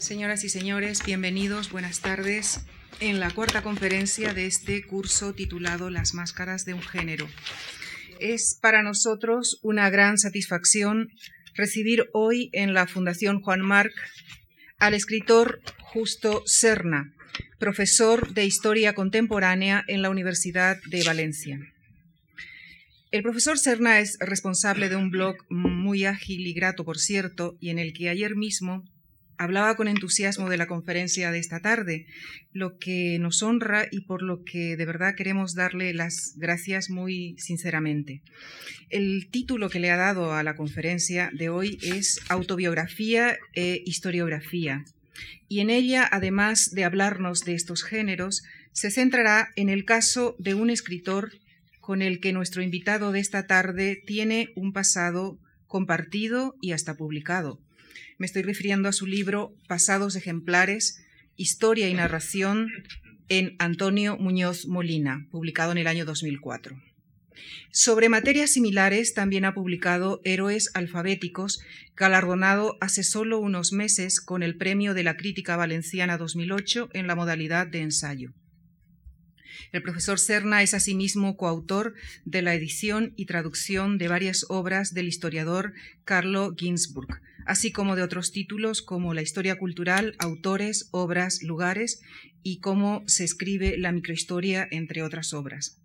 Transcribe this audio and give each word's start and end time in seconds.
Señoras 0.00 0.44
y 0.44 0.48
señores, 0.48 1.02
bienvenidos, 1.04 1.70
buenas 1.70 2.00
tardes 2.00 2.62
en 3.00 3.20
la 3.20 3.30
cuarta 3.30 3.62
conferencia 3.62 4.32
de 4.32 4.46
este 4.46 4.82
curso 4.82 5.34
titulado 5.34 5.90
Las 5.90 6.14
máscaras 6.14 6.64
de 6.64 6.72
un 6.72 6.80
género. 6.80 7.28
Es 8.18 8.58
para 8.62 8.82
nosotros 8.82 9.58
una 9.60 9.90
gran 9.90 10.16
satisfacción 10.16 11.10
recibir 11.54 12.08
hoy 12.14 12.48
en 12.54 12.72
la 12.72 12.86
Fundación 12.86 13.42
Juan 13.42 13.60
Marc 13.60 13.92
al 14.78 14.94
escritor 14.94 15.60
Justo 15.80 16.44
Serna, 16.46 17.12
profesor 17.58 18.32
de 18.32 18.46
Historia 18.46 18.94
Contemporánea 18.94 19.84
en 19.86 20.00
la 20.00 20.08
Universidad 20.08 20.78
de 20.86 21.04
Valencia. 21.04 21.58
El 23.10 23.22
profesor 23.22 23.58
Serna 23.58 24.00
es 24.00 24.16
responsable 24.18 24.88
de 24.88 24.96
un 24.96 25.10
blog 25.10 25.36
muy 25.50 26.06
ágil 26.06 26.46
y 26.46 26.54
grato, 26.54 26.86
por 26.86 26.98
cierto, 26.98 27.58
y 27.60 27.68
en 27.68 27.78
el 27.78 27.92
que 27.92 28.08
ayer 28.08 28.34
mismo 28.34 28.82
hablaba 29.40 29.74
con 29.74 29.88
entusiasmo 29.88 30.50
de 30.50 30.58
la 30.58 30.66
conferencia 30.66 31.30
de 31.30 31.38
esta 31.38 31.60
tarde, 31.60 32.04
lo 32.52 32.76
que 32.76 33.18
nos 33.18 33.42
honra 33.42 33.86
y 33.90 34.02
por 34.02 34.20
lo 34.20 34.44
que 34.44 34.76
de 34.76 34.84
verdad 34.84 35.14
queremos 35.16 35.54
darle 35.54 35.94
las 35.94 36.34
gracias 36.36 36.90
muy 36.90 37.36
sinceramente. 37.38 38.20
El 38.90 39.30
título 39.30 39.70
que 39.70 39.80
le 39.80 39.90
ha 39.90 39.96
dado 39.96 40.34
a 40.34 40.42
la 40.42 40.56
conferencia 40.56 41.30
de 41.32 41.48
hoy 41.48 41.78
es 41.80 42.20
Autobiografía 42.28 43.38
e 43.54 43.82
Historiografía. 43.86 44.84
Y 45.48 45.60
en 45.60 45.70
ella, 45.70 46.06
además 46.12 46.72
de 46.72 46.84
hablarnos 46.84 47.40
de 47.40 47.54
estos 47.54 47.82
géneros, 47.82 48.42
se 48.72 48.90
centrará 48.90 49.48
en 49.56 49.70
el 49.70 49.86
caso 49.86 50.36
de 50.38 50.52
un 50.52 50.68
escritor 50.68 51.32
con 51.80 52.02
el 52.02 52.20
que 52.20 52.34
nuestro 52.34 52.60
invitado 52.60 53.10
de 53.10 53.20
esta 53.20 53.46
tarde 53.46 54.02
tiene 54.06 54.50
un 54.54 54.74
pasado 54.74 55.38
compartido 55.66 56.56
y 56.60 56.72
hasta 56.72 56.94
publicado 56.94 57.58
me 58.20 58.26
estoy 58.26 58.42
refiriendo 58.42 58.86
a 58.86 58.92
su 58.92 59.06
libro 59.06 59.56
Pasados 59.66 60.14
ejemplares, 60.14 61.02
Historia 61.36 61.88
y 61.88 61.94
Narración 61.94 62.68
en 63.30 63.56
Antonio 63.58 64.18
Muñoz 64.18 64.66
Molina, 64.66 65.26
publicado 65.30 65.72
en 65.72 65.78
el 65.78 65.86
año 65.86 66.04
2004. 66.04 66.78
Sobre 67.72 68.10
materias 68.10 68.50
similares 68.50 69.14
también 69.14 69.46
ha 69.46 69.54
publicado 69.54 70.20
Héroes 70.22 70.70
Alfabéticos, 70.74 71.60
galardonado 71.96 72.76
hace 72.82 73.04
solo 73.04 73.38
unos 73.38 73.72
meses 73.72 74.20
con 74.20 74.42
el 74.42 74.58
Premio 74.58 74.92
de 74.92 75.02
la 75.02 75.16
Crítica 75.16 75.56
Valenciana 75.56 76.18
2008 76.18 76.90
en 76.92 77.06
la 77.06 77.14
modalidad 77.14 77.66
de 77.68 77.80
ensayo. 77.80 78.34
El 79.72 79.82
profesor 79.82 80.18
Serna 80.18 80.62
es 80.62 80.74
asimismo 80.74 81.36
coautor 81.36 81.94
de 82.24 82.42
la 82.42 82.54
edición 82.54 83.12
y 83.16 83.26
traducción 83.26 83.98
de 83.98 84.08
varias 84.08 84.46
obras 84.48 84.94
del 84.94 85.08
historiador 85.08 85.72
Carlo 86.04 86.54
Ginzburg, 86.56 87.20
así 87.46 87.72
como 87.72 87.96
de 87.96 88.02
otros 88.02 88.32
títulos 88.32 88.82
como 88.82 89.14
La 89.14 89.22
historia 89.22 89.56
cultural, 89.56 90.14
autores, 90.18 90.88
obras, 90.90 91.42
lugares 91.42 92.00
y 92.42 92.60
cómo 92.60 93.02
se 93.06 93.24
escribe 93.24 93.76
la 93.78 93.92
microhistoria, 93.92 94.66
entre 94.70 95.02
otras 95.02 95.32
obras. 95.32 95.80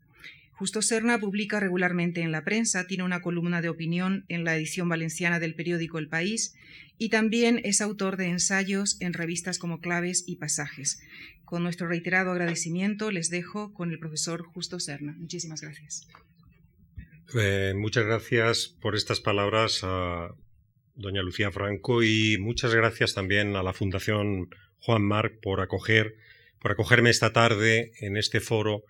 Justo 0.58 0.82
Serna 0.82 1.20
publica 1.20 1.60
regularmente 1.60 2.22
en 2.22 2.32
la 2.32 2.46
prensa, 2.46 2.88
tiene 2.88 3.04
una 3.04 3.22
columna 3.22 3.62
de 3.62 3.68
opinión 3.68 4.24
en 4.30 4.46
la 4.46 4.56
edición 4.56 4.88
valenciana 4.88 5.38
del 5.38 5.54
periódico 5.54 6.00
El 6.00 6.08
País 6.08 6.56
y 6.98 7.10
también 7.10 7.60
es 7.66 7.82
autor 7.82 8.16
de 8.16 8.28
ensayos 8.28 8.96
en 9.02 9.12
revistas 9.12 9.60
como 9.60 9.82
Claves 9.82 10.24
y 10.26 10.38
Pasajes. 10.38 11.02
Con 11.46 11.64
nuestro 11.64 11.88
reiterado 11.88 12.32
agradecimiento 12.32 13.12
les 13.12 13.30
dejo 13.30 13.74
con 13.74 13.92
el 13.92 14.00
profesor 14.00 14.44
Justo 14.44 14.80
Serna. 14.80 15.16
Muchísimas 15.18 15.62
gracias. 15.62 16.08
Eh, 17.36 17.74
muchas 17.76 18.06
gracias 18.06 18.76
por 18.82 18.96
estas 18.96 19.20
palabras 19.20 19.82
doña 20.96 21.22
Lucía 21.22 21.52
Franco 21.52 22.04
y 22.04 22.38
muchas 22.40 22.74
gracias 22.74 23.14
también 23.14 23.56
a 23.56 23.64
la 23.64 23.74
Fundación 23.74 24.50
Juan 24.80 25.04
Marc 25.04 25.40
por 25.42 25.62
acoger 25.62 26.16
por 26.60 26.72
acogerme 26.72 27.10
esta 27.10 27.34
tarde 27.34 27.92
en 28.00 28.18
este 28.18 28.40
foro 28.40 28.84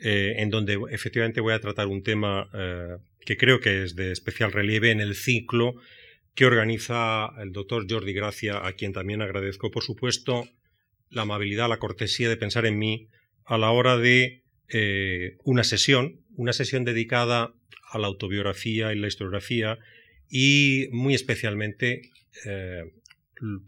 eh, 0.00 0.34
en 0.38 0.50
donde 0.50 0.78
efectivamente 0.90 1.40
voy 1.40 1.54
a 1.54 1.60
tratar 1.60 1.86
un 1.86 2.02
tema 2.02 2.50
eh, 2.52 2.96
que 3.20 3.36
creo 3.36 3.60
que 3.60 3.84
es 3.84 3.94
de 3.94 4.10
especial 4.10 4.52
relieve 4.52 4.90
en 4.90 5.00
el 5.00 5.14
ciclo 5.14 5.76
que 6.34 6.46
organiza 6.46 7.30
el 7.40 7.52
doctor 7.52 7.86
Jordi 7.88 8.12
Gracia, 8.12 8.66
a 8.66 8.72
quien 8.72 8.92
también 8.92 9.20
agradezco, 9.20 9.70
por 9.70 9.82
supuesto, 9.82 10.48
la 11.12 11.22
amabilidad, 11.22 11.68
la 11.68 11.78
cortesía 11.78 12.28
de 12.28 12.36
pensar 12.36 12.66
en 12.66 12.78
mí 12.78 13.08
a 13.44 13.58
la 13.58 13.70
hora 13.70 13.96
de 13.98 14.42
eh, 14.68 15.36
una 15.44 15.62
sesión, 15.62 16.20
una 16.36 16.52
sesión 16.52 16.84
dedicada 16.84 17.54
a 17.90 17.98
la 17.98 18.06
autobiografía 18.06 18.92
y 18.92 18.98
la 18.98 19.08
historiografía 19.08 19.78
y 20.30 20.88
muy 20.90 21.14
especialmente 21.14 22.10
eh, 22.46 22.84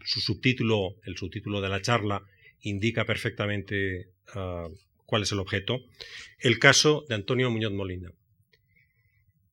su 0.03 0.21
subtítulo, 0.21 0.95
el 1.05 1.15
subtítulo 1.17 1.61
de 1.61 1.69
la 1.69 1.81
charla, 1.81 2.23
indica 2.61 3.05
perfectamente 3.05 4.09
ah, 4.33 4.67
cuál 5.05 5.23
es 5.23 5.31
el 5.31 5.39
objeto, 5.39 5.81
el 6.39 6.57
caso 6.57 7.05
de 7.07 7.15
Antonio 7.15 7.51
Muñoz 7.51 7.73
Molina. 7.73 8.11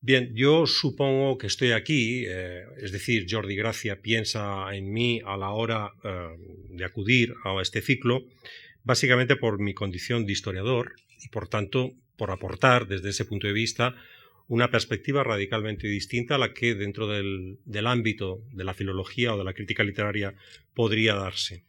Bien, 0.05 0.35
yo 0.35 0.67
supongo 0.67 1.39
que 1.39 1.47
estoy 1.47 1.71
aquí, 1.71 2.25
eh, 2.27 2.65
es 2.79 2.91
decir, 2.91 3.25
Jordi 3.31 3.55
Gracia 3.55 4.03
piensa 4.03 4.75
en 4.75 4.93
mí 4.93 5.21
a 5.25 5.37
la 5.37 5.51
hora 5.51 5.93
eh, 6.03 6.37
de 6.71 6.85
acudir 6.85 7.35
a 7.45 7.63
este 7.63 7.81
ciclo, 7.83 8.25
básicamente 8.83 9.37
por 9.37 9.61
mi 9.61 9.75
condición 9.75 10.27
de 10.27 10.33
historiador 10.33 10.97
y 11.21 11.29
por 11.29 11.47
tanto 11.47 11.93
por 12.17 12.33
aportar 12.33 12.89
desde 12.89 13.11
ese 13.11 13.25
punto 13.25 13.47
de 13.47 13.53
vista 13.53 13.95
una 14.49 14.73
perspectiva 14.73 15.23
radicalmente 15.23 15.87
distinta 15.87 16.35
a 16.35 16.39
la 16.39 16.53
que 16.53 16.75
dentro 16.75 17.07
del, 17.07 17.87
ámbito 17.87 18.43
de 18.51 18.65
la 18.65 18.75
filología 18.75 19.33
o 19.33 19.39
de 19.39 19.45
la 19.45 19.55
crítica 19.55 19.85
literaria 19.85 20.35
podría 20.75 21.15
darse. 21.15 21.63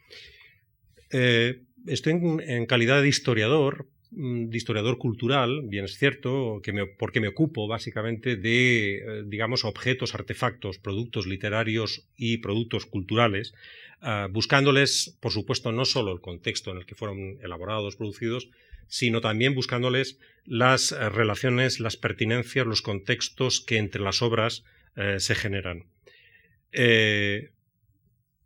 Eh, 1.11 1.61
estoy 1.85 2.13
en, 2.13 2.65
calidad 2.65 3.03
de 3.03 3.09
historiador, 3.09 3.87
de 4.15 4.57
historiador 4.57 4.97
cultural, 4.97 5.61
bien 5.63 5.85
es 5.85 5.97
cierto, 5.97 6.61
que 6.63 6.73
porque 6.97 7.19
me 7.19 7.27
ocupo 7.27 7.67
básicamente 7.67 8.35
de, 8.35 8.97
eh, 8.97 9.23
digamos, 9.25 9.65
objetos, 9.65 10.13
artefactos, 10.13 10.77
productos 10.77 11.25
literarios 11.25 12.05
y 12.15 12.37
productos 12.37 12.85
culturales, 12.85 13.53
ah, 14.01 14.27
buscándoles, 14.29 15.17
por 15.19 15.31
supuesto, 15.31 15.71
no 15.71 15.85
solo 15.85 16.11
el 16.11 16.21
contexto 16.21 16.71
en 16.71 16.77
el 16.77 16.85
que 16.85 16.95
fueron 16.95 17.39
elaborados, 17.43 17.95
producidos, 17.95 18.49
sino 18.87 19.21
también 19.21 19.55
buscándoles 19.55 20.19
las 20.45 20.91
eh, 20.91 21.09
relaciones, 21.09 21.79
las 21.79 21.97
pertinencias, 21.97 22.67
los 22.67 22.81
contextos 22.81 23.61
que 23.61 23.77
entre 23.77 24.01
las 24.01 24.21
obras 24.21 24.63
eh, 24.95 25.15
se 25.19 25.33
generan. 25.35 25.85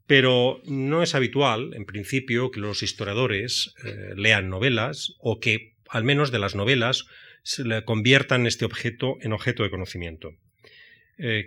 Pero 0.08 0.62
no 0.66 1.04
es 1.04 1.16
habitual, 1.16 1.74
en 1.76 1.86
principio, 1.86 2.50
que 2.50 2.60
los 2.60 2.82
historiadores 2.82 3.74
lean 4.16 4.50
novelas 4.50 5.14
o 5.20 5.40
que, 5.40 5.74
al 5.90 6.04
menos 6.06 6.32
de 6.32 6.40
las 6.40 6.56
novelas, 6.56 7.06
se 7.44 7.84
conviertan 7.84 8.48
este 8.48 8.66
objeto 8.66 9.18
en 9.22 9.34
objeto 9.34 9.64
de 9.64 9.70
conocimiento. 9.70 10.34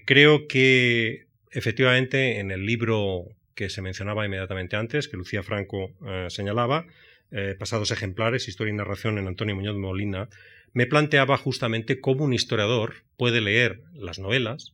creo 0.04 0.46
que, 0.46 1.26
efectivamente, 1.50 2.38
en 2.38 2.50
el 2.50 2.66
libro 2.66 3.24
que 3.54 3.70
se 3.70 3.80
mencionaba 3.80 4.26
inmediatamente 4.26 4.76
antes, 4.76 5.08
que 5.08 5.16
Lucía 5.16 5.42
Franco 5.42 5.92
señalaba, 6.28 6.86
eh, 7.32 7.54
pasados 7.56 7.92
ejemplares, 7.92 8.48
Historia 8.48 8.72
y 8.72 8.76
Narración 8.76 9.16
en 9.16 9.28
Antonio 9.28 9.54
Muñoz 9.54 9.76
Molina, 9.76 10.28
me 10.72 10.86
planteaba 10.86 11.36
justamente 11.36 12.00
cómo 12.00 12.24
un 12.24 12.32
historiador 12.32 13.04
puede 13.16 13.40
leer 13.40 13.82
las 13.94 14.18
novelas, 14.18 14.72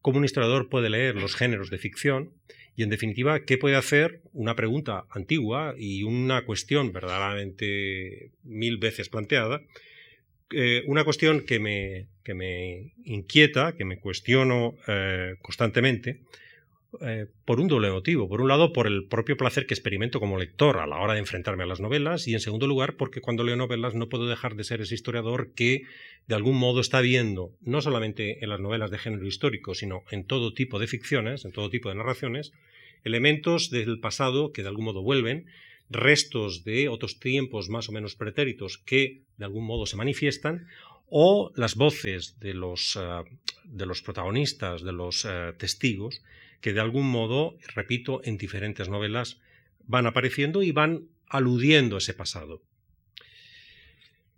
cómo 0.00 0.18
un 0.18 0.24
historiador 0.24 0.70
puede 0.70 0.88
leer 0.88 1.16
los 1.16 1.36
géneros 1.36 1.68
de 1.68 1.76
ficción 1.76 2.32
y, 2.78 2.84
en 2.84 2.90
definitiva, 2.90 3.40
qué 3.40 3.58
puede 3.58 3.74
hacer 3.74 4.20
una 4.32 4.54
pregunta 4.54 5.04
antigua 5.10 5.74
y 5.76 6.04
una 6.04 6.44
cuestión 6.44 6.92
verdaderamente 6.92 8.30
mil 8.44 8.76
veces 8.76 9.08
planteada, 9.08 9.62
eh, 10.52 10.84
una 10.86 11.02
cuestión 11.02 11.40
que 11.40 11.58
me, 11.58 12.06
que 12.22 12.34
me, 12.34 12.92
inquieta, 13.02 13.74
que 13.76 13.84
me 13.84 13.98
cuestiono 13.98 14.76
eh, 14.86 15.34
constantemente, 15.42 16.20
eh, 17.02 17.26
por 17.44 17.60
un 17.60 17.68
doble 17.68 17.90
motivo. 17.90 18.28
Por 18.28 18.40
un 18.40 18.48
lado, 18.48 18.72
por 18.72 18.86
el 18.86 19.06
propio 19.06 19.36
placer 19.36 19.66
que 19.66 19.74
experimento 19.74 20.20
como 20.20 20.38
lector 20.38 20.78
a 20.78 20.86
la 20.86 20.98
hora 20.98 21.12
de 21.12 21.20
enfrentarme 21.20 21.64
a 21.64 21.66
las 21.66 21.80
novelas 21.80 22.26
y 22.26 22.34
en 22.34 22.40
segundo 22.40 22.66
lugar, 22.66 22.96
porque 22.96 23.20
cuando 23.20 23.44
leo 23.44 23.56
novelas 23.56 23.94
no 23.94 24.08
puedo 24.08 24.26
dejar 24.26 24.54
de 24.54 24.64
ser 24.64 24.80
ese 24.80 24.94
historiador 24.94 25.52
que 25.54 25.82
de 26.26 26.34
algún 26.34 26.56
modo 26.56 26.80
está 26.80 27.00
viendo, 27.00 27.52
no 27.60 27.82
solamente 27.82 28.42
en 28.42 28.48
las 28.48 28.60
novelas 28.60 28.90
de 28.90 28.98
género 28.98 29.26
histórico, 29.26 29.74
sino 29.74 30.02
en 30.10 30.24
todo 30.24 30.54
tipo 30.54 30.78
de 30.78 30.86
ficciones, 30.86 31.44
en 31.44 31.52
todo 31.52 31.68
tipo 31.68 31.90
de 31.90 31.94
narraciones, 31.94 32.52
elementos 33.04 33.70
del 33.70 34.00
pasado 34.00 34.52
que 34.52 34.62
de 34.62 34.68
algún 34.68 34.86
modo 34.86 35.02
vuelven, 35.02 35.46
restos 35.90 36.64
de 36.64 36.88
otros 36.88 37.18
tiempos 37.18 37.68
más 37.68 37.88
o 37.88 37.92
menos 37.92 38.14
pretéritos 38.14 38.78
que 38.78 39.22
de 39.36 39.44
algún 39.44 39.64
modo 39.66 39.86
se 39.86 39.96
manifiestan, 39.96 40.66
o 41.10 41.52
las 41.54 41.74
voces 41.74 42.38
de 42.40 42.54
los, 42.54 42.96
eh, 42.96 43.00
de 43.64 43.86
los 43.86 44.02
protagonistas, 44.02 44.82
de 44.82 44.92
los 44.92 45.24
eh, 45.24 45.52
testigos, 45.56 46.22
que 46.60 46.72
de 46.72 46.80
algún 46.80 47.08
modo, 47.08 47.56
repito, 47.74 48.20
en 48.24 48.38
diferentes 48.38 48.88
novelas 48.88 49.40
van 49.86 50.06
apareciendo 50.06 50.62
y 50.62 50.72
van 50.72 51.08
aludiendo 51.28 51.96
a 51.96 51.98
ese 51.98 52.14
pasado. 52.14 52.62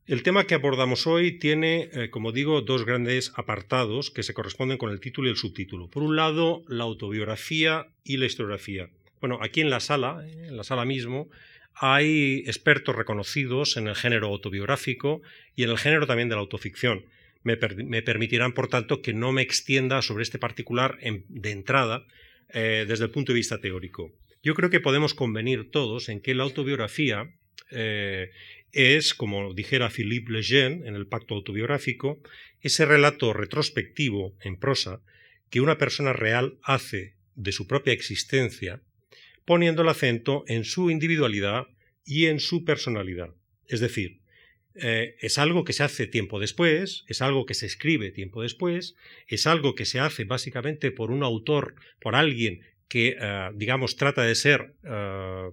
El 0.06 0.25
tema 0.25 0.44
que 0.44 0.55
abordamos 0.55 1.06
hoy 1.06 1.38
tiene, 1.38 1.88
eh, 1.93 2.11
como 2.11 2.32
digo, 2.32 2.62
dos 2.62 2.84
grandes 2.84 3.32
apartados 3.37 4.11
que 4.11 4.25
se 4.25 4.34
corresponden 4.34 4.76
con 4.76 4.90
el 4.90 4.99
título 4.99 5.28
y 5.28 5.31
el 5.31 5.37
subtítulo. 5.37 5.88
Por 5.88 6.02
un 6.02 6.17
lado, 6.17 6.64
la 6.67 6.82
autobiografía 6.82 7.87
y 8.02 8.17
la 8.17 8.26
historiografía. 8.26 8.90
Bueno, 9.20 9.38
aquí 9.40 9.61
en 9.61 9.70
la 9.70 9.78
sala, 9.78 10.26
en 10.26 10.56
la 10.56 10.64
sala 10.64 10.84
mismo, 10.84 11.28
hay 11.75 12.43
expertos 12.46 12.96
reconocidos 12.96 13.76
en 13.76 13.87
el 13.87 13.94
género 13.94 14.26
autobiográfico 14.28 15.23
y 15.55 15.62
en 15.62 15.70
el 15.70 15.78
género 15.78 16.06
también 16.06 16.28
de 16.28 16.34
la 16.34 16.40
autoficción. 16.40 17.05
Me, 17.42 17.56
permitirán, 17.56 18.52
por 18.52 18.69
tanto, 18.69 19.00
que 19.00 19.14
no 19.14 19.32
me 19.32 19.42
extienda 19.42 20.02
sobre 20.02 20.22
este 20.22 20.38
particular 20.38 20.98
de 21.00 21.50
entrada 21.50 22.06
eh, 22.52 22.84
desde 22.87 23.04
el 23.04 23.10
punto 23.10 23.32
de 23.32 23.38
vista 23.38 23.60
teórico. 23.60 24.12
Yo 24.42 24.54
creo 24.54 24.70
que 24.70 24.81
podemos 24.81 25.14
convenir 25.14 25.70
todos 25.70 26.08
en 26.08 26.20
que 26.20 26.34
la 26.34 26.42
autobiografía 26.42 27.32
eh, 27.70 28.31
es, 28.72 29.14
como 29.14 29.54
dijera 29.54 29.90
Philippe 29.90 30.32
Lejeune 30.32 30.87
en 30.87 30.94
el 30.94 31.06
Pacto 31.06 31.34
Autobiográfico, 31.34 32.20
ese 32.60 32.84
relato 32.84 33.32
retrospectivo 33.32 34.37
en 34.42 34.56
prosa 34.58 35.02
que 35.50 35.60
una 35.60 35.78
persona 35.78 36.12
real 36.12 36.58
hace 36.62 37.14
de 37.34 37.52
su 37.52 37.66
propia 37.66 37.92
existencia, 37.92 38.82
poniendo 39.44 39.82
el 39.82 39.88
acento 39.88 40.44
en 40.46 40.64
su 40.64 40.90
individualidad 40.90 41.66
y 42.04 42.26
en 42.26 42.40
su 42.40 42.64
personalidad. 42.64 43.34
Es 43.66 43.81
decir, 43.81 44.19
eh, 44.80 45.16
es 45.20 45.38
algo 45.38 45.64
que 45.64 45.72
se 45.72 45.82
hace 45.82 46.06
tiempo 46.06 46.40
después, 46.40 47.04
es 47.06 47.22
algo 47.22 47.46
que 47.46 47.54
se 47.54 47.66
escribe 47.66 48.10
tiempo 48.10 48.42
después, 48.42 48.96
es 49.26 49.46
algo 49.46 49.74
que 49.74 49.84
se 49.84 50.00
hace 50.00 50.24
básicamente 50.24 50.90
por 50.90 51.10
un 51.10 51.22
autor, 51.22 51.74
por 52.00 52.14
alguien 52.14 52.60
que, 52.88 53.16
eh, 53.20 53.50
digamos, 53.54 53.96
trata 53.96 54.22
de 54.22 54.34
ser 54.34 54.74
eh, 54.84 55.50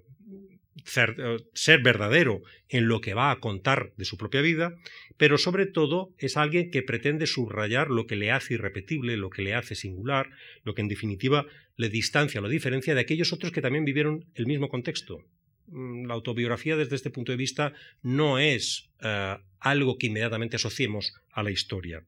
ser, 1.53 1.81
verdadero 1.81 2.41
en 2.69 2.88
lo 2.88 3.01
que 3.01 3.13
va 3.13 3.31
a 3.31 3.39
contar 3.39 3.94
de 3.97 4.06
su 4.06 4.18
propia 4.18 4.41
vida, 4.41 4.75
pero 5.18 5.38
sobre 5.38 5.65
todo 5.65 6.13
es 6.18 6.38
alguien 6.38 6.71
que 6.71 6.81
pretende 6.81 7.27
subrayar 7.27 7.89
lo 7.89 8.07
que 8.07 8.15
le 8.15 8.31
hace 8.31 8.56
irrepetible, 8.56 9.18
lo 9.18 9.29
que 9.29 9.41
le 9.41 9.53
hace 9.53 9.75
singular, 9.75 10.29
lo 10.63 10.75
que 10.75 10.81
en 10.81 10.88
definitiva 10.88 11.45
le 11.75 11.89
distancia, 11.89 12.41
lo 12.41 12.50
diferencia 12.50 12.95
de 12.95 13.01
aquellos 13.01 13.33
otros 13.33 13.51
que 13.51 13.62
también 13.62 13.85
vivieron 13.85 14.25
el 14.35 14.47
mismo 14.47 14.69
contexto. 14.69 15.24
Mm, 15.68 16.06
la 16.06 16.14
autobiografía 16.14 16.75
desde 16.75 16.96
este 16.96 17.10
punto 17.10 17.31
de 17.31 17.38
vista 17.38 17.74
no 18.02 18.40
es 18.40 18.90
eh, 19.02 19.38
algo 19.60 19.98
que 19.98 20.08
inmediatamente 20.08 20.56
asociemos 20.56 21.14
a 21.31 21.44
la 21.44 21.52
historia. 21.52 22.04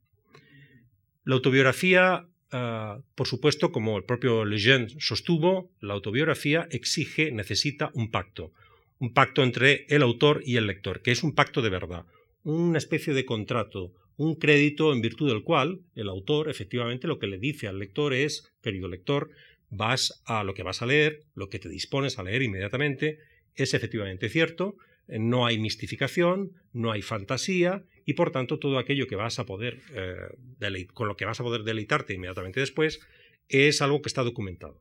La 1.24 1.34
autobiografía 1.34 2.26
Ah, 2.52 3.00
por 3.14 3.28
supuesto, 3.28 3.70
como 3.70 3.96
el 3.96 4.04
propio 4.04 4.44
Lejeune 4.44 4.88
sostuvo, 4.98 5.70
la 5.80 5.94
autobiografía 5.94 6.66
exige, 6.70 7.30
necesita 7.30 7.90
un 7.94 8.10
pacto, 8.10 8.52
un 8.98 9.14
pacto 9.14 9.44
entre 9.44 9.86
el 9.88 10.02
autor 10.02 10.42
y 10.44 10.56
el 10.56 10.66
lector, 10.66 11.00
que 11.00 11.12
es 11.12 11.22
un 11.22 11.34
pacto 11.34 11.62
de 11.62 11.70
verdad, 11.70 12.06
una 12.42 12.78
especie 12.78 13.14
de 13.14 13.24
contrato, 13.24 13.92
un 14.16 14.34
crédito 14.34 14.92
en 14.92 15.00
virtud 15.00 15.28
del 15.28 15.44
cual 15.44 15.80
el 15.94 16.08
autor 16.08 16.50
efectivamente 16.50 17.06
lo 17.06 17.20
que 17.20 17.28
le 17.28 17.38
dice 17.38 17.68
al 17.68 17.78
lector 17.78 18.12
es, 18.12 18.52
querido 18.62 18.88
lector, 18.88 19.30
vas 19.70 20.20
a 20.26 20.42
lo 20.42 20.52
que 20.52 20.64
vas 20.64 20.82
a 20.82 20.86
leer, 20.86 21.22
lo 21.34 21.48
que 21.48 21.60
te 21.60 21.68
dispones 21.68 22.18
a 22.18 22.24
leer 22.24 22.42
inmediatamente, 22.42 23.20
es 23.54 23.74
efectivamente 23.74 24.28
cierto, 24.28 24.76
no 25.08 25.46
hay 25.46 25.58
mistificación, 25.58 26.52
no 26.72 26.92
hay 26.92 27.02
fantasía 27.02 27.84
y 28.06 28.14
por 28.14 28.30
tanto 28.30 28.58
todo 28.58 28.78
aquello 28.78 29.06
que 29.06 29.16
vas 29.16 29.38
a 29.38 29.46
poder 29.46 29.78
eh, 29.94 30.86
con 30.94 31.08
lo 31.08 31.16
que 31.16 31.24
vas 31.24 31.40
a 31.40 31.44
poder 31.44 31.62
deleitarte 31.62 32.14
inmediatamente 32.14 32.60
después 32.60 33.00
es 33.48 33.82
algo 33.82 34.00
que 34.00 34.08
está 34.08 34.22
documentado. 34.22 34.80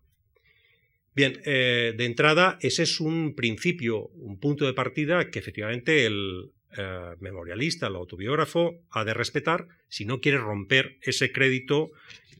Bien, 1.16 1.42
eh, 1.46 1.94
de 1.98 2.06
entrada 2.06 2.58
ese 2.62 2.84
es 2.84 3.00
un 3.00 3.36
principio, 3.36 4.08
un 4.10 4.40
punto 4.40 4.66
de 4.66 4.74
partida 4.74 5.32
que 5.32 5.40
efectivamente 5.40 6.06
el 6.06 6.52
eh, 6.78 7.16
memorialista, 7.20 7.88
el 7.88 7.96
autobiógrafo, 7.96 8.80
ha 8.92 9.04
de 9.04 9.16
respetar 9.16 9.68
si 9.88 10.06
no 10.06 10.22
quiere 10.22 10.38
romper 10.38 10.98
ese 11.02 11.32
crédito 11.32 11.92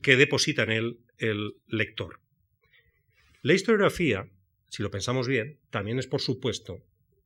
que 0.02 0.16
deposita 0.16 0.62
en 0.62 0.70
él 0.70 0.98
el 1.18 1.54
lector. 1.66 2.20
La 3.42 3.54
historiografía, 3.54 4.28
si 4.70 4.82
lo 4.82 4.90
pensamos 4.90 5.28
bien, 5.28 5.58
también 5.70 5.98
es 5.98 6.06
por 6.06 6.20
supuesto 6.20 6.82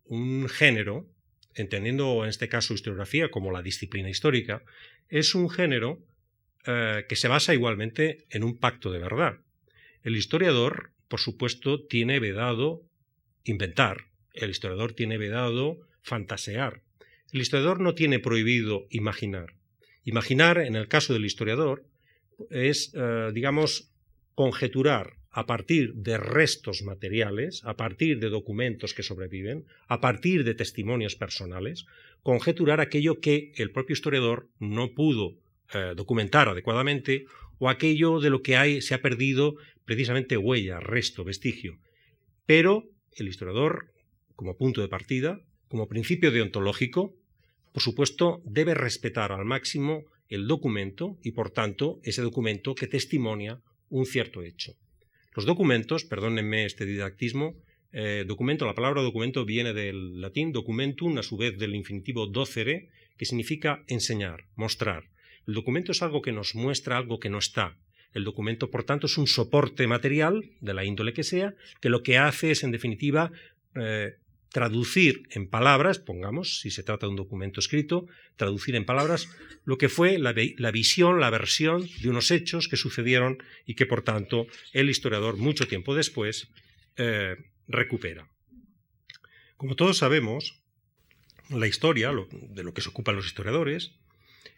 un 0.06 0.48
género, 0.48 1.06
entendiendo 1.54 2.24
en 2.24 2.30
este 2.30 2.48
caso 2.48 2.74
historiografía 2.74 3.30
como 3.30 3.52
la 3.52 3.62
disciplina 3.62 4.10
histórica, 4.10 4.64
es 5.08 5.34
un 5.34 5.50
género 5.50 6.02
eh, 6.66 7.04
que 7.08 7.16
se 7.16 7.28
basa 7.28 7.54
igualmente 7.54 8.26
en 8.30 8.42
un 8.44 8.58
pacto 8.58 8.90
de 8.90 8.98
verdad. 8.98 9.38
El 10.02 10.16
historiador, 10.16 10.90
por 11.08 11.20
supuesto, 11.20 11.84
tiene 11.84 12.18
vedado 12.18 12.82
inventar, 13.44 14.06
el 14.32 14.50
historiador 14.50 14.94
tiene 14.94 15.18
vedado 15.18 15.80
fantasear, 16.02 16.82
el 17.32 17.42
historiador 17.42 17.80
no 17.80 17.94
tiene 17.94 18.18
prohibido 18.18 18.86
imaginar. 18.90 19.54
Imaginar, 20.04 20.58
en 20.58 20.76
el 20.76 20.88
caso 20.88 21.12
del 21.12 21.24
historiador, 21.24 21.84
es, 22.50 22.92
eh, 22.94 23.30
digamos, 23.32 23.90
conjeturar 24.34 25.16
a 25.36 25.46
partir 25.46 25.94
de 25.94 26.16
restos 26.16 26.82
materiales, 26.82 27.60
a 27.64 27.74
partir 27.74 28.20
de 28.20 28.30
documentos 28.30 28.94
que 28.94 29.02
sobreviven, 29.02 29.66
a 29.88 30.00
partir 30.00 30.44
de 30.44 30.54
testimonios 30.54 31.16
personales, 31.16 31.86
conjeturar 32.22 32.80
aquello 32.80 33.18
que 33.18 33.50
el 33.56 33.72
propio 33.72 33.94
historiador 33.94 34.48
no 34.60 34.94
pudo 34.94 35.34
eh, 35.74 35.94
documentar 35.96 36.48
adecuadamente 36.48 37.26
o 37.58 37.68
aquello 37.68 38.20
de 38.20 38.30
lo 38.30 38.42
que 38.42 38.56
hay, 38.56 38.80
se 38.80 38.94
ha 38.94 39.02
perdido 39.02 39.56
precisamente 39.84 40.36
huella, 40.36 40.78
resto, 40.78 41.24
vestigio. 41.24 41.80
Pero 42.46 42.84
el 43.16 43.26
historiador, 43.26 43.90
como 44.36 44.56
punto 44.56 44.82
de 44.82 44.88
partida, 44.88 45.40
como 45.66 45.88
principio 45.88 46.30
deontológico, 46.30 47.12
por 47.72 47.82
supuesto, 47.82 48.40
debe 48.44 48.74
respetar 48.74 49.32
al 49.32 49.44
máximo 49.44 50.04
el 50.28 50.46
documento 50.46 51.18
y, 51.24 51.32
por 51.32 51.50
tanto, 51.50 51.98
ese 52.04 52.22
documento 52.22 52.76
que 52.76 52.86
testimonia 52.86 53.60
un 53.88 54.06
cierto 54.06 54.44
hecho. 54.44 54.76
Los 55.34 55.46
documentos, 55.46 56.04
perdónenme 56.04 56.64
este 56.64 56.86
didactismo, 56.86 57.56
eh, 57.92 58.24
documento, 58.26 58.66
la 58.66 58.74
palabra 58.74 59.02
documento 59.02 59.44
viene 59.44 59.72
del 59.72 60.20
latín 60.20 60.52
documentum, 60.52 61.18
a 61.18 61.22
su 61.22 61.36
vez 61.36 61.58
del 61.58 61.74
infinitivo 61.74 62.26
docere, 62.26 62.88
que 63.16 63.24
significa 63.24 63.84
enseñar, 63.86 64.46
mostrar. 64.56 65.04
El 65.46 65.54
documento 65.54 65.92
es 65.92 66.02
algo 66.02 66.22
que 66.22 66.32
nos 66.32 66.54
muestra 66.54 66.96
algo 66.96 67.20
que 67.20 67.30
no 67.30 67.38
está. 67.38 67.76
El 68.12 68.24
documento, 68.24 68.70
por 68.70 68.84
tanto, 68.84 69.06
es 69.06 69.18
un 69.18 69.26
soporte 69.26 69.86
material, 69.86 70.50
de 70.60 70.74
la 70.74 70.84
índole 70.84 71.12
que 71.12 71.24
sea, 71.24 71.54
que 71.80 71.88
lo 71.88 72.02
que 72.02 72.16
hace 72.16 72.52
es, 72.52 72.62
en 72.62 72.70
definitiva, 72.70 73.32
eh, 73.74 74.14
traducir 74.54 75.24
en 75.30 75.48
palabras, 75.48 75.98
pongamos, 75.98 76.60
si 76.60 76.70
se 76.70 76.84
trata 76.84 77.06
de 77.06 77.10
un 77.10 77.16
documento 77.16 77.58
escrito, 77.58 78.06
traducir 78.36 78.76
en 78.76 78.84
palabras 78.84 79.28
lo 79.64 79.78
que 79.78 79.88
fue 79.88 80.16
la, 80.16 80.32
visión, 80.70 81.18
la 81.18 81.28
versión 81.28 81.88
de 82.00 82.08
unos 82.08 82.30
hechos 82.30 82.68
que 82.68 82.76
sucedieron 82.76 83.42
y 83.66 83.74
que, 83.74 83.84
por 83.84 84.02
tanto, 84.02 84.46
el 84.72 84.88
historiador, 84.90 85.38
mucho 85.38 85.66
tiempo 85.66 85.96
después, 85.96 86.46
eh, 86.96 87.34
recupera. 87.66 88.30
Como 89.56 89.74
todos 89.74 89.98
sabemos, 89.98 90.60
la 91.50 91.66
historia, 91.66 92.12
de 92.30 92.62
lo 92.62 92.72
que 92.72 92.80
se 92.80 92.90
ocupan 92.90 93.16
los 93.16 93.26
historiadores, 93.26 93.90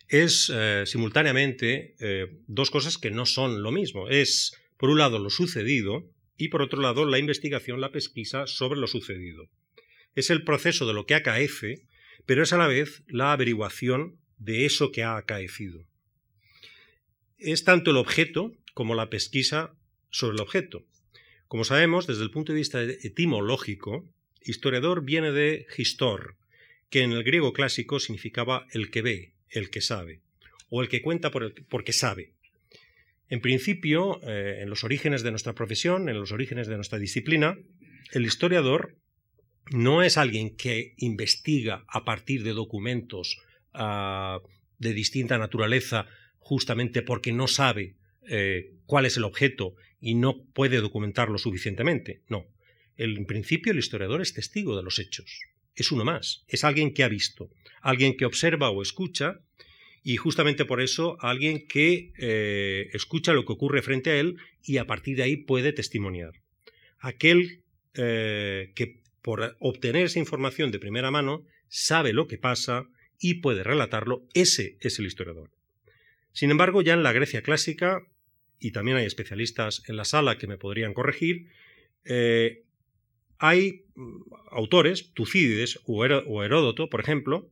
es 0.09 0.53
eh, 0.55 0.83
simultáneamente 0.85 1.95
eh, 2.01 2.37
dos 2.49 2.71
cosas 2.71 2.99
que 2.99 3.11
no 3.11 3.25
son 3.25 3.63
lo 3.63 3.73
mismo. 3.73 4.11
Es, 4.11 4.53
por 4.77 4.91
un 4.91 4.99
lado, 4.99 5.19
lo 5.19 5.31
sucedido 5.31 6.05
y, 6.37 6.49
por 6.49 6.61
otro 6.61 6.83
lado, 6.83 7.07
la 7.07 7.19
investigación, 7.19 7.81
la 7.81 7.93
pesquisa 7.93 8.47
sobre 8.47 8.79
lo 8.79 8.89
sucedido 8.89 9.49
es 10.17 10.31
el 10.31 10.43
proceso 10.43 10.87
de 10.87 10.95
lo 10.95 11.07
que 11.07 11.15
acaece, 11.15 11.83
pero 12.25 12.43
es 12.43 12.53
a 12.53 12.59
la 12.59 12.67
vez 12.67 13.03
la 13.07 13.33
averiguación 13.33 14.17
de 14.39 14.67
eso 14.67 14.91
que 14.91 15.05
ha 15.05 15.17
acaecido. 15.17 15.87
Es 17.39 17.65
tanto 17.65 17.93
el 17.93 17.99
objeto 17.99 18.53
como 18.75 18.95
la 18.95 19.11
pesquisa 19.11 19.75
sobre 20.11 20.37
el 20.37 20.43
objeto. 20.43 20.85
Como 21.49 21.65
sabemos, 21.65 22.07
desde 22.07 22.23
el 22.23 22.31
punto 22.31 22.53
de 22.53 22.59
vista 22.59 22.83
etimológico, 22.83 24.05
historiador 24.43 25.05
viene 25.05 25.33
de 25.33 25.67
histor, 25.77 26.37
que 26.91 27.03
en 27.03 27.13
el 27.13 27.23
griego 27.23 27.53
clásico 27.53 28.01
significaba 28.01 28.67
el 28.73 28.91
que 28.91 29.03
ve, 29.03 29.35
el 29.51 29.71
que 29.71 29.81
sabe, 29.81 30.21
o 30.71 30.83
el 30.83 30.89
que 30.89 31.03
cuenta 31.03 31.31
por 31.31 31.45
el, 31.45 31.53
porque 31.69 31.93
sabe. 31.93 32.33
En 33.29 33.41
principio, 33.41 34.21
eh, 34.23 34.61
en 34.63 34.71
los 34.71 34.83
orígenes 34.85 35.23
de 35.23 35.31
nuestra 35.31 35.55
profesión, 35.55 36.09
en 36.09 36.19
los 36.19 36.33
orígenes 36.33 36.69
de 36.69 36.77
nuestra 36.77 36.99
disciplina, 36.99 37.59
el 38.13 38.25
historiador 38.25 38.97
no 39.71 40.03
es 40.03 40.17
alguien 40.17 40.57
que 40.57 40.95
investiga 40.99 41.85
a 41.89 42.05
partir 42.05 42.43
de 42.43 42.53
documentos 42.53 43.39
ah, 43.73 44.41
de 44.79 44.93
distinta 44.93 45.39
naturaleza 45.39 46.07
justamente 46.39 47.03
porque 47.03 47.33
no 47.33 47.49
sabe 47.49 47.97
eh, 48.29 48.73
cuál 48.87 49.07
es 49.07 49.17
el 49.17 49.25
objeto 49.25 49.75
y 50.01 50.15
no 50.15 50.45
puede 50.53 50.81
documentarlo 50.81 51.39
suficientemente. 51.39 52.23
No. 52.29 52.47
en 52.97 53.27
principio 53.27 53.73
el 53.73 53.79
historiador 53.79 54.23
es 54.23 54.33
testigo 54.33 54.77
de 54.77 54.83
los 54.83 54.99
hechos. 54.99 55.41
Es 55.75 55.93
uno 55.93 56.05
más. 56.05 56.45
Es 56.49 56.65
alguien 56.65 56.95
que 56.95 57.05
ha 57.05 57.09
visto, 57.09 57.51
alguien 57.83 58.17
que 58.17 58.25
observa 58.25 58.71
o 58.71 58.83
escucha 58.83 59.41
y 60.03 60.17
justamente 60.17 60.65
por 60.65 60.81
eso 60.81 61.17
alguien 61.21 61.67
que 61.67 62.13
eh, 62.17 62.89
escucha 62.93 63.33
lo 63.33 63.45
que 63.45 63.53
ocurre 63.53 63.83
frente 63.83 64.11
a 64.11 64.21
él 64.21 64.37
y 64.63 64.79
a 64.79 64.87
partir 64.87 65.17
de 65.17 65.25
ahí 65.25 65.37
puede 65.37 65.73
testimoniar. 65.73 66.33
Aquel 66.99 67.65
eh, 67.95 68.73
que 68.75 69.03
por 69.27 69.57
obtener 69.59 70.05
esa 70.05 70.21
información 70.21 70.71
de 70.71 70.79
primera 70.79 71.11
mano, 71.11 71.45
sabe 71.67 72.13
lo 72.13 72.29
que 72.29 72.39
pasa 72.39 72.87
y 73.19 73.41
puede 73.41 73.65
relatarlo, 73.65 74.23
ese 74.35 74.77
es 74.81 75.01
el 75.01 75.07
historiador. 75.07 75.51
Sin 76.31 76.53
embargo, 76.53 76.81
ya 76.81 76.95
en 76.95 77.03
la 77.03 77.13
Grecia 77.13 77.43
clásica, 77.43 78.07
y 78.61 78.71
también 78.71 78.99
hay 78.99 79.05
especialistas 79.05 79.83
en 79.89 79.97
la 79.97 80.05
sala 80.05 80.39
que 80.39 80.47
me 80.47 80.59
podrían 80.59 80.95
corregir, 80.95 81.49
eh, 82.05 82.63
hay 83.39 83.83
mm, 83.97 84.33
autores, 84.53 85.13
Tucídides 85.13 85.81
o 85.87 86.05
Heródoto, 86.05 86.89
por 86.89 87.01
ejemplo, 87.01 87.51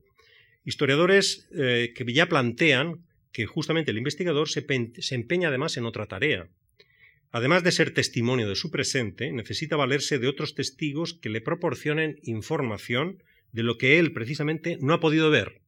historiadores 0.64 1.49
eh, 1.57 1.93
que 1.97 2.04
ya 2.12 2.26
plantean 2.26 3.04
que 3.33 3.47
justamente 3.47 3.90
el 3.90 3.99
investigador 3.99 4.49
se 4.49 4.64
empeña 5.16 5.49
además 5.49 5.76
en 5.76 5.87
otra 5.87 6.07
tarea. 6.07 6.49
Además 7.35 7.64
de 7.64 7.73
ser 7.73 7.91
testimonio 7.91 8.49
de 8.49 8.55
su 8.55 8.71
presente, 8.71 9.33
necesita 9.33 9.75
valerse 9.75 10.21
de 10.21 10.29
otros 10.29 10.55
testigos 10.55 11.14
que 11.14 11.29
le 11.29 11.41
proporcionen 11.41 12.21
información 12.23 13.25
de 13.50 13.64
lo 13.64 13.76
que 13.76 13.99
él 13.99 14.12
precisamente 14.12 14.79
no 14.81 14.95
ha 14.95 15.00
podido 15.00 15.31
ver 15.31 15.61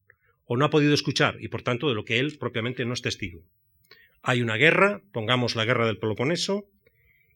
o 0.44 0.56
no 0.56 0.64
ha 0.64 0.70
podido 0.70 0.94
escuchar 0.94 1.38
y 1.40 1.48
por 1.48 1.62
tanto 1.62 1.88
de 1.88 1.96
lo 1.96 2.04
que 2.04 2.20
él 2.20 2.38
propiamente 2.38 2.84
no 2.84 2.92
es 2.92 3.02
testigo. 3.02 3.42
Hay 4.22 4.42
una 4.42 4.54
guerra, 4.54 5.02
pongamos 5.10 5.56
la 5.56 5.64
guerra 5.64 5.86
del 5.86 5.98
Peloponeso, 5.98 6.68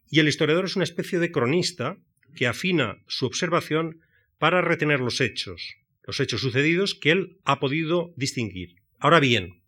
y 0.09 0.21
el 0.21 0.29
historiador 0.29 0.67
es 0.67 0.77
una 0.77 0.85
especie 0.85 1.19
de 1.19 1.33
cronista 1.33 1.99
que 2.37 2.47
afina 2.47 3.03
su 3.09 3.27
observación 3.27 3.99
para 4.39 4.61
retener 4.61 5.01
los 5.01 5.21
hechos, 5.21 5.75
los 6.07 6.21
hechos 6.21 6.41
sucedidos 6.41 6.95
que 6.95 7.11
él 7.11 7.39
ha 7.43 7.59
podido 7.59 8.15
distinguir. 8.17 8.77
Ahora 9.01 9.19
bien, 9.19 9.61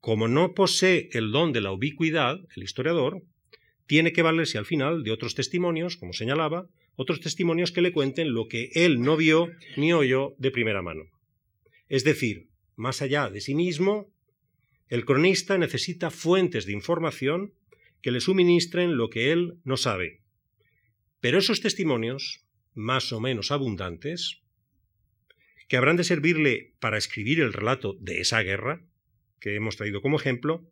como 0.00 0.28
no 0.28 0.52
posee 0.52 1.08
el 1.12 1.32
don 1.32 1.54
de 1.54 1.62
la 1.62 1.72
ubicuidad, 1.72 2.40
el 2.54 2.62
historiador, 2.62 3.22
tiene 3.86 4.12
que 4.12 4.22
valerse 4.22 4.58
al 4.58 4.66
final 4.66 5.02
de 5.04 5.12
otros 5.12 5.34
testimonios, 5.34 5.96
como 5.96 6.12
señalaba, 6.12 6.68
otros 6.96 7.20
testimonios 7.20 7.72
que 7.72 7.82
le 7.82 7.92
cuenten 7.92 8.32
lo 8.32 8.48
que 8.48 8.70
él 8.74 9.00
no 9.00 9.16
vio 9.16 9.50
ni 9.76 9.92
oyó 9.92 10.34
de 10.38 10.50
primera 10.50 10.82
mano. 10.82 11.04
Es 11.88 12.04
decir, 12.04 12.48
más 12.74 13.02
allá 13.02 13.30
de 13.30 13.40
sí 13.40 13.54
mismo, 13.54 14.10
el 14.88 15.04
cronista 15.04 15.58
necesita 15.58 16.10
fuentes 16.10 16.66
de 16.66 16.72
información 16.72 17.52
que 18.02 18.10
le 18.10 18.20
suministren 18.20 18.96
lo 18.96 19.10
que 19.10 19.32
él 19.32 19.58
no 19.64 19.76
sabe, 19.76 20.20
pero 21.20 21.38
esos 21.38 21.60
testimonios, 21.60 22.44
más 22.74 23.12
o 23.12 23.20
menos 23.20 23.50
abundantes, 23.50 24.42
que 25.68 25.76
habrán 25.76 25.96
de 25.96 26.04
servirle 26.04 26.74
para 26.78 26.98
escribir 26.98 27.40
el 27.40 27.52
relato 27.52 27.96
de 28.00 28.20
esa 28.20 28.42
guerra, 28.42 28.84
que 29.40 29.56
hemos 29.56 29.76
traído 29.76 30.02
como 30.02 30.18
ejemplo, 30.18 30.64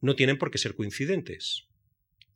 no 0.00 0.16
tienen 0.16 0.38
por 0.38 0.50
qué 0.50 0.58
ser 0.58 0.74
coincidentes. 0.74 1.69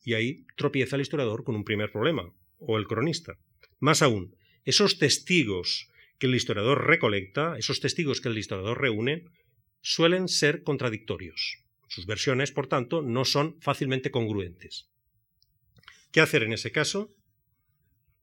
Y 0.05 0.15
ahí 0.15 0.47
tropieza 0.57 0.97
el 0.97 1.03
historiador 1.03 1.45
con 1.45 1.57
un 1.57 1.65
primer 1.65 1.91
problema, 1.91 2.33
o 2.59 2.79
el 2.79 2.87
cronista. 2.87 3.39
Más 3.81 4.03
aún, 4.03 4.37
esos 4.65 4.99
testigos 4.99 5.89
que 6.19 6.27
el 6.27 6.35
historiador 6.35 6.87
recolecta, 6.87 7.57
esos 7.59 7.81
testigos 7.81 8.21
que 8.21 8.29
el 8.29 8.39
historiador 8.39 8.81
reúne, 8.81 9.25
suelen 9.81 10.29
ser 10.29 10.63
contradictorios. 10.63 11.59
Sus 11.89 12.07
versiones, 12.07 12.53
por 12.53 12.67
tanto, 12.67 13.03
no 13.03 13.25
son 13.25 13.61
fácilmente 13.61 14.11
congruentes. 14.11 14.89
¿Qué 16.11 16.21
hacer 16.21 16.43
en 16.43 16.53
ese 16.53 16.73
caso? 16.73 17.15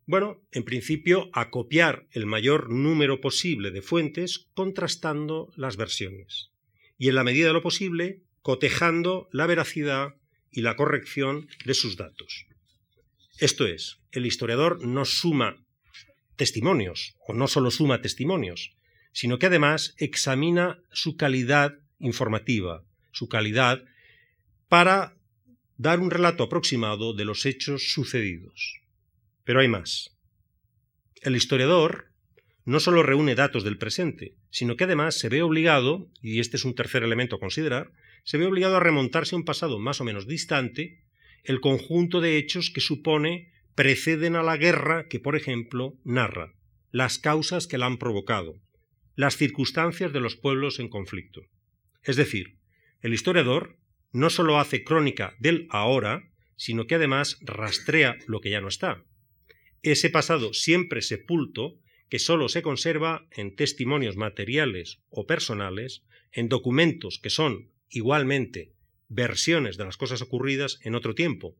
Bueno, 0.05 0.41
en 0.51 0.63
principio, 0.63 1.29
acopiar 1.33 2.07
el 2.11 2.25
mayor 2.25 2.69
número 2.69 3.21
posible 3.21 3.71
de 3.71 3.81
fuentes 3.81 4.49
contrastando 4.53 5.51
las 5.55 5.77
versiones 5.77 6.51
y, 6.97 7.09
en 7.09 7.15
la 7.15 7.23
medida 7.23 7.47
de 7.47 7.53
lo 7.53 7.61
posible, 7.61 8.23
cotejando 8.41 9.29
la 9.31 9.45
veracidad 9.45 10.15
y 10.51 10.61
la 10.61 10.75
corrección 10.75 11.47
de 11.65 11.73
sus 11.73 11.97
datos. 11.97 12.45
Esto 13.39 13.65
es, 13.65 13.99
el 14.11 14.25
historiador 14.25 14.85
no 14.85 15.05
suma 15.05 15.57
testimonios, 16.35 17.15
o 17.27 17.33
no 17.33 17.47
solo 17.47 17.71
suma 17.71 18.01
testimonios, 18.01 18.75
sino 19.13 19.39
que 19.39 19.47
además 19.47 19.95
examina 19.97 20.79
su 20.91 21.17
calidad 21.17 21.73
informativa, 21.99 22.83
su 23.11 23.27
calidad, 23.27 23.83
para 24.67 25.15
dar 25.77 25.99
un 25.99 26.11
relato 26.11 26.43
aproximado 26.43 27.13
de 27.13 27.25
los 27.25 27.45
hechos 27.45 27.91
sucedidos. 27.91 28.81
Pero 29.43 29.59
hay 29.59 29.67
más. 29.67 30.15
El 31.21 31.35
historiador 31.35 32.11
no 32.65 32.79
solo 32.79 33.03
reúne 33.03 33.35
datos 33.35 33.63
del 33.63 33.77
presente, 33.77 34.35
sino 34.49 34.75
que 34.75 34.83
además 34.83 35.17
se 35.17 35.29
ve 35.29 35.41
obligado, 35.41 36.07
y 36.21 36.39
este 36.39 36.57
es 36.57 36.65
un 36.65 36.75
tercer 36.75 37.03
elemento 37.03 37.35
a 37.35 37.39
considerar, 37.39 37.91
se 38.23 38.37
ve 38.37 38.45
obligado 38.45 38.77
a 38.77 38.79
remontarse 38.79 39.35
a 39.35 39.37
un 39.37 39.45
pasado 39.45 39.79
más 39.79 40.01
o 40.01 40.03
menos 40.03 40.27
distante, 40.27 41.03
el 41.43 41.59
conjunto 41.59 42.21
de 42.21 42.37
hechos 42.37 42.69
que 42.69 42.81
supone 42.81 43.51
preceden 43.75 44.35
a 44.35 44.43
la 44.43 44.57
guerra 44.57 45.07
que, 45.07 45.19
por 45.19 45.35
ejemplo, 45.35 45.97
narra, 46.03 46.53
las 46.91 47.19
causas 47.19 47.67
que 47.67 47.77
la 47.77 47.87
han 47.87 47.97
provocado, 47.97 48.61
las 49.15 49.37
circunstancias 49.37 50.13
de 50.13 50.19
los 50.19 50.35
pueblos 50.35 50.79
en 50.79 50.89
conflicto. 50.89 51.41
Es 52.03 52.15
decir, 52.15 52.57
el 53.01 53.13
historiador 53.13 53.77
no 54.11 54.29
solo 54.29 54.59
hace 54.59 54.83
crónica 54.83 55.35
del 55.39 55.67
ahora, 55.69 56.29
sino 56.55 56.85
que 56.85 56.95
además 56.95 57.39
rastrea 57.41 58.17
lo 58.27 58.41
que 58.41 58.51
ya 58.51 58.61
no 58.61 58.67
está, 58.67 59.03
ese 59.83 60.11
pasado 60.11 60.53
siempre 60.53 61.01
sepulto 61.01 61.79
que 62.07 62.19
sólo 62.19 62.49
se 62.49 62.61
conserva 62.61 63.27
en 63.31 63.55
testimonios 63.55 64.15
materiales 64.15 65.01
o 65.09 65.25
personales, 65.25 66.03
en 66.31 66.49
documentos 66.49 67.19
que 67.19 67.31
son 67.31 67.70
igualmente 67.91 68.73
versiones 69.07 69.77
de 69.77 69.85
las 69.85 69.97
cosas 69.97 70.21
ocurridas 70.21 70.79
en 70.83 70.95
otro 70.95 71.13
tiempo, 71.13 71.55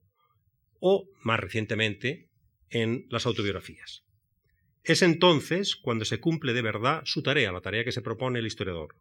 o, 0.79 1.07
más 1.21 1.39
recientemente, 1.39 2.29
en 2.69 3.05
las 3.09 3.25
autobiografías. 3.25 4.03
Es 4.83 5.03
entonces 5.03 5.75
cuando 5.75 6.05
se 6.05 6.19
cumple 6.19 6.53
de 6.53 6.63
verdad 6.63 7.01
su 7.05 7.21
tarea, 7.21 7.51
la 7.51 7.61
tarea 7.61 7.83
que 7.83 7.91
se 7.91 8.01
propone 8.01 8.39
el 8.39 8.47
historiador. 8.47 8.95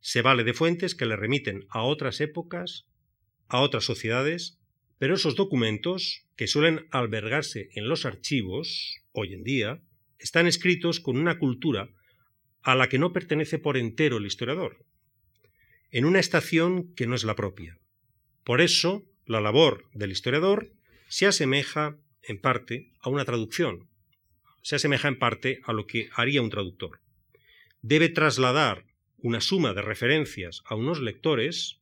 Se 0.00 0.22
vale 0.22 0.42
de 0.42 0.54
fuentes 0.54 0.94
que 0.94 1.06
le 1.06 1.16
remiten 1.16 1.66
a 1.68 1.82
otras 1.82 2.20
épocas, 2.20 2.86
a 3.46 3.60
otras 3.60 3.84
sociedades, 3.84 4.58
pero 4.98 5.14
esos 5.14 5.36
documentos, 5.36 6.26
que 6.36 6.46
suelen 6.46 6.86
albergarse 6.90 7.68
en 7.74 7.88
los 7.88 8.06
archivos, 8.06 8.96
hoy 9.12 9.34
en 9.34 9.44
día, 9.44 9.82
están 10.18 10.46
escritos 10.46 11.00
con 11.00 11.18
una 11.18 11.38
cultura 11.38 11.90
a 12.62 12.74
la 12.74 12.88
que 12.88 12.98
no 12.98 13.12
pertenece 13.12 13.58
por 13.58 13.76
entero 13.76 14.16
el 14.16 14.26
historiador, 14.26 14.84
en 15.96 16.04
una 16.04 16.20
estación 16.20 16.92
que 16.94 17.06
no 17.06 17.14
es 17.14 17.24
la 17.24 17.36
propia. 17.36 17.78
Por 18.44 18.60
eso, 18.60 19.06
la 19.24 19.40
labor 19.40 19.88
del 19.94 20.12
historiador 20.12 20.70
se 21.08 21.24
asemeja 21.24 21.96
en 22.22 22.38
parte 22.38 22.92
a 23.00 23.08
una 23.08 23.24
traducción, 23.24 23.88
se 24.60 24.76
asemeja 24.76 25.08
en 25.08 25.18
parte 25.18 25.62
a 25.64 25.72
lo 25.72 25.86
que 25.86 26.10
haría 26.12 26.42
un 26.42 26.50
traductor. 26.50 27.00
Debe 27.80 28.10
trasladar 28.10 28.84
una 29.16 29.40
suma 29.40 29.72
de 29.72 29.80
referencias 29.80 30.60
a 30.66 30.74
unos 30.74 31.00
lectores 31.00 31.80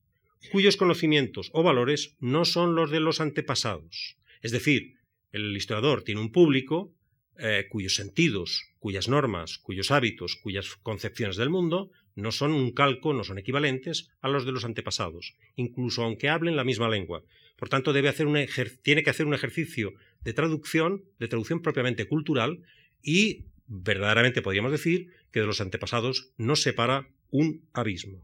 cuyos 0.53 0.77
conocimientos 0.77 1.51
o 1.53 1.65
valores 1.65 2.15
no 2.21 2.45
son 2.45 2.77
los 2.77 2.93
de 2.93 3.01
los 3.01 3.21
antepasados. 3.21 4.17
Es 4.43 4.53
decir, 4.53 4.95
el 5.33 5.57
historiador 5.57 6.05
tiene 6.05 6.21
un 6.21 6.31
público 6.31 6.95
eh, 7.37 7.67
cuyos 7.69 7.97
sentidos, 7.97 8.63
cuyas 8.79 9.09
normas, 9.09 9.59
cuyos 9.59 9.91
hábitos, 9.91 10.37
cuyas 10.37 10.77
concepciones 10.85 11.37
del 11.37 11.51
mundo 11.51 11.91
no 12.15 12.33
son 12.33 12.53
un 12.53 12.73
calco, 12.73 13.13
no 13.13 13.25
son 13.25 13.39
equivalentes 13.39 14.11
a 14.21 14.29
los 14.29 14.45
de 14.45 14.53
los 14.53 14.65
antepasados, 14.65 15.35
incluso 15.57 16.03
aunque 16.03 16.29
hablen 16.29 16.57
la 16.57 16.65
misma 16.65 16.89
lengua. 16.89 17.23
Por 17.57 17.69
tanto, 17.69 17.93
tiene 17.93 19.03
que 19.03 19.11
hacer 19.11 19.27
un 19.27 19.35
ejercicio 19.35 19.95
de 20.23 20.33
traducción, 20.33 21.05
de 21.19 21.29
traducción 21.29 21.61
propiamente 21.61 22.07
cultural, 22.07 22.63
y 23.03 23.47
verdaderamente 23.67 24.43
podríamos 24.43 24.73
decir 24.73 25.13
que 25.31 25.41
de 25.41 25.47
los 25.47 25.61
antepasados 25.61 26.33
nos 26.37 26.63
separa 26.63 27.09
un 27.31 27.69
abismo 27.73 28.23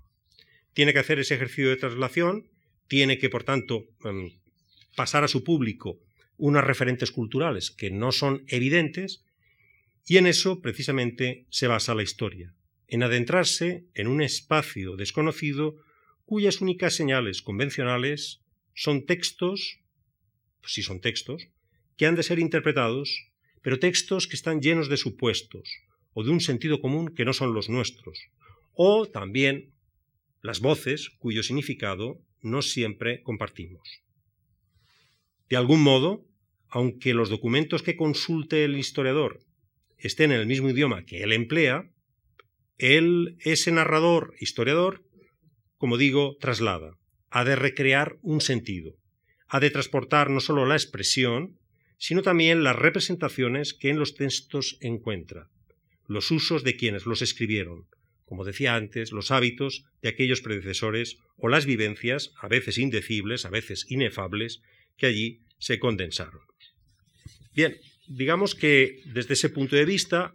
tiene 0.73 0.93
que 0.93 0.99
hacer 0.99 1.19
ese 1.19 1.35
ejercicio 1.35 1.69
de 1.69 1.77
traslación, 1.77 2.49
tiene 2.89 3.19
que, 3.19 3.31
por 3.31 3.45
tanto, 3.45 3.87
em, 4.05 4.33
pasar 4.97 5.25
a 5.25 5.29
su 5.29 5.45
público 5.45 5.99
unas 6.37 6.65
referentes 6.65 7.11
culturales 7.11 7.71
que 7.71 7.91
no 7.91 8.13
son 8.13 8.45
evidentes, 8.49 9.25
y 10.07 10.17
en 10.17 10.27
eso 10.27 10.61
precisamente 10.61 11.45
se 11.51 11.67
basa 11.67 11.95
la 11.95 12.03
historia, 12.03 12.55
en 12.91 13.03
adentrarse 13.03 13.87
en 13.95 14.09
un 14.09 14.21
espacio 14.21 14.97
desconocido 14.97 15.77
cuyas 16.25 16.61
únicas 16.61 16.95
señales 16.95 17.41
convencionales 17.41 18.43
son 18.75 19.07
textos, 19.07 19.81
pues 20.61 20.75
sí 20.75 20.83
son 20.83 21.01
textos, 21.01 21.49
que 21.97 22.07
han 22.07 22.17
de 22.17 22.23
ser 22.23 22.39
interpretados, 22.39 23.31
pero 23.63 23.79
textos 23.79 24.27
que 24.27 24.37
están 24.37 24.61
llenos 24.61 24.89
de 24.89 24.97
supuestos 24.97 25.69
o 26.13 26.25
de 26.25 26.31
un 26.31 26.41
sentido 26.41 26.81
común 26.81 27.15
que 27.15 27.25
no 27.25 27.33
son 27.33 27.55
los 27.55 27.69
nuestros, 27.69 28.19
o 28.73 29.07
también 29.07 29.73
las 30.43 30.61
voces 30.61 31.11
cuyo 31.19 31.43
significado 31.43 32.21
no 32.43 32.63
siempre 32.63 33.23
compartimos. 33.23 34.03
De 35.49 35.57
algún 35.57 35.83
modo, 35.83 36.27
aunque 36.69 37.15
los 37.15 37.29
documentos 37.29 37.83
que 37.83 37.97
consulte 37.97 38.65
el 38.65 38.79
historiador 38.79 39.41
estén 39.99 40.33
en 40.33 40.41
el 40.41 40.47
mismo 40.47 40.71
idioma 40.71 41.05
que 41.05 41.23
él 41.23 41.33
emplea, 41.33 41.91
él, 42.81 43.37
ese 43.41 43.71
narrador 43.73 44.35
historiador, 44.41 45.05
como 45.77 45.99
digo, 45.99 46.37
traslada, 46.41 46.97
ha 47.31 47.45
de 47.45 47.55
recrear 47.55 48.17
un 48.23 48.41
sentido, 48.41 48.97
ha 49.49 49.61
de 49.61 49.71
transportar 49.71 50.31
no 50.31 50.41
solo 50.41 50.65
la 50.67 50.77
expresión, 50.77 51.59
sino 51.99 52.23
también 52.23 52.65
las 52.65 52.77
representaciones 52.77 53.75
que 53.75 53.91
en 53.91 53.99
los 53.99 54.15
textos 54.15 54.79
encuentra, 54.81 55.49
los 56.07 56.31
usos 56.31 56.65
de 56.65 56.77
quienes 56.77 57.05
los 57.05 57.21
escribieron, 57.21 57.87
como 58.25 58.45
decía 58.45 58.75
antes, 58.77 59.13
los 59.13 59.31
hábitos 59.31 59.85
de 60.01 60.09
aquellos 60.09 60.41
predecesores 60.41 61.19
o 61.37 61.49
las 61.49 61.67
vivencias, 61.67 62.33
a 62.41 62.49
veces 62.49 62.79
indecibles, 62.79 63.45
a 63.45 63.51
veces 63.51 63.85
inefables, 63.89 64.63
que 64.97 65.07
allí 65.07 65.41
se 65.59 65.79
condensaron. 65.79 66.41
Bien, 67.53 67.77
digamos 68.07 68.55
que 68.55 69.03
desde 69.05 69.35
ese 69.35 69.51
punto 69.51 69.77
de 69.77 69.85
vista, 69.85 70.35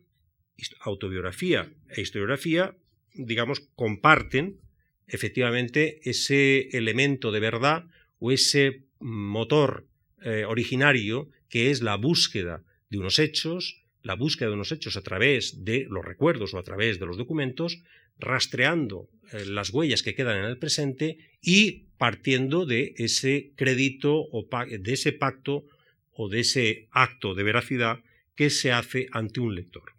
autobiografía 0.82 1.72
e 1.90 2.02
historiografía, 2.02 2.76
digamos, 3.14 3.60
comparten 3.76 4.60
efectivamente 5.08 6.02
ese 6.04 6.70
elemento 6.72 7.32
de 7.32 7.40
verdad 7.40 7.86
o 8.20 8.32
ese 8.32 8.84
motor 9.00 9.86
eh, 10.24 10.46
originario 10.46 11.30
que 11.50 11.72
es 11.72 11.82
la 11.82 11.96
búsqueda 11.96 12.64
de 12.90 12.98
unos 12.98 13.20
hechos, 13.20 13.84
la 14.02 14.16
búsqueda 14.16 14.50
de 14.50 14.56
unos 14.56 14.72
hechos 14.72 14.98
a 14.98 15.02
través 15.02 15.64
de 15.66 15.86
los 15.90 16.04
recuerdos 16.04 16.54
o 16.54 16.58
a 16.58 16.64
través 16.64 17.00
de 17.00 17.06
los 17.06 17.18
documentos, 17.18 17.84
rastreando 18.18 19.10
eh, 19.32 19.46
las 19.46 19.72
huellas 19.72 20.04
que 20.04 20.16
quedan 20.16 20.38
en 20.38 20.46
el 20.46 20.58
presente 20.58 21.18
y 21.42 21.86
partiendo 21.98 22.66
de 22.66 22.94
ese 22.98 23.52
crédito 23.56 24.26
o 24.32 24.48
de 24.48 24.94
ese 24.94 25.12
pacto 25.12 25.66
o 26.12 26.30
de 26.30 26.40
ese 26.42 26.88
acto 26.92 27.36
de 27.36 27.44
veracidad 27.44 28.00
que 28.36 28.50
se 28.50 28.72
hace 28.72 29.08
ante 29.12 29.40
un 29.40 29.56
lector. 29.56 29.95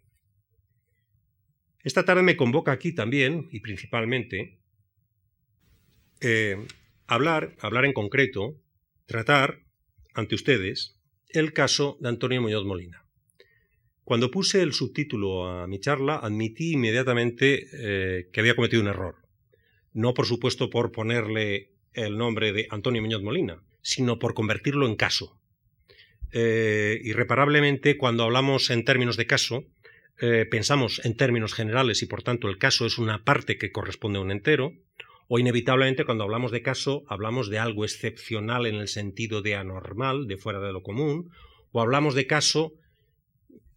Esta 1.86 2.04
tarde 2.04 2.24
me 2.24 2.36
convoca 2.36 2.72
aquí 2.72 2.90
también, 2.92 3.46
y 3.52 3.60
principalmente, 3.60 4.58
eh, 6.20 6.56
hablar, 7.06 7.54
hablar 7.60 7.84
en 7.84 7.92
concreto, 7.92 8.60
tratar 9.06 9.60
ante 10.12 10.34
ustedes 10.34 10.98
el 11.28 11.52
caso 11.52 11.96
de 12.00 12.08
Antonio 12.08 12.42
Muñoz 12.42 12.64
Molina. 12.64 13.06
Cuando 14.02 14.32
puse 14.32 14.62
el 14.62 14.72
subtítulo 14.72 15.46
a 15.46 15.68
mi 15.68 15.78
charla, 15.78 16.16
admití 16.16 16.72
inmediatamente 16.72 17.68
eh, 17.72 18.30
que 18.32 18.40
había 18.40 18.56
cometido 18.56 18.82
un 18.82 18.88
error. 18.88 19.18
No, 19.92 20.12
por 20.12 20.26
supuesto, 20.26 20.70
por 20.70 20.90
ponerle 20.90 21.70
el 21.92 22.18
nombre 22.18 22.52
de 22.52 22.66
Antonio 22.68 23.00
Muñoz 23.00 23.22
Molina, 23.22 23.62
sino 23.80 24.18
por 24.18 24.34
convertirlo 24.34 24.88
en 24.88 24.96
caso. 24.96 25.40
Eh, 26.32 27.00
irreparablemente, 27.04 27.96
cuando 27.96 28.24
hablamos 28.24 28.70
en 28.70 28.84
términos 28.84 29.16
de 29.16 29.28
caso, 29.28 29.66
eh, 30.20 30.46
pensamos 30.50 31.00
en 31.04 31.16
términos 31.16 31.52
generales 31.52 32.02
y 32.02 32.06
por 32.06 32.22
tanto 32.22 32.48
el 32.48 32.58
caso 32.58 32.86
es 32.86 32.98
una 32.98 33.24
parte 33.24 33.58
que 33.58 33.72
corresponde 33.72 34.18
a 34.18 34.22
un 34.22 34.30
entero, 34.30 34.72
o 35.28 35.38
inevitablemente 35.38 36.04
cuando 36.04 36.24
hablamos 36.24 36.52
de 36.52 36.62
caso 36.62 37.04
hablamos 37.08 37.50
de 37.50 37.58
algo 37.58 37.84
excepcional 37.84 38.66
en 38.66 38.76
el 38.76 38.88
sentido 38.88 39.42
de 39.42 39.56
anormal, 39.56 40.26
de 40.26 40.36
fuera 40.36 40.60
de 40.60 40.72
lo 40.72 40.82
común, 40.82 41.30
o 41.72 41.80
hablamos 41.80 42.14
de 42.14 42.26
caso 42.26 42.72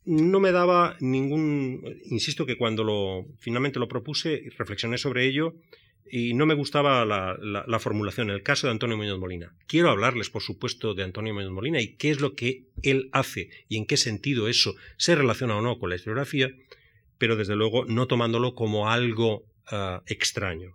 no 0.05 0.39
me 0.39 0.51
daba 0.51 0.95
ningún, 1.01 1.83
insisto 2.05 2.45
que 2.45 2.57
cuando 2.57 2.83
lo 2.83 3.25
finalmente 3.37 3.79
lo 3.79 3.87
propuse 3.87 4.49
reflexioné 4.57 4.97
sobre 4.97 5.25
ello 5.25 5.55
y 6.11 6.33
no 6.33 6.45
me 6.45 6.53
gustaba 6.53 7.05
la, 7.05 7.37
la, 7.39 7.79
formulación, 7.79 8.29
el 8.29 8.43
caso 8.43 8.67
de 8.67 8.71
Antonio 8.71 8.97
Muñoz 8.97 9.19
Molina. 9.19 9.55
Quiero 9.67 9.89
hablarles, 9.89 10.29
por 10.29 10.41
supuesto, 10.41 10.93
de 10.93 11.03
Antonio 11.03 11.33
Muñoz 11.33 11.51
Molina 11.51 11.81
y 11.81 11.95
qué 11.95 12.09
es 12.09 12.19
lo 12.19 12.35
que 12.35 12.67
él 12.81 13.09
hace 13.11 13.49
y 13.67 13.77
en 13.77 13.85
qué 13.85 13.97
sentido 13.97 14.47
eso 14.47 14.75
se 14.97 15.15
relaciona 15.15 15.57
o 15.57 15.61
no 15.61 15.77
con 15.77 15.89
la 15.89 15.95
historiografía, 15.95 16.49
pero 17.17 17.35
desde 17.35 17.55
luego 17.55 17.85
no 17.85 18.07
tomándolo 18.07 18.55
como 18.55 18.89
algo 18.89 19.45
ah, 19.67 20.03
extraño. 20.07 20.71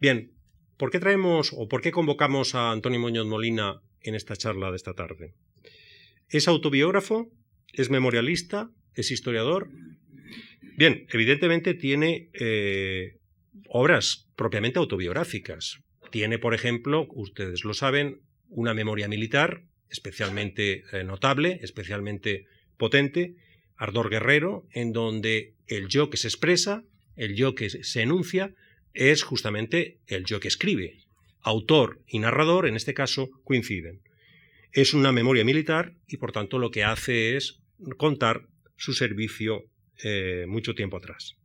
Bien, 0.00 0.32
¿por 0.76 0.90
qué 0.90 1.00
traemos 1.00 1.52
o 1.56 1.68
por 1.68 1.80
qué 1.80 1.90
convocamos 1.90 2.54
a 2.54 2.72
Antonio 2.72 3.00
Muñoz 3.00 3.26
Molina 3.26 3.80
en 4.00 4.14
esta 4.14 4.36
charla 4.36 4.70
de 4.70 4.76
esta 4.76 4.94
tarde? 4.94 5.34
Es 6.28 6.48
autobiógrafo, 6.48 7.30
es 7.72 7.90
memorialista, 7.90 8.70
es 8.94 9.10
historiador. 9.10 9.70
Bien, 10.76 11.06
evidentemente 11.10 11.74
tiene 11.74 12.30
eh, 12.34 13.18
obras 13.68 14.28
propiamente 14.36 14.78
autobiográficas. 14.78 15.78
Tiene, 16.10 16.38
por 16.38 16.54
ejemplo, 16.54 17.06
ustedes 17.10 17.64
lo 17.64 17.74
saben, 17.74 18.20
una 18.48 18.74
memoria 18.74 19.08
militar 19.08 19.64
especialmente 19.94 20.84
eh, 20.92 21.04
notable, 21.04 21.60
especialmente 21.62 22.46
potente, 22.76 23.36
Ardor 23.76 24.10
Guerrero, 24.10 24.66
en 24.72 24.92
donde 24.92 25.54
el 25.66 25.88
yo 25.88 26.10
que 26.10 26.16
se 26.16 26.28
expresa, 26.28 26.84
el 27.16 27.36
yo 27.36 27.54
que 27.54 27.70
se 27.70 28.02
enuncia, 28.02 28.54
es 28.92 29.22
justamente 29.22 30.00
el 30.06 30.24
yo 30.24 30.40
que 30.40 30.48
escribe. 30.48 30.98
Autor 31.42 32.02
y 32.06 32.18
narrador, 32.18 32.66
en 32.66 32.76
este 32.76 32.94
caso, 32.94 33.30
coinciden. 33.44 34.00
Es 34.72 34.94
una 34.94 35.12
memoria 35.12 35.44
militar 35.44 35.94
y, 36.08 36.16
por 36.16 36.32
tanto, 36.32 36.58
lo 36.58 36.70
que 36.70 36.84
hace 36.84 37.36
es 37.36 37.60
contar 37.96 38.46
su 38.76 38.94
servicio 38.94 39.64
eh, 40.02 40.46
mucho 40.48 40.74
tiempo 40.74 40.96
atrás. 40.96 41.36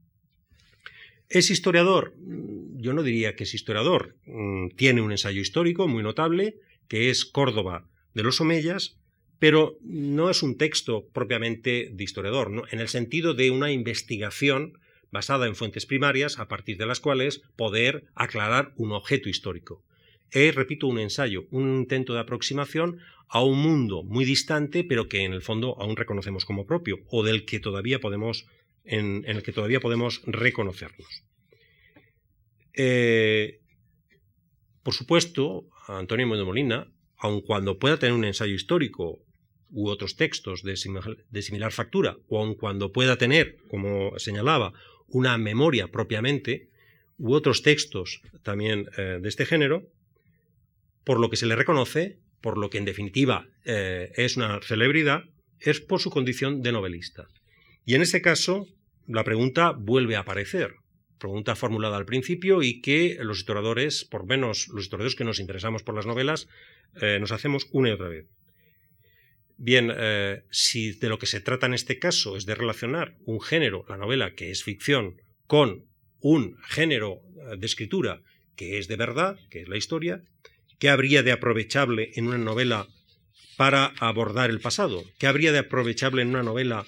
¿Es 1.30 1.52
historiador? 1.52 2.15
Mm, 2.18 2.82
yo 2.82 2.94
no 2.94 3.04
diría 3.04 3.36
que 3.36 3.44
es 3.44 3.54
historiador. 3.54 4.15
Mm, 4.26 4.70
tiene 4.70 5.02
un 5.02 5.12
ensayo 5.12 5.39
histórico 5.39 5.88
muy 5.88 6.02
notable, 6.02 6.56
que 6.88 7.12
es 7.12 7.24
Córdoba 7.24 7.88
de 8.15 8.24
los 8.24 8.42
Omeyas, 8.42 8.98
pero 9.38 9.78
no 9.82 10.32
es 10.32 10.42
un 10.42 10.58
texto 10.58 11.08
propiamente 11.13 11.92
de 11.94 12.04
historiador, 12.04 12.68
en 12.72 12.80
el 12.80 12.88
sentido 12.88 13.36
de 13.36 13.52
una 13.52 13.72
investigación 13.72 14.80
basada 15.12 15.46
en 15.46 15.56
fuentes 15.56 15.86
primarias 15.86 16.39
a 16.39 16.48
partir 16.48 16.78
de 16.78 16.88
las 16.88 17.00
cuales 17.00 17.44
poder 17.56 18.06
aclarar 18.15 18.74
un 18.76 18.92
objeto 18.92 19.30
histórico. 19.30 19.84
Es, 20.32 20.54
repito, 20.56 20.88
un 20.88 21.00
ensayo, 21.00 21.46
un 21.52 21.78
intento 21.78 22.13
de 22.13 22.20
aproximación 22.20 23.00
a 23.28 23.44
un 23.44 23.60
mundo 23.60 24.04
muy 24.04 24.26
distante, 24.26 24.84
pero 24.84 25.08
que 25.08 25.24
en 25.24 25.34
el 25.34 25.42
fondo 25.42 25.80
aún 25.80 25.96
reconocemos 25.96 26.46
como 26.46 26.65
propio, 26.65 27.00
o 27.08 27.24
del 27.24 27.46
que 27.46 27.60
todavía 27.60 28.00
podemos, 28.00 28.48
en, 28.89 29.23
el 29.25 29.43
que 29.43 29.54
todavía 29.54 29.80
podemos 29.80 30.21
reconocernos. 30.25 31.23
Eh, 32.73 33.60
por 34.84 34.93
supuesto, 34.93 35.67
Antonio 35.88 36.28
de 36.36 36.43
Molina, 36.43 36.91
aun 37.17 37.41
cuando 37.41 37.78
pueda 37.78 37.99
tener 37.99 38.13
un 38.13 38.25
ensayo 38.25 38.54
histórico 38.54 39.19
u 39.71 39.89
otros 39.89 40.15
textos 40.15 40.63
de, 40.63 40.75
similar 40.78 41.71
factura, 41.71 42.17
o 42.28 42.39
aun 42.39 42.56
cuando 42.56 42.91
pueda 42.91 43.17
tener, 43.17 43.58
como 43.69 44.17
señalaba, 44.17 44.73
una 45.08 45.38
memoria 45.38 45.89
propiamente, 45.89 46.69
u 47.17 47.34
otros 47.34 47.62
textos 47.62 48.21
también 48.43 48.89
eh, 48.97 49.19
de 49.21 49.30
este 49.30 49.45
género, 49.45 49.84
por 51.04 51.19
lo 51.19 51.30
que 51.30 51.38
se 51.38 51.45
le 51.45 51.56
reconoce 51.56 52.17
por 52.41 52.58
lo 52.58 52.69
que 52.69 52.78
en 52.78 52.86
definitiva 52.86 53.47
eh, 53.65 54.12
es 54.15 54.38
una 54.38 54.62
celebridad, 54.62 55.23
es 55.60 55.82
por 55.82 55.99
su 55.99 56.10
condición 56.10 56.62
de 56.62 56.71
novelista. 56.71 57.28
Y 57.86 57.95
en 57.95 58.02
ese 58.02 58.21
caso, 58.21 58.67
la 59.10 59.24
pregunta 59.24 59.72
vuelve 59.72 60.15
a 60.15 60.22
aparecer. 60.22 60.76
Pregunta 61.17 61.56
formulada 61.56 61.98
al 61.98 62.06
principio 62.06 62.63
y 62.63 62.82
que 62.82 63.17
los 63.22 63.39
historiadores, 63.39 64.06
por 64.06 64.26
menos 64.26 64.69
los 64.69 64.86
historiadores 64.86 65.15
que 65.15 65.26
nos 65.26 65.39
interesamos 65.39 65.84
por 65.84 65.95
las 65.95 66.06
novelas, 66.06 66.48
eh, 67.02 67.17
nos 67.19 67.34
hacemos 67.34 67.67
una 67.72 67.89
y 67.89 67.91
otra 67.91 68.08
vez. 68.08 68.28
Bien, 69.58 69.91
eh, 69.93 70.43
si 70.50 70.93
de 70.93 71.10
lo 71.10 71.19
que 71.19 71.26
se 71.26 71.41
trata 71.41 71.65
en 71.65 71.74
este 71.74 72.00
caso 72.00 72.38
es 72.38 72.45
de 72.45 72.56
relacionar 72.56 73.17
un 73.26 73.41
género, 73.41 73.84
la 73.89 73.98
novela, 73.98 74.34
que 74.36 74.52
es 74.52 74.63
ficción, 74.63 75.22
con 75.48 75.84
un 76.22 76.58
género 76.63 77.22
de 77.58 77.65
escritura 77.65 78.22
que 78.56 78.78
es 78.78 78.88
de 78.88 78.95
verdad, 78.95 79.38
que 79.50 79.62
es 79.62 79.67
la 79.67 79.78
historia, 79.78 80.24
¿Qué 80.80 80.89
habría 80.89 81.24
de 81.24 81.34
aprovechable 81.34 82.12
en 82.15 82.28
una 82.28 82.38
novela 82.38 82.88
para 83.58 83.91
abordar 84.00 84.50
el 84.50 84.62
pasado? 84.62 85.04
¿Qué 85.19 85.28
habría 85.28 85.52
de 85.52 85.60
aprovechable 85.60 86.22
en 86.22 86.30
una 86.30 86.41
novela 86.41 86.86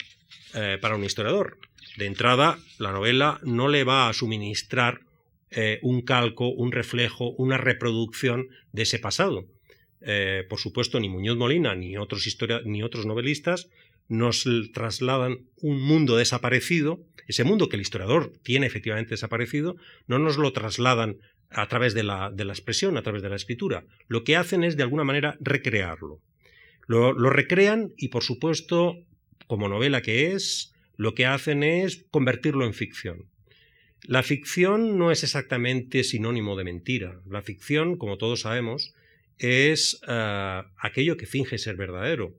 eh, 0.54 0.78
para 0.82 0.96
un 0.96 1.04
historiador? 1.04 1.58
De 1.98 2.06
entrada, 2.06 2.58
la 2.80 2.92
novela 2.92 3.40
no 3.44 3.68
le 3.68 3.84
va 3.84 4.10
a 4.10 4.14
suministrar 4.14 5.02
eh, 5.50 5.80
un 5.82 6.02
calco, 6.02 6.48
un 6.50 6.72
reflejo, 6.72 7.32
una 7.32 7.58
reproducción 7.58 8.48
de 8.72 8.84
ese 8.84 9.00
pasado. 9.00 9.46
Eh, 10.02 10.46
por 10.50 10.60
supuesto, 10.60 11.00
ni 11.00 11.10
Muñoz 11.10 11.38
Molina 11.38 11.76
ni 11.76 11.98
otros, 11.98 12.26
ni 12.66 12.82
otros 12.84 13.06
novelistas 13.06 13.70
nos 14.08 14.46
trasladan 14.74 15.48
un 15.62 15.82
mundo 15.82 16.18
desaparecido, 16.18 17.00
ese 17.28 17.46
mundo 17.46 17.70
que 17.70 17.78
el 17.78 17.82
historiador 17.82 18.34
tiene 18.44 18.66
efectivamente 18.66 19.12
desaparecido, 19.12 19.78
no 20.06 20.20
nos 20.20 20.38
lo 20.38 20.52
trasladan 20.52 21.18
a 21.50 21.68
través 21.68 21.94
de 21.94 22.04
la, 22.04 22.34
expresión, 22.38 22.98
a 22.98 23.04
través 23.04 23.22
de 23.22 23.30
la 23.30 23.36
escritura. 23.36 23.86
Lo 24.08 24.24
que 24.24 24.36
hacen 24.36 24.64
es, 24.64 24.76
de 24.76 24.84
alguna 24.84 25.06
manera, 25.06 25.38
recrearlo. 25.40 26.20
Lo, 26.88 27.14
recrean 27.14 27.94
y, 27.96 28.10
por 28.10 28.24
supuesto, 28.24 28.98
como 29.48 29.70
novela 29.70 30.02
que 30.02 30.34
es, 30.34 30.74
lo 31.02 31.16
que 31.16 31.26
hacen 31.26 31.64
es 31.64 32.06
convertirlo 32.12 32.64
en 32.64 32.76
ficción. 32.76 33.26
La 34.04 34.22
ficción 34.22 35.00
no 35.00 35.12
es 35.12 35.24
exactamente 35.24 36.04
sinónimo 36.04 36.56
de 36.56 36.64
mentira. 36.64 37.20
La 37.28 37.42
ficción, 37.42 37.98
como 37.98 38.20
todos 38.20 38.42
sabemos, 38.42 38.94
es 39.40 40.00
eh, 40.08 40.62
aquello 40.78 41.18
que 41.18 41.26
finge 41.26 41.58
ser 41.58 41.76
verdadero. 41.76 42.36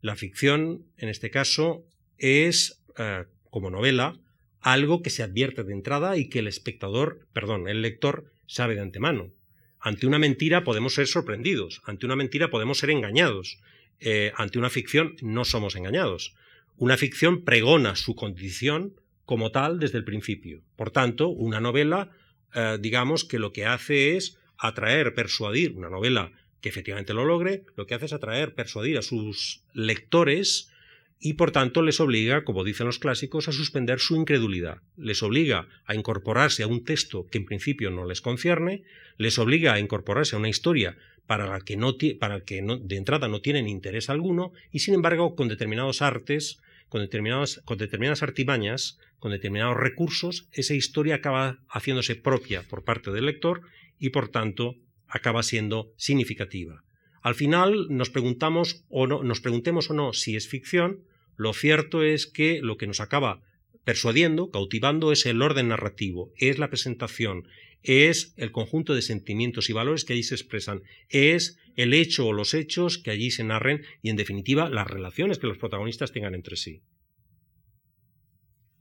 La 0.00 0.16
ficción, 0.16 0.86
en 0.96 1.10
este 1.10 1.28
caso, 1.30 1.84
es, 2.16 2.82
eh, 2.96 3.24
como 3.50 3.68
novela, 3.68 4.18
algo 4.62 5.02
que 5.02 5.10
se 5.10 5.22
advierte 5.22 5.62
de 5.62 5.74
entrada 5.74 6.16
y 6.16 6.30
que 6.30 6.38
el 6.38 6.48
espectador, 6.48 7.28
perdón, 7.34 7.68
el 7.68 7.82
lector 7.82 8.32
sabe 8.46 8.76
de 8.76 8.80
antemano. 8.80 9.30
Ante 9.78 10.06
una 10.06 10.18
mentira 10.18 10.64
podemos 10.64 10.94
ser 10.94 11.06
sorprendidos, 11.06 11.82
ante 11.84 12.06
una 12.06 12.16
mentira 12.16 12.48
podemos 12.48 12.78
ser 12.78 12.88
engañados, 12.88 13.60
eh, 14.00 14.32
ante 14.36 14.58
una 14.58 14.70
ficción 14.70 15.16
no 15.20 15.44
somos 15.44 15.76
engañados. 15.76 16.34
Una 16.78 16.96
ficción 16.96 17.42
pregona 17.42 17.96
su 17.96 18.14
condición 18.14 18.94
como 19.24 19.50
tal 19.50 19.78
desde 19.78 19.98
el 19.98 20.04
principio. 20.04 20.62
Por 20.76 20.90
tanto, 20.90 21.28
una 21.28 21.60
novela, 21.60 22.10
eh, 22.54 22.76
digamos 22.80 23.24
que 23.24 23.38
lo 23.38 23.52
que 23.52 23.64
hace 23.64 24.16
es 24.16 24.38
atraer, 24.58 25.14
persuadir, 25.14 25.72
una 25.72 25.88
novela 25.88 26.32
que 26.60 26.68
efectivamente 26.68 27.14
lo 27.14 27.24
logre, 27.24 27.64
lo 27.76 27.86
que 27.86 27.94
hace 27.94 28.06
es 28.06 28.12
atraer, 28.12 28.54
persuadir 28.54 28.98
a 28.98 29.02
sus 29.02 29.62
lectores 29.72 30.70
y 31.18 31.34
por 31.34 31.50
tanto 31.50 31.80
les 31.80 31.98
obliga, 31.98 32.44
como 32.44 32.62
dicen 32.62 32.86
los 32.86 32.98
clásicos, 32.98 33.48
a 33.48 33.52
suspender 33.52 33.98
su 33.98 34.16
incredulidad. 34.16 34.82
Les 34.96 35.22
obliga 35.22 35.68
a 35.86 35.94
incorporarse 35.94 36.62
a 36.62 36.66
un 36.66 36.84
texto 36.84 37.26
que 37.26 37.38
en 37.38 37.46
principio 37.46 37.90
no 37.90 38.04
les 38.04 38.20
concierne, 38.20 38.82
les 39.16 39.38
obliga 39.38 39.72
a 39.72 39.80
incorporarse 39.80 40.36
a 40.36 40.38
una 40.38 40.50
historia 40.50 40.98
para 41.26 41.46
la 41.46 41.60
que, 41.60 41.76
no, 41.76 41.94
para 42.20 42.40
que 42.40 42.62
de 42.62 42.96
entrada 42.96 43.28
no 43.28 43.40
tienen 43.40 43.66
interés 43.66 44.10
alguno 44.10 44.52
y 44.70 44.80
sin 44.80 44.94
embargo 44.94 45.34
con 45.34 45.48
determinados 45.48 46.02
artes, 46.02 46.60
con, 46.88 47.00
determinadas, 47.00 47.60
con 47.64 47.78
determinadas 47.78 48.22
artimañas, 48.22 48.98
con 49.18 49.32
determinados 49.32 49.76
recursos, 49.76 50.48
esa 50.52 50.74
historia 50.74 51.16
acaba 51.16 51.58
haciéndose 51.68 52.14
propia 52.14 52.62
por 52.62 52.84
parte 52.84 53.10
del 53.10 53.26
lector 53.26 53.62
y 53.98 54.10
por 54.10 54.28
tanto 54.28 54.76
acaba 55.08 55.42
siendo 55.42 55.92
significativa. 55.96 56.84
Al 57.22 57.34
final 57.34 57.86
nos 57.90 58.10
preguntamos 58.10 58.84
o 58.88 59.06
no, 59.06 59.22
nos 59.22 59.40
preguntemos 59.40 59.90
o 59.90 59.94
no 59.94 60.12
si 60.12 60.36
es 60.36 60.48
ficción, 60.48 61.04
lo 61.36 61.52
cierto 61.52 62.02
es 62.02 62.26
que 62.26 62.60
lo 62.62 62.76
que 62.76 62.86
nos 62.86 63.00
acaba 63.00 63.42
persuadiendo, 63.84 64.50
cautivando, 64.50 65.12
es 65.12 65.26
el 65.26 65.42
orden 65.42 65.68
narrativo, 65.68 66.32
es 66.36 66.58
la 66.58 66.70
presentación, 66.70 67.46
es 67.82 68.34
el 68.36 68.52
conjunto 68.52 68.94
de 68.94 69.02
sentimientos 69.02 69.70
y 69.70 69.72
valores 69.72 70.04
que 70.04 70.12
allí 70.12 70.22
se 70.22 70.34
expresan, 70.34 70.82
es 71.08 71.58
el 71.76 71.94
hecho 71.94 72.26
o 72.26 72.32
los 72.32 72.54
hechos 72.54 72.98
que 72.98 73.10
allí 73.10 73.30
se 73.30 73.44
narren 73.44 73.84
y, 74.02 74.10
en 74.10 74.16
definitiva, 74.16 74.68
las 74.68 74.86
relaciones 74.86 75.38
que 75.38 75.46
los 75.46 75.58
protagonistas 75.58 76.12
tengan 76.12 76.34
entre 76.34 76.56
sí. 76.56 76.82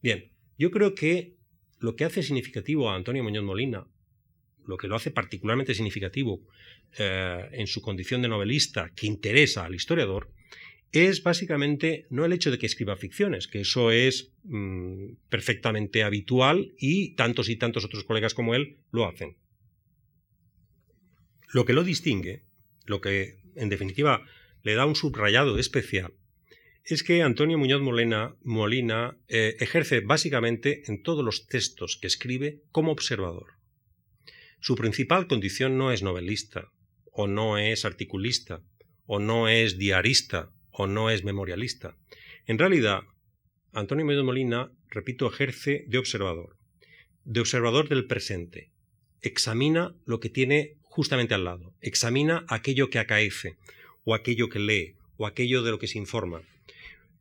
Bien, 0.02 0.32
yo 0.58 0.72
creo 0.72 0.96
que 0.96 1.36
lo 1.80 1.96
que 1.96 2.06
hace 2.06 2.24
significativo 2.24 2.90
a 2.90 2.96
Antonio 2.96 3.24
Muñoz 3.24 3.44
Molina, 3.44 3.88
lo 4.66 4.78
que 4.78 4.88
lo 4.88 4.96
hace 4.96 5.12
particularmente 5.12 5.74
significativo 5.74 6.42
eh, 6.98 7.50
en 7.52 7.68
su 7.68 7.82
condición 7.82 8.22
de 8.22 8.30
novelista 8.30 8.92
que 8.96 9.08
interesa 9.08 9.66
al 9.66 9.76
historiador, 9.76 10.32
es 10.96 11.24
básicamente 11.24 12.06
no 12.10 12.26
el 12.26 12.34
hecho 12.34 12.52
de 12.52 12.58
que 12.58 12.66
escriba 12.66 12.96
ficciones, 12.96 13.48
que 13.48 13.62
eso 13.62 13.92
es 13.92 14.32
mm, 14.44 15.16
perfectamente 15.30 16.04
habitual 16.04 16.74
y 16.78 17.16
tantos 17.16 17.50
y 17.50 17.56
tantos 17.56 17.86
otros 17.86 18.04
colegas 18.04 18.34
como 18.34 18.56
él 18.56 18.78
lo 18.92 19.08
hacen. 19.08 19.38
Lo 21.52 21.66
que 21.66 21.74
lo 21.74 21.84
distingue, 21.84 22.44
lo 22.86 23.02
que 23.02 23.40
en 23.56 23.70
definitiva 23.70 24.26
le 24.64 24.76
da 24.76 24.86
un 24.86 24.96
subrayado 24.96 25.58
especial, 25.58 26.14
es 26.84 27.02
que 27.02 27.24
Antonio 27.24 27.58
Muñoz 27.58 27.82
Molina, 27.82 29.18
eh, 29.28 29.56
ejerce 29.60 30.02
básicamente 30.02 30.84
en 30.86 31.02
todos 31.02 31.26
los 31.26 31.48
textos 31.48 31.98
que 32.00 32.08
escribe 32.08 32.62
como 32.72 32.92
observador. 32.92 33.54
Su 34.60 34.76
principal 34.76 35.28
condición 35.28 35.78
no 35.78 35.92
es 35.92 36.04
novelista, 36.04 36.72
o 37.12 37.28
no 37.28 37.58
es 37.58 37.86
articulista, 37.86 38.62
o 39.06 39.20
no 39.20 39.48
es 39.48 39.78
diarista, 39.78 40.52
o 40.78 40.88
no 40.88 41.10
es 41.10 41.24
memorialista. 41.24 41.96
En 42.46 42.60
realidad, 42.60 43.04
Antonio 43.72 44.06
Medo 44.06 44.24
Molina, 44.24 44.72
repito, 44.90 45.28
ejerce 45.28 45.86
de 45.88 45.98
observador, 45.98 46.58
de 47.24 47.40
observador 47.40 47.88
del 47.88 48.08
presente. 48.08 48.72
Examina 49.22 49.96
lo 50.06 50.20
que 50.20 50.30
tiene 50.30 50.76
justamente 50.82 51.34
al 51.34 51.46
lado, 51.46 51.74
examina 51.82 52.46
aquello 52.50 52.90
que 52.90 53.00
acaece, 53.00 53.56
o 54.04 54.14
aquello 54.14 54.50
que 54.50 54.60
lee, 54.60 54.96
o 55.18 55.26
aquello 55.26 55.64
de 55.64 55.72
lo 55.72 55.80
que 55.80 55.88
se 55.88 55.98
informa. 55.98 56.42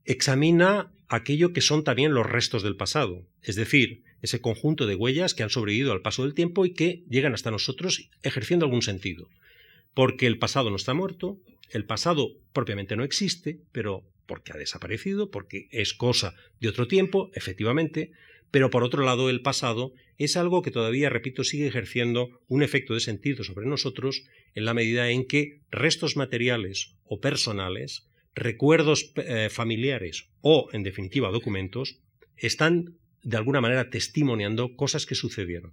Examina 0.05 0.93
aquello 1.09 1.53
que 1.53 1.61
son 1.61 1.85
también 1.85 2.13
los 2.13 2.27
restos 2.27 2.63
del 2.63 2.77
pasado, 2.77 3.27
es 3.43 3.55
decir, 3.55 4.03
ese 4.21 4.41
conjunto 4.41 4.87
de 4.87 4.97
huellas 4.97 5.33
que 5.33 5.43
han 5.43 5.51
sobrevivido 5.51 5.93
al 5.93 6.03
paso 6.03 6.25
del 6.25 6.35
tiempo 6.35 6.67
y 6.67 6.73
que 6.73 7.05
llegan 7.09 7.35
hasta 7.35 7.51
nosotros 7.51 8.11
ejerciendo 8.23 8.67
algún 8.67 8.83
sentido. 8.83 9.29
Porque 9.95 10.27
el 10.27 10.39
pasado 10.39 10.71
no 10.71 10.77
está 10.77 10.93
muerto, 10.93 11.39
el 11.71 11.85
pasado 11.85 12.31
propiamente 12.53 12.97
no 12.97 13.05
existe, 13.05 13.61
pero 13.73 14.05
porque 14.27 14.53
ha 14.53 14.57
desaparecido, 14.57 15.31
porque 15.31 15.69
es 15.71 15.95
cosa 15.95 16.35
de 16.61 16.69
otro 16.69 16.89
tiempo, 16.89 17.31
efectivamente, 17.35 18.13
pero 18.51 18.71
por 18.71 18.85
otro 18.85 19.03
lado 19.03 19.31
el 19.31 19.43
pasado 19.43 19.93
es 20.17 20.37
algo 20.37 20.63
que 20.63 20.71
todavía, 20.71 21.11
repito, 21.11 21.45
sigue 21.45 21.67
ejerciendo 21.67 22.41
un 22.47 22.63
efecto 22.63 22.95
de 22.95 23.01
sentido 23.01 23.43
sobre 23.43 23.67
nosotros 23.67 24.25
en 24.55 24.65
la 24.65 24.75
medida 24.75 25.11
en 25.11 25.27
que 25.27 25.61
restos 25.71 26.17
materiales 26.17 26.95
o 27.05 27.21
personales, 27.21 28.09
recuerdos 28.35 29.13
eh, 29.17 29.49
familiares 29.51 30.29
o, 30.41 30.69
en 30.73 30.85
definitiva, 30.85 31.31
documentos, 31.31 31.99
están 32.37 32.97
de 33.23 33.37
alguna 33.37 33.61
manera 33.61 33.91
testimoniando 33.91 34.77
cosas 34.77 35.07
que 35.07 35.15
sucedieron. 35.15 35.73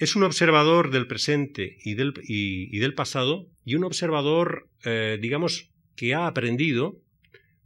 Es 0.00 0.16
un 0.16 0.22
observador 0.22 0.90
del 0.90 1.06
presente 1.06 1.76
y 1.84 1.92
del, 1.92 2.94
pasado 2.94 3.46
y 3.66 3.74
un 3.74 3.84
observador, 3.84 4.66
eh, 4.82 5.18
digamos, 5.20 5.68
que 5.94 6.14
ha 6.14 6.26
aprendido, 6.26 6.98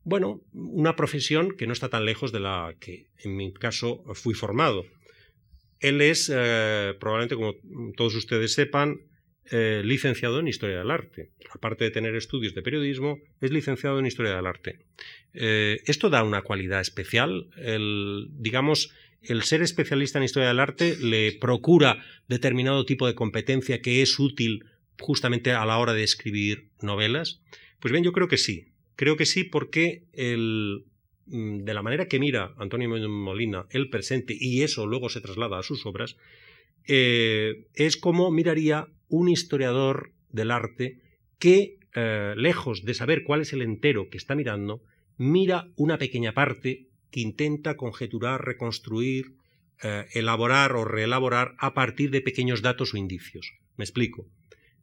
bueno, 0.02 0.42
una 0.52 0.96
profesión 0.96 1.56
que 1.56 1.68
no 1.68 1.72
está 1.72 1.90
tan 1.90 2.04
lejos 2.04 2.32
de 2.32 2.40
la 2.40 2.74
que 2.80 3.06
en 3.22 3.36
mi 3.36 3.54
caso 3.54 4.02
fui 4.14 4.34
formado. 4.34 4.84
Él 5.78 6.00
es, 6.00 6.28
eh, 6.34 6.94
probablemente 6.98 7.36
como 7.36 7.54
todos 7.96 8.16
ustedes 8.16 8.52
sepan, 8.52 9.02
eh, 9.52 9.82
licenciado 9.84 10.40
en 10.40 10.48
Historia 10.48 10.78
del 10.78 10.90
Arte. 10.90 11.30
Aparte 11.52 11.84
de 11.84 11.92
tener 11.92 12.16
estudios 12.16 12.52
de 12.52 12.62
periodismo, 12.62 13.20
es 13.40 13.52
licenciado 13.52 14.00
en 14.00 14.06
Historia 14.06 14.34
del 14.34 14.46
Arte. 14.46 14.80
esto 15.32 16.10
da 16.10 16.24
una 16.24 16.42
cualidad 16.42 16.80
especial. 16.80 17.48
El, 17.56 18.26
digamos, 18.32 18.90
el 19.26 19.42
ser 19.42 19.62
especialista 19.62 20.18
en 20.18 20.24
historia 20.24 20.48
del 20.48 20.60
arte 20.60 20.96
le 21.00 21.32
procura 21.32 22.04
determinado 22.28 22.84
tipo 22.84 23.06
de 23.06 23.14
competencia 23.14 23.82
que 23.82 24.02
es 24.02 24.18
útil 24.18 24.64
justamente 24.98 25.52
a 25.52 25.64
la 25.64 25.78
hora 25.78 25.92
de 25.92 26.04
escribir 26.04 26.68
novelas? 26.80 27.40
Pues 27.80 27.92
bien, 27.92 28.04
yo 28.04 28.12
creo 28.12 28.28
que 28.28 28.38
sí. 28.38 28.68
Creo 28.96 29.16
que 29.16 29.26
sí 29.26 29.44
porque 29.44 30.04
el, 30.12 30.84
mm, 31.26 31.64
de 31.64 31.74
la 31.74 31.82
manera 31.82 32.06
que 32.06 32.20
mira 32.20 32.54
Antonio 32.58 32.88
Molina 33.08 33.66
el 33.70 33.90
presente 33.90 34.36
y 34.38 34.62
eso 34.62 34.86
luego 34.86 35.08
se 35.08 35.20
traslada 35.20 35.58
a 35.58 35.62
sus 35.62 35.84
obras, 35.86 36.16
eh, 36.86 37.66
es 37.74 37.96
como 37.96 38.30
miraría 38.30 38.88
un 39.08 39.28
historiador 39.28 40.12
del 40.30 40.50
arte 40.50 40.98
que, 41.38 41.78
eh, 41.94 42.34
lejos 42.36 42.84
de 42.84 42.94
saber 42.94 43.24
cuál 43.24 43.40
es 43.40 43.52
el 43.52 43.62
entero 43.62 44.08
que 44.10 44.18
está 44.18 44.34
mirando, 44.34 44.82
mira 45.16 45.68
una 45.76 45.98
pequeña 45.98 46.32
parte 46.32 46.86
que 47.14 47.20
intenta 47.20 47.76
conjeturar, 47.76 48.44
reconstruir, 48.44 49.36
eh, 49.84 50.06
elaborar 50.14 50.72
o 50.72 50.84
reelaborar 50.84 51.54
a 51.60 51.72
partir 51.72 52.10
de 52.10 52.20
pequeños 52.20 52.60
datos 52.60 52.92
o 52.92 52.96
indicios. 52.96 53.54
Me 53.76 53.84
explico. 53.84 54.26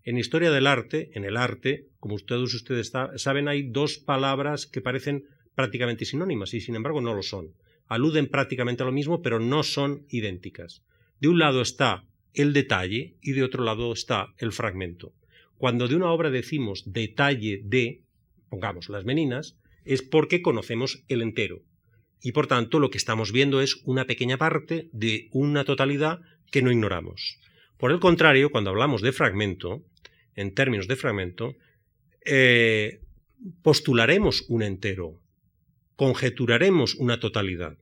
En 0.05 0.17
historia 0.17 0.49
del 0.49 0.65
arte, 0.65 1.11
en 1.13 1.25
el 1.25 1.35
arte, 1.35 1.89
como 1.99 2.17
todos 2.19 2.53
ustedes 2.53 2.93
saben, 3.17 3.49
hay 3.49 3.63
dos 3.63 3.97
palabras 3.97 4.65
que 4.65 4.79
parecen 4.79 5.25
prácticamente 5.55 6.05
sinónimas 6.05 6.53
y 6.53 6.61
sin 6.61 6.75
embargo 6.75 7.01
no 7.01 7.13
lo 7.13 7.21
son. 7.21 7.51
Aluden 7.89 8.29
prácticamente 8.29 8.83
a 8.83 8.85
lo 8.85 8.93
mismo, 8.93 9.21
pero 9.21 9.41
no 9.41 9.63
son 9.63 10.05
idénticas. 10.07 10.83
De 11.19 11.27
un 11.27 11.37
lado 11.37 11.61
está 11.61 12.05
el 12.33 12.53
detalle 12.53 13.17
y 13.21 13.33
de 13.33 13.43
otro 13.43 13.65
lado 13.65 13.91
está 13.91 14.33
el 14.37 14.53
fragmento. 14.53 15.11
Cuando 15.57 15.89
de 15.89 15.97
una 15.97 16.11
obra 16.11 16.29
decimos 16.29 16.83
detalle 16.85 17.59
de, 17.61 18.03
pongamos 18.49 18.87
las 18.87 19.03
meninas, 19.03 19.57
es 19.83 20.01
porque 20.01 20.41
conocemos 20.41 21.03
el 21.09 21.23
entero 21.23 21.61
y 22.21 22.31
por 22.31 22.47
tanto 22.47 22.79
lo 22.79 22.89
que 22.89 22.97
estamos 22.97 23.31
viendo 23.31 23.61
es 23.61 23.81
una 23.85 24.05
pequeña 24.05 24.37
parte 24.37 24.89
de 24.91 25.29
una 25.31 25.65
totalidad 25.65 26.19
que 26.51 26.61
no 26.61 26.71
ignoramos. 26.71 27.37
Por 27.77 27.91
el 27.91 27.99
contrario, 27.99 28.51
cuando 28.51 28.69
hablamos 28.69 29.01
de 29.01 29.11
fragmento, 29.11 29.83
en 30.35 30.53
términos 30.53 30.87
de 30.87 30.95
fragmento, 30.95 31.55
eh, 32.25 33.01
postularemos 33.63 34.45
un 34.49 34.61
entero, 34.61 35.19
conjeturaremos 35.95 36.95
una 36.95 37.19
totalidad. 37.19 37.77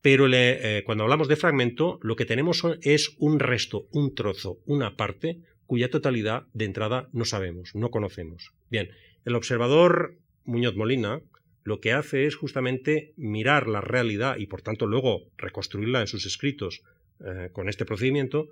Pero 0.00 0.26
eh, 0.32 0.82
cuando 0.86 1.04
hablamos 1.04 1.28
de 1.28 1.36
fragmento, 1.36 1.98
lo 2.02 2.16
que 2.16 2.24
tenemos 2.24 2.62
es 2.82 3.14
un 3.18 3.40
resto, 3.40 3.86
un 3.92 4.14
trozo, 4.14 4.58
una 4.64 4.96
parte 4.96 5.38
cuya 5.66 5.90
totalidad 5.90 6.46
de 6.54 6.64
entrada 6.64 7.08
no 7.12 7.24
sabemos, 7.24 7.74
no 7.74 7.90
conocemos. 7.90 8.52
Bien, 8.70 8.90
el 9.24 9.34
observador 9.34 10.16
Muñoz 10.44 10.76
Molina 10.76 11.20
lo 11.68 11.80
que 11.80 11.92
hace 11.92 12.26
es 12.26 12.34
justamente 12.34 13.12
mirar 13.16 13.68
la 13.68 13.82
realidad 13.82 14.38
y 14.38 14.46
por 14.46 14.62
tanto 14.62 14.86
luego 14.86 15.28
reconstruirla 15.36 16.00
en 16.00 16.06
sus 16.06 16.24
escritos 16.24 16.80
eh, 17.20 17.50
con 17.52 17.68
este 17.68 17.84
procedimiento, 17.84 18.48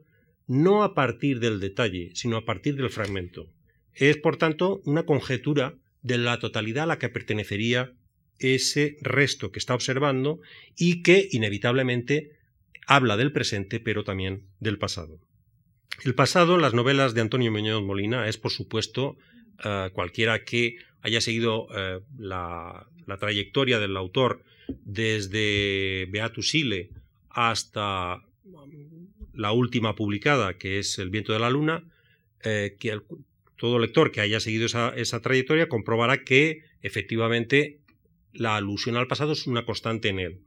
no 0.47 0.85
a 0.85 0.95
partir 0.95 1.41
del 1.41 1.59
detalle, 1.59 2.11
sino 2.15 2.37
a 2.37 2.45
partir 2.45 2.77
del 2.77 2.91
fragmento. 2.91 3.49
Es 3.95 4.19
por 4.19 4.37
tanto 4.37 4.83
una 4.85 5.05
conjetura 5.05 5.75
de 6.03 6.19
la 6.19 6.39
totalidad 6.39 6.85
a 6.85 6.87
la 6.87 6.99
que 6.99 7.09
pertenecería 7.09 7.93
ese 8.39 8.99
resto 9.01 9.51
que 9.51 9.59
está 9.59 9.75
observando 9.75 10.41
y 10.77 11.03
que 11.03 11.27
inevitablemente 11.33 12.33
habla 12.87 13.17
del 13.17 13.33
presente 13.33 13.81
pero 13.81 14.05
también 14.05 14.43
del 14.61 14.77
pasado. 14.79 15.19
El 16.05 16.15
pasado, 16.15 16.59
las 16.59 16.75
novelas 16.75 17.15
de 17.15 17.23
Antonio 17.23 17.51
Muñoz 17.51 17.83
Molina, 17.83 18.29
es 18.29 18.37
por 18.37 18.53
supuesto 18.53 19.17
eh, 19.65 19.91
cualquiera 19.93 20.45
que 20.45 20.77
haya 21.01 21.21
seguido 21.21 21.69
eh, 21.75 22.01
la, 22.19 22.87
trayectoria 23.19 23.79
del 23.79 23.97
autor 23.97 24.43
desde 24.85 26.07
Beatus 26.11 26.55
Ile 26.55 26.91
hasta 27.31 28.23
um, 28.45 29.09
la 29.33 29.53
última 29.53 29.95
publicada, 29.95 30.59
que 30.59 30.79
es 30.79 30.99
El 30.99 31.11
viento 31.11 31.33
de 31.33 31.39
la 31.39 31.51
luna, 31.51 31.85
eh, 32.43 32.77
todo 33.57 33.79
lector 33.79 34.11
que 34.11 34.21
haya 34.21 34.41
seguido 34.41 34.67
esa, 34.67 35.21
trayectoria 35.23 35.69
comprobará 35.69 36.25
que 36.25 36.65
efectivamente 36.83 37.81
la 38.33 38.57
alusión 38.57 38.97
al 38.97 39.07
pasado 39.07 39.33
es 39.33 39.47
una 39.47 39.65
constante 39.65 40.09
en 40.09 40.19
él. 40.19 40.41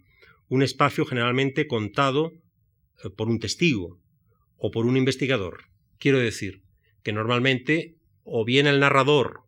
Un 0.50 0.62
espacio 0.62 1.06
generalmente 1.06 1.68
contado 1.68 2.34
por 3.16 3.30
un 3.30 3.40
testigo 3.40 3.98
o 4.58 4.72
por 4.72 4.86
un 4.86 4.98
investigador. 4.98 5.64
Quiero 5.98 6.20
decir 6.20 6.62
que 7.02 7.14
normalmente 7.14 7.99
o 8.24 8.46
bien 8.46 8.68
el 8.68 8.80
narrador, 8.80 9.42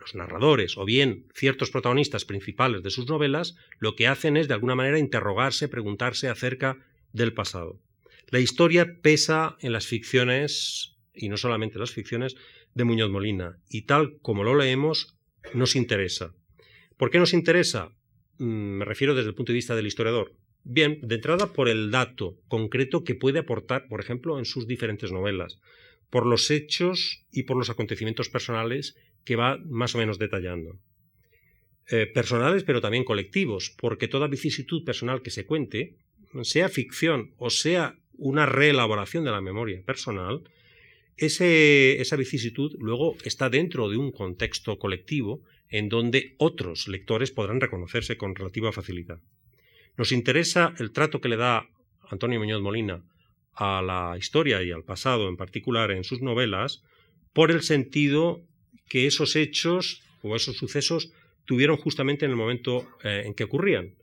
los 0.00 0.14
narradores, 0.14 0.76
o 0.76 0.84
bien 0.84 1.26
ciertos 1.34 1.70
protagonistas 1.70 2.24
principales 2.24 2.82
de 2.82 2.90
sus 2.90 3.08
novelas, 3.08 3.56
lo 3.78 3.96
que 3.96 4.06
hacen 4.06 4.36
es 4.36 4.48
de 4.48 4.54
alguna 4.54 4.74
manera 4.74 4.98
interrogarse, 4.98 5.68
preguntarse 5.68 6.28
acerca 6.28 6.78
del 7.12 7.32
pasado. 7.32 7.80
La 8.28 8.40
historia 8.40 9.00
pesa 9.00 9.56
en 9.60 9.72
las 9.72 9.86
ficciones, 9.86 10.96
y 11.14 11.28
no 11.28 11.36
solamente 11.36 11.76
en 11.76 11.80
las 11.80 11.92
ficciones, 11.92 12.36
de 12.74 12.84
Muñoz 12.84 13.10
Molina, 13.10 13.58
y 13.68 13.82
tal 13.82 14.18
como 14.20 14.44
lo 14.44 14.56
leemos, 14.56 15.16
nos 15.52 15.76
interesa. 15.76 16.34
¿Por 16.96 17.10
qué 17.10 17.18
nos 17.18 17.32
interesa? 17.32 17.92
Mm, 18.38 18.78
me 18.78 18.84
refiero 18.84 19.14
desde 19.14 19.28
el 19.28 19.34
punto 19.34 19.52
de 19.52 19.56
vista 19.56 19.76
del 19.76 19.86
historiador. 19.86 20.34
Bien, 20.64 20.98
de 21.02 21.16
entrada 21.16 21.52
por 21.52 21.68
el 21.68 21.90
dato 21.90 22.38
concreto 22.48 23.04
que 23.04 23.14
puede 23.14 23.40
aportar, 23.40 23.86
por 23.88 24.00
ejemplo, 24.00 24.38
en 24.38 24.46
sus 24.46 24.66
diferentes 24.66 25.12
novelas, 25.12 25.60
por 26.14 26.26
los 26.26 26.52
hechos 26.52 27.24
y 27.32 27.42
por 27.42 27.56
los 27.56 27.70
acontecimientos 27.70 28.28
personales 28.28 28.94
que 29.24 29.34
va 29.34 29.58
más 29.66 29.96
o 29.96 29.98
menos 29.98 30.16
detallando. 30.16 30.78
Eh, 31.90 32.06
personales, 32.06 32.62
pero 32.62 32.80
también 32.80 33.02
colectivos, 33.02 33.74
porque 33.76 34.06
toda 34.06 34.28
vicisitud 34.28 34.84
personal 34.84 35.22
que 35.22 35.32
se 35.32 35.44
cuente, 35.44 35.96
sea 36.42 36.68
ficción 36.68 37.32
o 37.36 37.50
sea 37.50 37.98
una 38.16 38.46
reelaboración 38.46 39.24
de 39.24 39.32
la 39.32 39.40
memoria 39.40 39.82
personal, 39.84 40.44
esa 41.16 42.14
vicisitud 42.14 42.76
luego 42.78 43.16
está 43.24 43.50
dentro 43.50 43.90
de 43.90 43.96
un 43.96 44.12
contexto 44.12 44.78
colectivo 44.78 45.42
en 45.68 45.88
donde 45.88 46.36
otros 46.38 46.86
lectores 46.86 47.32
podrán 47.32 47.60
reconocerse 47.60 48.16
con 48.16 48.36
relativa 48.36 48.70
facilidad. 48.70 49.18
Nos 49.96 50.12
interesa 50.12 50.76
el 50.78 50.92
trato 50.92 51.20
que 51.20 51.28
le 51.28 51.38
da 51.38 51.68
Antonio 52.08 52.38
Muñoz 52.38 52.62
Molina 52.62 53.02
a 53.56 53.82
la 53.82 54.16
historia 54.18 54.62
y 54.62 54.70
al 54.70 54.84
pasado 54.84 55.28
en 55.28 55.36
particular 55.36 55.90
en 55.90 56.04
sus 56.04 56.20
novelas 56.20 56.82
por 57.32 57.50
el 57.50 57.62
sentido 57.62 58.42
que 58.88 59.06
esos 59.06 59.36
hechos 59.36 60.02
o 60.22 60.36
esos 60.36 60.56
sucesos 60.56 61.12
tuvieron 61.44 61.76
justamente 61.76 62.24
en 62.24 62.30
el 62.30 62.36
momento 62.36 62.88
eh, 63.02 63.22
en 63.26 63.34
que 63.34 63.44
ocurrían 63.44 63.94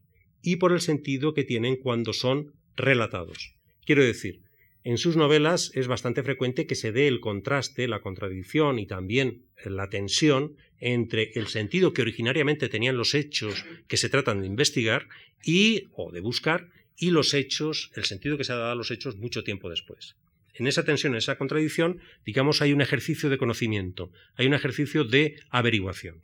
y 0.41 0.57
por 0.57 0.71
el 0.71 0.81
sentido 0.81 1.33
que 1.33 1.43
tienen 1.43 1.75
cuando 1.75 2.13
son 2.13 2.53
relatados. 2.75 3.55
Quiero 3.85 4.03
decir, 4.03 4.41
en 4.83 4.97
sus 4.97 5.15
novelas 5.15 5.71
es 5.75 5.87
bastante 5.87 6.23
frecuente 6.23 6.65
que 6.65 6.75
se 6.75 6.91
dé 6.91 7.07
el 7.07 7.19
contraste, 7.19 7.87
la 7.87 8.01
contradicción 8.01 8.79
y 8.79 8.87
también 8.87 9.45
la 9.63 9.89
tensión 9.89 10.55
entre 10.79 11.31
el 11.35 11.47
sentido 11.47 11.93
que 11.93 12.01
originariamente 12.01 12.67
tenían 12.67 12.97
los 12.97 13.13
hechos 13.13 13.63
que 13.87 13.97
se 13.97 14.09
tratan 14.09 14.41
de 14.41 14.47
investigar 14.47 15.07
y 15.43 15.87
o 15.93 16.11
de 16.11 16.21
buscar 16.21 16.69
y 16.97 17.11
los 17.11 17.33
hechos, 17.33 17.91
el 17.95 18.05
sentido 18.05 18.37
que 18.37 18.43
se 18.43 18.53
ha 18.53 18.57
dado 18.57 18.71
a 18.71 18.75
los 18.75 18.91
hechos 18.91 19.17
mucho 19.17 19.43
tiempo 19.43 19.69
después. 19.69 20.15
En 20.53 20.67
esa 20.67 20.83
tensión, 20.83 21.13
en 21.13 21.17
esa 21.17 21.37
contradicción, 21.37 21.99
digamos, 22.25 22.61
hay 22.61 22.73
un 22.73 22.81
ejercicio 22.81 23.29
de 23.29 23.37
conocimiento, 23.37 24.11
hay 24.35 24.47
un 24.47 24.53
ejercicio 24.53 25.03
de 25.03 25.39
averiguación. 25.49 26.21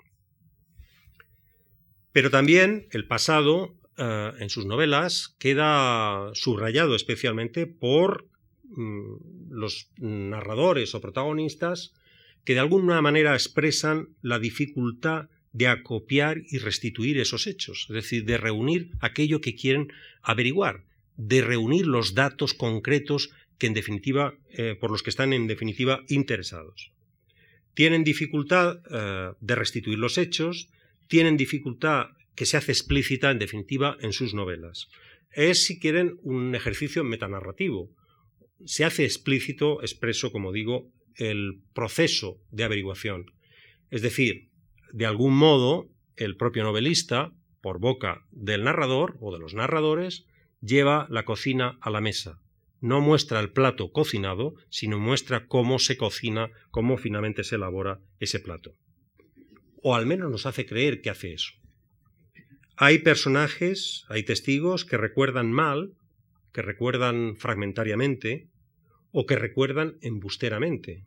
Pero 2.11 2.29
también 2.29 2.87
el 2.91 3.07
pasado 3.07 3.75
eh, 3.97 4.31
en 4.39 4.49
sus 4.49 4.65
novelas 4.65 5.35
queda 5.39 6.29
subrayado 6.33 6.95
especialmente 6.95 7.67
por 7.67 8.27
mm, 8.63 9.51
los 9.51 9.89
narradores 9.97 10.93
o 10.93 11.01
protagonistas 11.01 11.93
que 12.43 12.53
de 12.53 12.59
alguna 12.59 13.01
manera 13.01 13.33
expresan 13.33 14.09
la 14.21 14.39
dificultad 14.39 15.29
de 15.57 15.67
acopiar 15.67 16.43
y 16.51 16.59
restituir 16.59 17.17
esos 17.17 17.47
hechos, 17.47 17.87
es 17.89 17.95
decir, 17.95 18.25
de 18.25 18.37
reunir 18.37 18.91
aquello 18.99 19.41
que 19.41 19.55
quieren 19.55 19.91
averiguar, 20.21 20.83
de 21.15 21.41
reunir 21.41 21.87
los 21.87 22.13
datos 22.13 22.53
concretos 22.53 23.31
que 23.57 23.65
en 23.65 23.73
definitiva, 23.73 24.35
eh, 24.51 24.75
por 24.79 24.91
los 24.91 25.01
que 25.01 25.09
están 25.09 25.33
en 25.33 25.47
definitiva 25.47 26.03
interesados. 26.09 26.91
Tienen 27.73 28.03
dificultad 28.03 28.81
eh, 28.91 29.33
de 29.39 29.55
restituir 29.55 29.97
los 29.97 30.19
hechos, 30.19 30.69
tienen 31.07 31.37
dificultad 31.37 32.09
que 32.35 32.45
se 32.45 32.57
hace 32.57 32.71
explícita 32.71 33.31
en 33.31 33.39
definitiva 33.39 33.97
en 33.99 34.13
sus 34.13 34.35
novelas. 34.35 34.89
Es, 35.31 35.63
si 35.63 35.79
quieren, 35.79 36.19
un 36.21 36.53
ejercicio 36.53 37.03
metanarrativo. 37.03 37.89
Se 38.65 38.85
hace 38.85 39.05
explícito, 39.05 39.81
expreso, 39.81 40.31
como 40.31 40.51
digo, 40.51 40.91
el 41.15 41.61
proceso 41.73 42.39
de 42.51 42.63
averiguación. 42.63 43.31
Es 43.89 44.03
decir, 44.03 44.49
de 44.91 45.05
algún 45.05 45.35
modo, 45.35 45.87
el 46.15 46.35
propio 46.35 46.63
novelista, 46.63 47.31
por 47.61 47.79
boca 47.79 48.25
del 48.31 48.63
narrador 48.63 49.17
o 49.19 49.33
de 49.33 49.39
los 49.39 49.53
narradores, 49.53 50.25
lleva 50.61 51.07
la 51.09 51.25
cocina 51.25 51.77
a 51.81 51.89
la 51.89 52.01
mesa. 52.01 52.39
No 52.79 53.01
muestra 53.01 53.39
el 53.39 53.51
plato 53.51 53.91
cocinado, 53.91 54.53
sino 54.69 54.99
muestra 54.99 55.47
cómo 55.47 55.79
se 55.79 55.97
cocina, 55.97 56.51
cómo 56.69 56.97
finalmente 56.97 57.43
se 57.43 57.55
elabora 57.55 57.99
ese 58.19 58.39
plato. 58.39 58.73
O 59.81 59.95
al 59.95 60.05
menos 60.05 60.29
nos 60.29 60.45
hace 60.45 60.65
creer 60.65 61.01
que 61.01 61.09
hace 61.09 61.33
eso. 61.33 61.53
Hay 62.75 62.99
personajes, 62.99 64.05
hay 64.09 64.23
testigos 64.23 64.85
que 64.85 64.97
recuerdan 64.97 65.51
mal, 65.51 65.93
que 66.53 66.61
recuerdan 66.61 67.35
fragmentariamente 67.35 68.47
o 69.11 69.25
que 69.25 69.35
recuerdan 69.35 69.97
embusteramente. 70.01 71.03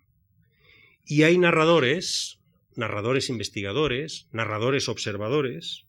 Y 1.07 1.23
hay 1.23 1.39
narradores 1.39 2.40
narradores 2.77 3.29
investigadores, 3.29 4.29
narradores 4.33 4.89
observadores, 4.89 5.87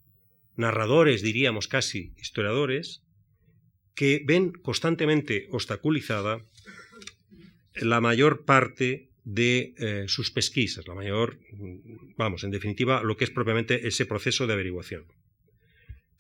narradores, 0.56 1.22
diríamos 1.22 1.68
casi, 1.68 2.14
historiadores, 2.18 3.04
que 3.96 4.24
ven 4.26 4.52
constantemente 4.52 5.48
obstaculizada 5.52 6.44
la 7.76 8.02
mayor 8.02 8.46
parte 8.46 9.10
de 9.24 9.74
eh, 9.78 10.06
sus 10.08 10.32
pesquisas, 10.32 10.88
la 10.88 10.96
mayor, 10.96 11.40
vamos, 12.18 12.44
en 12.44 12.52
definitiva, 12.52 13.04
lo 13.04 13.18
que 13.18 13.26
es 13.26 13.30
propiamente 13.30 13.88
ese 13.88 14.06
proceso 14.06 14.48
de 14.48 14.54
averiguación. 14.54 15.06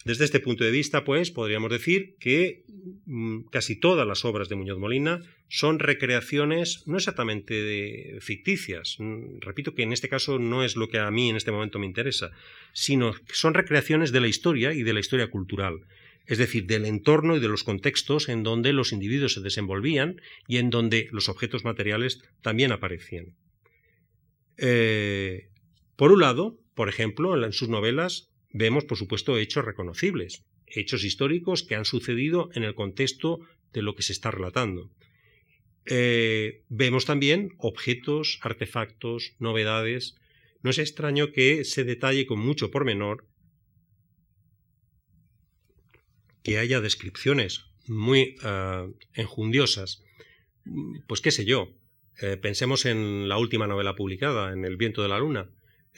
Desde 0.03 0.25
este 0.25 0.39
punto 0.39 0.63
de 0.63 0.71
vista, 0.71 1.03
pues, 1.03 1.29
podríamos 1.31 1.69
decir 1.69 2.15
que 2.19 2.63
mm, 3.05 3.41
casi 3.51 3.75
todas 3.75 4.07
las 4.07 4.25
obras 4.25 4.49
de 4.49 4.55
Muñoz 4.55 4.79
Molina 4.79 5.21
son 5.47 5.79
recreaciones 5.79 6.83
no 6.87 6.97
exactamente 6.97 8.17
ficticias, 8.19 8.95
mm, 8.99 9.39
repito 9.41 9.75
que 9.75 9.83
en 9.83 9.93
este 9.93 10.09
caso 10.09 10.39
no 10.39 10.63
es 10.63 10.75
lo 10.75 10.87
que 10.87 10.97
a 10.97 11.11
mí 11.11 11.29
en 11.29 11.35
este 11.35 11.51
momento 11.51 11.77
me 11.77 11.85
interesa, 11.85 12.31
sino 12.73 13.13
que 13.13 13.33
son 13.33 13.53
recreaciones 13.53 14.11
de 14.11 14.21
la 14.21 14.27
historia 14.27 14.73
y 14.73 14.83
de 14.83 14.93
la 14.93 14.99
historia 14.99 15.29
cultural, 15.29 15.81
es 16.25 16.39
decir, 16.39 16.65
del 16.65 16.85
entorno 16.85 17.35
y 17.37 17.39
de 17.39 17.49
los 17.49 17.63
contextos 17.63 18.29
en 18.29 18.41
donde 18.41 18.73
los 18.73 18.93
individuos 18.93 19.33
se 19.33 19.41
desenvolvían 19.41 20.19
y 20.47 20.57
en 20.57 20.69
donde 20.71 21.09
los 21.11 21.29
objetos 21.29 21.63
materiales 21.63 22.23
también 22.41 22.71
aparecían. 22.71 23.35
Eh, 24.57 25.49
por 25.95 26.11
un 26.11 26.21
lado, 26.21 26.57
por 26.73 26.89
ejemplo, 26.89 27.43
en 27.43 27.53
sus 27.53 27.69
novelas 27.69 28.30
vemos, 28.53 28.85
por 28.85 28.97
supuesto, 28.97 29.37
hechos 29.37 29.65
reconocibles, 29.65 30.43
hechos 30.67 31.03
históricos 31.03 31.63
que 31.63 31.75
han 31.75 31.85
sucedido 31.85 32.49
en 32.53 32.63
el 32.63 32.75
contexto 32.75 33.39
de 33.73 33.81
lo 33.81 33.95
que 33.95 34.03
se 34.03 34.13
está 34.13 34.31
relatando. 34.31 34.89
Eh, 35.85 36.63
vemos 36.69 37.05
también 37.05 37.53
objetos, 37.57 38.39
artefactos, 38.41 39.33
novedades. 39.39 40.15
No 40.61 40.69
es 40.69 40.77
extraño 40.77 41.31
que 41.31 41.63
se 41.65 41.83
detalle 41.83 42.25
con 42.25 42.39
mucho 42.39 42.69
pormenor 42.71 43.25
que 46.43 46.57
haya 46.57 46.81
descripciones 46.81 47.65
muy 47.87 48.35
uh, 48.43 48.93
enjundiosas. 49.13 50.03
Pues 51.07 51.21
qué 51.21 51.31
sé 51.31 51.45
yo, 51.45 51.73
eh, 52.21 52.37
pensemos 52.37 52.85
en 52.85 53.27
la 53.27 53.37
última 53.37 53.67
novela 53.67 53.95
publicada, 53.95 54.53
en 54.53 54.65
El 54.65 54.77
viento 54.77 55.01
de 55.01 55.09
la 55.09 55.19
luna. 55.19 55.49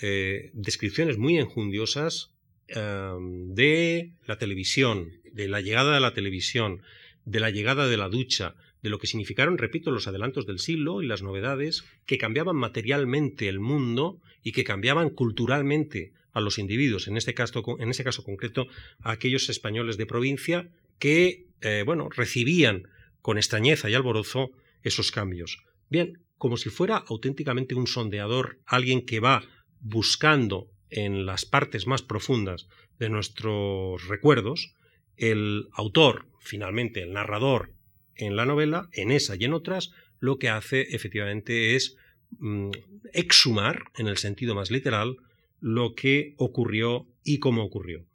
Eh, 0.02 0.52
descripciones 0.54 1.18
muy 1.18 1.38
enjundiosas 1.38 2.33
Em, 2.76 3.54
de 3.54 4.14
la 4.26 4.40
televisión, 4.40 5.12
de 5.32 5.48
la 5.48 5.62
llegada 5.62 5.94
de 5.94 6.00
la 6.00 6.16
televisión, 6.16 6.82
de 7.24 7.40
la 7.40 7.52
llegada 7.52 7.88
de 7.88 7.98
la 7.98 8.10
ducha, 8.10 8.56
de 8.82 8.90
lo 8.90 8.98
que 8.98 9.06
significaron, 9.06 9.60
repito, 9.60 9.92
los 9.92 10.08
adelantos 10.08 10.48
del 10.48 10.58
siglo 10.58 11.04
y 11.04 11.06
las 11.06 11.22
novedades 11.22 11.84
que 12.08 12.18
cambiaban 12.18 12.56
materialmente 12.56 13.48
el 13.48 13.60
mundo 13.60 14.20
y 14.42 14.54
que 14.54 14.64
cambiaban 14.64 15.12
culturalmente 15.12 16.14
a 16.32 16.42
los 16.42 16.58
individuos, 16.58 17.08
en 17.08 17.16
este 17.16 17.36
caso, 17.36 17.64
en 17.78 17.90
ese 17.90 18.04
caso 18.04 18.24
concreto, 18.24 18.66
a 19.02 19.12
aquellos 19.12 19.50
españoles 19.50 19.98
de 19.98 20.08
provincia 20.08 20.68
que, 20.98 21.46
eh, 21.62 21.84
bueno, 21.86 22.10
recibían 22.10 22.88
con 23.22 23.38
extrañeza 23.38 23.88
y 23.88 23.94
alborozo 23.94 24.50
esos 24.82 25.12
cambios. 25.12 25.60
Bien, 25.90 26.18
como 26.40 26.58
si 26.58 26.72
fuera 26.72 26.98
auténticamente 26.98 27.76
un 27.76 27.86
sondeador, 27.86 28.58
alguien 28.66 29.06
que 29.06 29.20
va 29.20 29.44
buscando 29.80 30.70
en 30.94 31.26
las 31.26 31.46
partes 31.46 31.88
más 31.88 32.02
profundas 32.02 32.68
de 33.00 33.10
nuestros 33.10 34.08
recuerdos, 34.08 34.76
el 35.18 35.68
autor, 35.74 36.28
finalmente 36.40 37.02
el 37.02 37.14
narrador 37.14 37.74
en 38.16 38.36
la 38.36 38.46
novela, 38.46 38.90
en 38.94 39.12
esa 39.12 39.36
y 39.36 39.46
en 39.46 39.54
otras, 39.54 39.92
lo 40.20 40.38
que 40.38 40.50
hace 40.50 40.82
efectivamente 40.96 41.76
es 41.76 41.98
mm, 42.40 42.72
exhumar, 43.14 43.86
en 43.98 44.08
el 44.08 44.18
sentido 44.18 44.56
más 44.56 44.72
literal, 44.72 45.18
lo 45.60 45.96
que 45.96 46.36
ocurrió 46.38 47.08
y 47.24 47.40
cómo 47.40 47.64
ocurrió. 47.64 48.06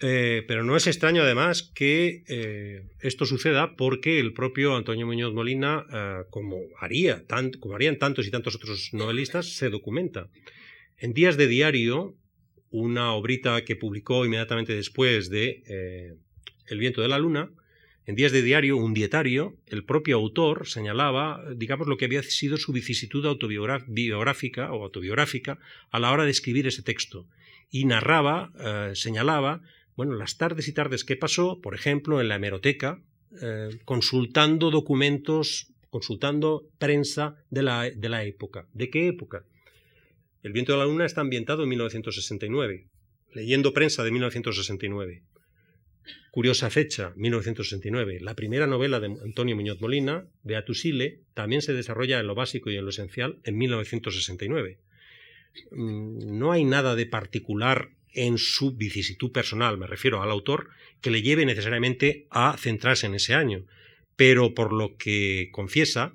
Eh, 0.00 0.44
pero 0.46 0.62
no 0.62 0.76
es 0.76 0.86
extraño 0.86 1.22
además 1.22 1.72
que 1.74 2.22
eh, 2.28 2.84
esto 3.00 3.26
suceda 3.26 3.74
porque 3.74 4.20
el 4.20 4.32
propio 4.32 4.76
Antonio 4.76 5.06
Muñoz 5.06 5.34
Molina, 5.34 5.84
eh, 5.92 6.24
como, 6.30 6.60
haría, 6.78 7.24
como 7.58 7.74
harían 7.74 7.98
tantos 7.98 8.26
y 8.26 8.30
tantos 8.30 8.54
otros 8.54 8.90
novelistas, 8.92 9.56
se 9.56 9.70
documenta. 9.70 10.28
En 11.00 11.14
Días 11.14 11.36
de 11.36 11.46
Diario, 11.46 12.16
una 12.70 13.12
obrita 13.12 13.64
que 13.64 13.76
publicó 13.76 14.26
inmediatamente 14.26 14.74
después 14.74 15.30
de 15.30 16.16
El 16.66 16.78
viento 16.78 17.02
de 17.02 17.08
la 17.08 17.18
luna, 17.18 17.50
en 18.04 18.16
Días 18.16 18.32
de 18.32 18.42
Diario, 18.42 18.78
un 18.78 18.94
dietario, 18.94 19.54
el 19.66 19.84
propio 19.84 20.16
autor 20.16 20.66
señalaba, 20.66 21.44
digamos, 21.54 21.86
lo 21.86 21.98
que 21.98 22.06
había 22.06 22.22
sido 22.22 22.56
su 22.56 22.72
vicisitud 22.72 23.24
autobiográfica 23.26 24.72
o 24.72 24.82
autobiográfica 24.82 25.58
a 25.90 26.00
la 26.00 26.10
hora 26.10 26.24
de 26.24 26.30
escribir 26.30 26.66
ese 26.66 26.82
texto. 26.82 27.26
Y 27.70 27.84
narraba, 27.84 28.50
señalaba, 28.94 29.60
bueno, 29.94 30.14
las 30.14 30.36
tardes 30.36 30.68
y 30.68 30.72
tardes 30.72 31.04
que 31.04 31.16
pasó, 31.16 31.60
por 31.60 31.74
ejemplo, 31.74 32.20
en 32.20 32.28
la 32.28 32.36
hemeroteca, 32.36 33.02
eh, 33.42 33.78
consultando 33.84 34.70
documentos, 34.70 35.68
consultando 35.90 36.64
prensa 36.78 37.36
de 37.50 37.62
la 37.62 38.24
época. 38.24 38.66
¿De 38.72 38.90
qué 38.90 39.06
época? 39.06 39.44
El 40.42 40.52
viento 40.52 40.72
de 40.72 40.78
la 40.78 40.84
luna 40.84 41.06
está 41.06 41.20
ambientado 41.20 41.64
en 41.64 41.70
1969, 41.70 42.86
leyendo 43.34 43.72
prensa 43.72 44.04
de 44.04 44.10
1969. 44.12 45.22
Curiosa 46.30 46.70
fecha, 46.70 47.12
1969. 47.16 48.18
La 48.20 48.34
primera 48.34 48.66
novela 48.66 49.00
de 49.00 49.06
Antonio 49.06 49.56
Muñoz 49.56 49.80
Molina, 49.80 50.26
Beatusile, 50.44 51.20
también 51.34 51.62
se 51.62 51.72
desarrolla 51.72 52.20
en 52.20 52.26
lo 52.26 52.34
básico 52.34 52.70
y 52.70 52.76
en 52.76 52.84
lo 52.84 52.90
esencial 52.90 53.40
en 53.44 53.58
1969. 53.58 54.78
Mm, 55.72 56.38
no 56.38 56.52
hay 56.52 56.64
nada 56.64 56.94
de 56.94 57.06
particular 57.06 57.90
en 58.12 58.38
su 58.38 58.74
vicisitud 58.74 59.32
personal, 59.32 59.78
me 59.78 59.86
refiero 59.86 60.22
al 60.22 60.30
autor, 60.30 60.70
que 61.00 61.10
le 61.10 61.22
lleve 61.22 61.44
necesariamente 61.46 62.26
a 62.30 62.56
centrarse 62.56 63.06
en 63.06 63.14
ese 63.14 63.34
año. 63.34 63.64
Pero 64.16 64.54
por 64.54 64.72
lo 64.72 64.96
que 64.96 65.48
confiesa, 65.52 66.14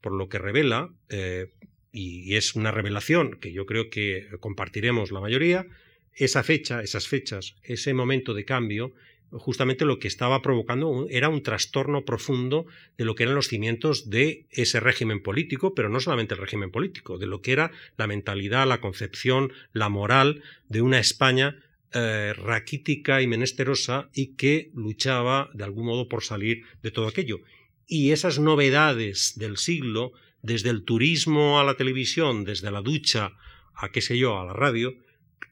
por 0.00 0.12
lo 0.12 0.28
que 0.28 0.38
revela, 0.38 0.92
eh, 1.08 1.50
y 1.98 2.36
es 2.36 2.54
una 2.54 2.70
revelación 2.70 3.38
que 3.40 3.52
yo 3.52 3.66
creo 3.66 3.90
que 3.90 4.28
compartiremos 4.38 5.10
la 5.10 5.20
mayoría, 5.20 5.66
esa 6.14 6.44
fecha, 6.44 6.80
esas 6.82 7.08
fechas, 7.08 7.56
ese 7.62 7.92
momento 7.92 8.34
de 8.34 8.44
cambio 8.44 8.94
justamente 9.32 9.84
lo 9.84 9.98
que 9.98 10.08
estaba 10.08 10.40
provocando 10.40 11.06
era 11.10 11.28
un 11.28 11.42
trastorno 11.42 12.04
profundo 12.04 12.66
de 12.96 13.04
lo 13.04 13.14
que 13.14 13.24
eran 13.24 13.34
los 13.34 13.48
cimientos 13.48 14.08
de 14.08 14.46
ese 14.50 14.80
régimen 14.80 15.22
político, 15.22 15.74
pero 15.74 15.88
no 15.88 16.00
solamente 16.00 16.34
el 16.34 16.40
régimen 16.40 16.70
político, 16.70 17.18
de 17.18 17.26
lo 17.26 17.42
que 17.42 17.52
era 17.52 17.72
la 17.96 18.06
mentalidad, 18.06 18.66
la 18.66 18.80
concepción, 18.80 19.52
la 19.72 19.88
moral 19.88 20.42
de 20.68 20.82
una 20.82 20.98
España 20.98 21.56
eh, 21.92 22.32
raquítica 22.36 23.20
y 23.22 23.26
menesterosa 23.26 24.08
y 24.14 24.36
que 24.36 24.70
luchaba 24.72 25.50
de 25.52 25.64
algún 25.64 25.86
modo 25.86 26.08
por 26.08 26.22
salir 26.22 26.64
de 26.82 26.90
todo 26.90 27.08
aquello. 27.08 27.40
Y 27.86 28.12
esas 28.12 28.38
novedades 28.38 29.34
del 29.36 29.56
siglo, 29.56 30.12
desde 30.42 30.70
el 30.70 30.84
turismo 30.84 31.58
a 31.58 31.64
la 31.64 31.74
televisión, 31.74 32.44
desde 32.44 32.70
la 32.70 32.80
ducha 32.80 33.32
a 33.74 33.90
qué 33.90 34.00
sé 34.00 34.18
yo, 34.18 34.38
a 34.38 34.44
la 34.44 34.52
radio, 34.52 34.96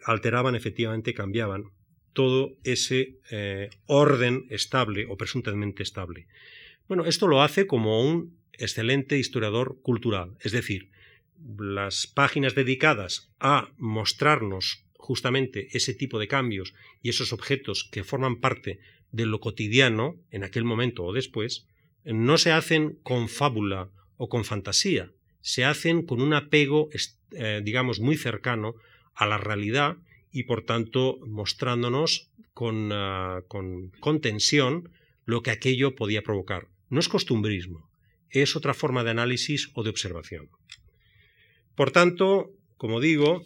alteraban 0.04 0.54
efectivamente, 0.54 1.14
cambiaban 1.14 1.70
todo 2.12 2.56
ese 2.64 3.18
eh, 3.30 3.70
orden 3.86 4.46
estable 4.50 5.06
o 5.08 5.16
presuntamente 5.16 5.82
estable. 5.82 6.26
Bueno, 6.88 7.04
esto 7.04 7.26
lo 7.26 7.42
hace 7.42 7.66
como 7.66 8.02
un 8.02 8.38
excelente 8.52 9.18
historiador 9.18 9.78
cultural, 9.82 10.36
es 10.40 10.52
decir, 10.52 10.90
las 11.58 12.06
páginas 12.06 12.54
dedicadas 12.54 13.30
a 13.38 13.70
mostrarnos 13.76 14.84
justamente 14.94 15.68
ese 15.76 15.94
tipo 15.94 16.18
de 16.18 16.26
cambios 16.26 16.74
y 17.02 17.10
esos 17.10 17.32
objetos 17.32 17.88
que 17.92 18.02
forman 18.02 18.40
parte 18.40 18.80
de 19.12 19.26
lo 19.26 19.40
cotidiano 19.40 20.16
en 20.30 20.42
aquel 20.42 20.64
momento 20.64 21.04
o 21.04 21.12
después, 21.12 21.66
no 22.04 22.38
se 22.38 22.52
hacen 22.52 22.98
con 23.02 23.28
fábula 23.28 23.90
o 24.16 24.28
con 24.28 24.44
fantasía, 24.44 25.10
se 25.40 25.64
hacen 25.64 26.02
con 26.02 26.20
un 26.20 26.34
apego, 26.34 26.88
eh, 27.32 27.60
digamos, 27.62 28.00
muy 28.00 28.16
cercano 28.16 28.74
a 29.14 29.26
la 29.26 29.38
realidad 29.38 29.96
y 30.32 30.44
por 30.44 30.64
tanto 30.64 31.18
mostrándonos 31.26 32.30
ah, 32.92 33.40
con, 33.48 33.92
con, 34.00 34.20
tensión 34.20 34.90
lo 35.24 35.42
que 35.42 35.50
aquello 35.50 35.94
podía 35.94 36.22
provocar. 36.22 36.68
No 36.90 37.00
es 37.00 37.08
costumbrismo, 37.08 37.88
es 38.30 38.56
otra 38.56 38.74
forma 38.74 39.04
de 39.04 39.10
análisis 39.10 39.70
o 39.74 39.82
de 39.82 39.90
observación. 39.90 40.50
Por 41.74 41.90
tanto, 41.90 42.52
como 42.76 43.00
digo, 43.00 43.44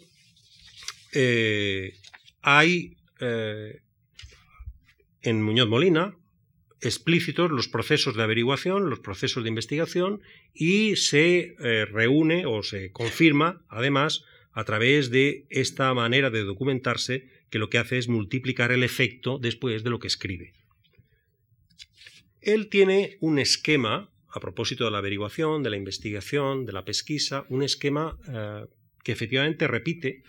eh, 1.13 1.93
hay 2.41 2.97
eh, 3.19 3.81
en 5.21 5.43
Muñoz 5.43 5.67
Molina 5.67 6.15
explícitos 6.81 7.51
los 7.51 7.67
procesos 7.67 8.15
de 8.15 8.23
averiguación, 8.23 8.89
los 8.89 8.99
procesos 8.99 9.43
de 9.43 9.49
investigación 9.49 10.21
y 10.53 10.95
se 10.95 11.55
eh, 11.59 11.85
reúne 11.85 12.45
o 12.45 12.63
se 12.63 12.91
confirma, 12.91 13.63
además, 13.69 14.23
a 14.51 14.63
través 14.65 15.11
de 15.11 15.45
esta 15.49 15.93
manera 15.93 16.29
de 16.29 16.43
documentarse 16.43 17.29
que 17.49 17.59
lo 17.59 17.69
que 17.69 17.77
hace 17.77 17.97
es 17.97 18.07
multiplicar 18.07 18.71
el 18.71 18.83
efecto 18.83 19.37
después 19.37 19.83
de 19.83 19.89
lo 19.89 19.99
que 19.99 20.07
escribe. 20.07 20.53
Él 22.41 22.69
tiene 22.69 23.17
un 23.21 23.37
esquema, 23.37 24.09
a 24.27 24.39
propósito 24.39 24.85
de 24.85 24.91
la 24.91 24.97
averiguación, 24.97 25.61
de 25.61 25.69
la 25.69 25.77
investigación, 25.77 26.65
de 26.65 26.73
la 26.73 26.83
pesquisa, 26.83 27.45
un 27.49 27.61
esquema 27.61 28.17
eh, 28.27 28.65
que 29.03 29.11
efectivamente 29.11 29.67
repite, 29.67 30.23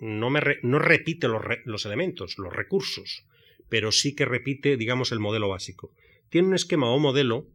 no, 0.00 0.30
no 0.30 0.78
repite 0.78 1.28
los, 1.64 1.86
elementos, 1.86 2.38
los 2.38 2.52
recursos, 2.52 3.24
pero 3.68 3.92
sí 3.92 4.14
que 4.14 4.24
repite, 4.24 4.76
digamos, 4.76 5.12
el 5.12 5.20
modelo 5.20 5.48
básico. 5.48 5.92
Tiene 6.28 6.48
un 6.48 6.54
esquema 6.54 6.90
o 6.90 6.98
modelo 6.98 7.46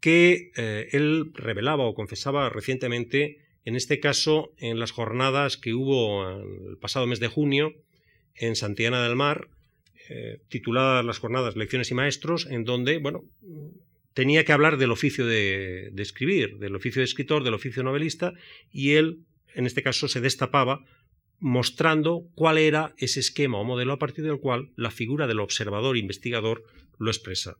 que 0.00 0.50
eh, 0.56 0.88
él 0.92 1.32
revelaba 1.34 1.84
o 1.84 1.94
confesaba 1.94 2.48
recientemente 2.50 3.38
en 3.64 3.76
este 3.76 4.00
caso 4.00 4.52
en 4.58 4.80
las 4.80 4.90
jornadas 4.90 5.56
que 5.56 5.74
hubo 5.74 6.28
el 6.68 6.76
pasado 6.78 7.06
mes 7.06 7.20
de 7.20 7.28
junio 7.28 7.74
en 8.34 8.56
Santillana 8.56 9.02
del 9.02 9.14
Mar, 9.14 9.48
eh, 10.08 10.40
tituladas 10.48 11.04
las 11.04 11.18
jornadas 11.18 11.56
Lecciones 11.56 11.90
y 11.90 11.94
Maestros, 11.94 12.46
en 12.46 12.64
donde, 12.64 12.98
bueno, 12.98 13.24
tenía 14.14 14.44
que 14.44 14.52
hablar 14.52 14.78
del 14.78 14.90
oficio 14.90 15.26
de, 15.26 15.90
de 15.92 16.02
escribir, 16.02 16.58
del 16.58 16.74
oficio 16.74 17.00
de 17.00 17.04
escritor, 17.04 17.44
del 17.44 17.54
oficio 17.54 17.84
novelista, 17.84 18.34
y 18.72 18.92
él, 18.92 19.20
en 19.54 19.66
este 19.66 19.82
caso, 19.82 20.08
se 20.08 20.20
destapaba 20.20 20.84
mostrando 21.42 22.24
cuál 22.34 22.56
era 22.56 22.94
ese 22.96 23.20
esquema 23.20 23.58
o 23.58 23.64
modelo 23.64 23.92
a 23.92 23.98
partir 23.98 24.24
del 24.24 24.40
cual 24.40 24.70
la 24.76 24.90
figura 24.90 25.26
del 25.26 25.40
observador 25.40 25.98
investigador 25.98 26.64
lo 26.98 27.10
expresa. 27.10 27.56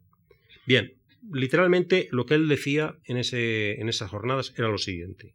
Bien, 0.66 0.94
literalmente 1.30 2.08
lo 2.10 2.24
que 2.24 2.34
él 2.34 2.48
decía 2.48 2.96
en, 3.04 3.18
esas 3.18 4.10
jornadas 4.10 4.54
era 4.56 4.68
lo 4.68 4.78
siguiente 4.78 5.34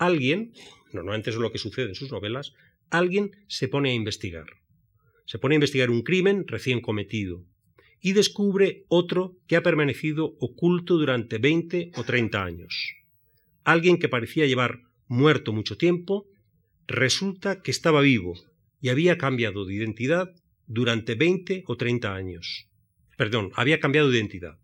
alguien, 0.00 0.52
normalmente 0.92 1.30
es 1.30 1.36
lo 1.36 1.52
que 1.52 1.58
sucede 1.58 1.90
en 1.90 1.94
sus 1.94 2.10
novelas, 2.10 2.54
alguien 2.88 3.30
se 3.46 3.68
pone 3.68 3.90
a 3.90 3.94
investigar. 3.94 4.46
Se 5.26 5.38
pone 5.38 5.54
a 5.54 5.60
investigar 5.60 5.90
un 5.90 6.02
crimen 6.02 6.48
recién 6.48 6.80
cometido 6.80 7.44
y 8.00 8.14
descubre 8.14 8.84
otro 8.88 9.36
que 9.46 9.56
ha 9.56 9.62
permanecido 9.62 10.34
oculto 10.40 10.96
durante 10.96 11.38
20 11.38 11.92
o 11.96 12.02
30 12.02 12.42
años. 12.42 12.94
Alguien 13.62 13.98
que 13.98 14.08
parecía 14.08 14.46
llevar 14.46 14.80
muerto 15.06 15.52
mucho 15.52 15.76
tiempo, 15.76 16.26
resulta 16.90 17.62
que 17.62 17.70
estaba 17.70 18.00
vivo 18.00 18.34
y 18.80 18.90
había 18.90 19.18
cambiado 19.18 19.64
de 19.64 19.74
identidad 19.74 20.30
durante 20.66 21.14
20 21.14 21.64
o 21.66 21.76
30 21.76 22.14
años. 22.14 22.68
Perdón, 23.16 23.50
había 23.54 23.80
cambiado 23.80 24.10
de 24.10 24.18
identidad. 24.18 24.58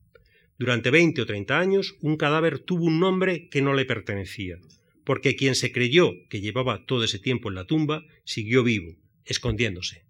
Durante 0.58 0.90
20 0.90 1.22
o 1.22 1.26
30 1.26 1.58
años 1.58 1.96
un 2.00 2.16
cadáver 2.16 2.58
tuvo 2.58 2.84
un 2.84 3.00
nombre 3.00 3.48
que 3.48 3.62
no 3.62 3.74
le 3.74 3.84
pertenecía 3.84 4.58
porque 5.06 5.36
quien 5.36 5.54
se 5.54 5.70
creyó 5.70 6.14
que 6.28 6.40
llevaba 6.40 6.84
todo 6.84 7.04
ese 7.04 7.20
tiempo 7.20 7.48
en 7.48 7.54
la 7.54 7.64
tumba 7.64 8.02
siguió 8.24 8.64
vivo, 8.64 8.96
escondiéndose. 9.24 10.02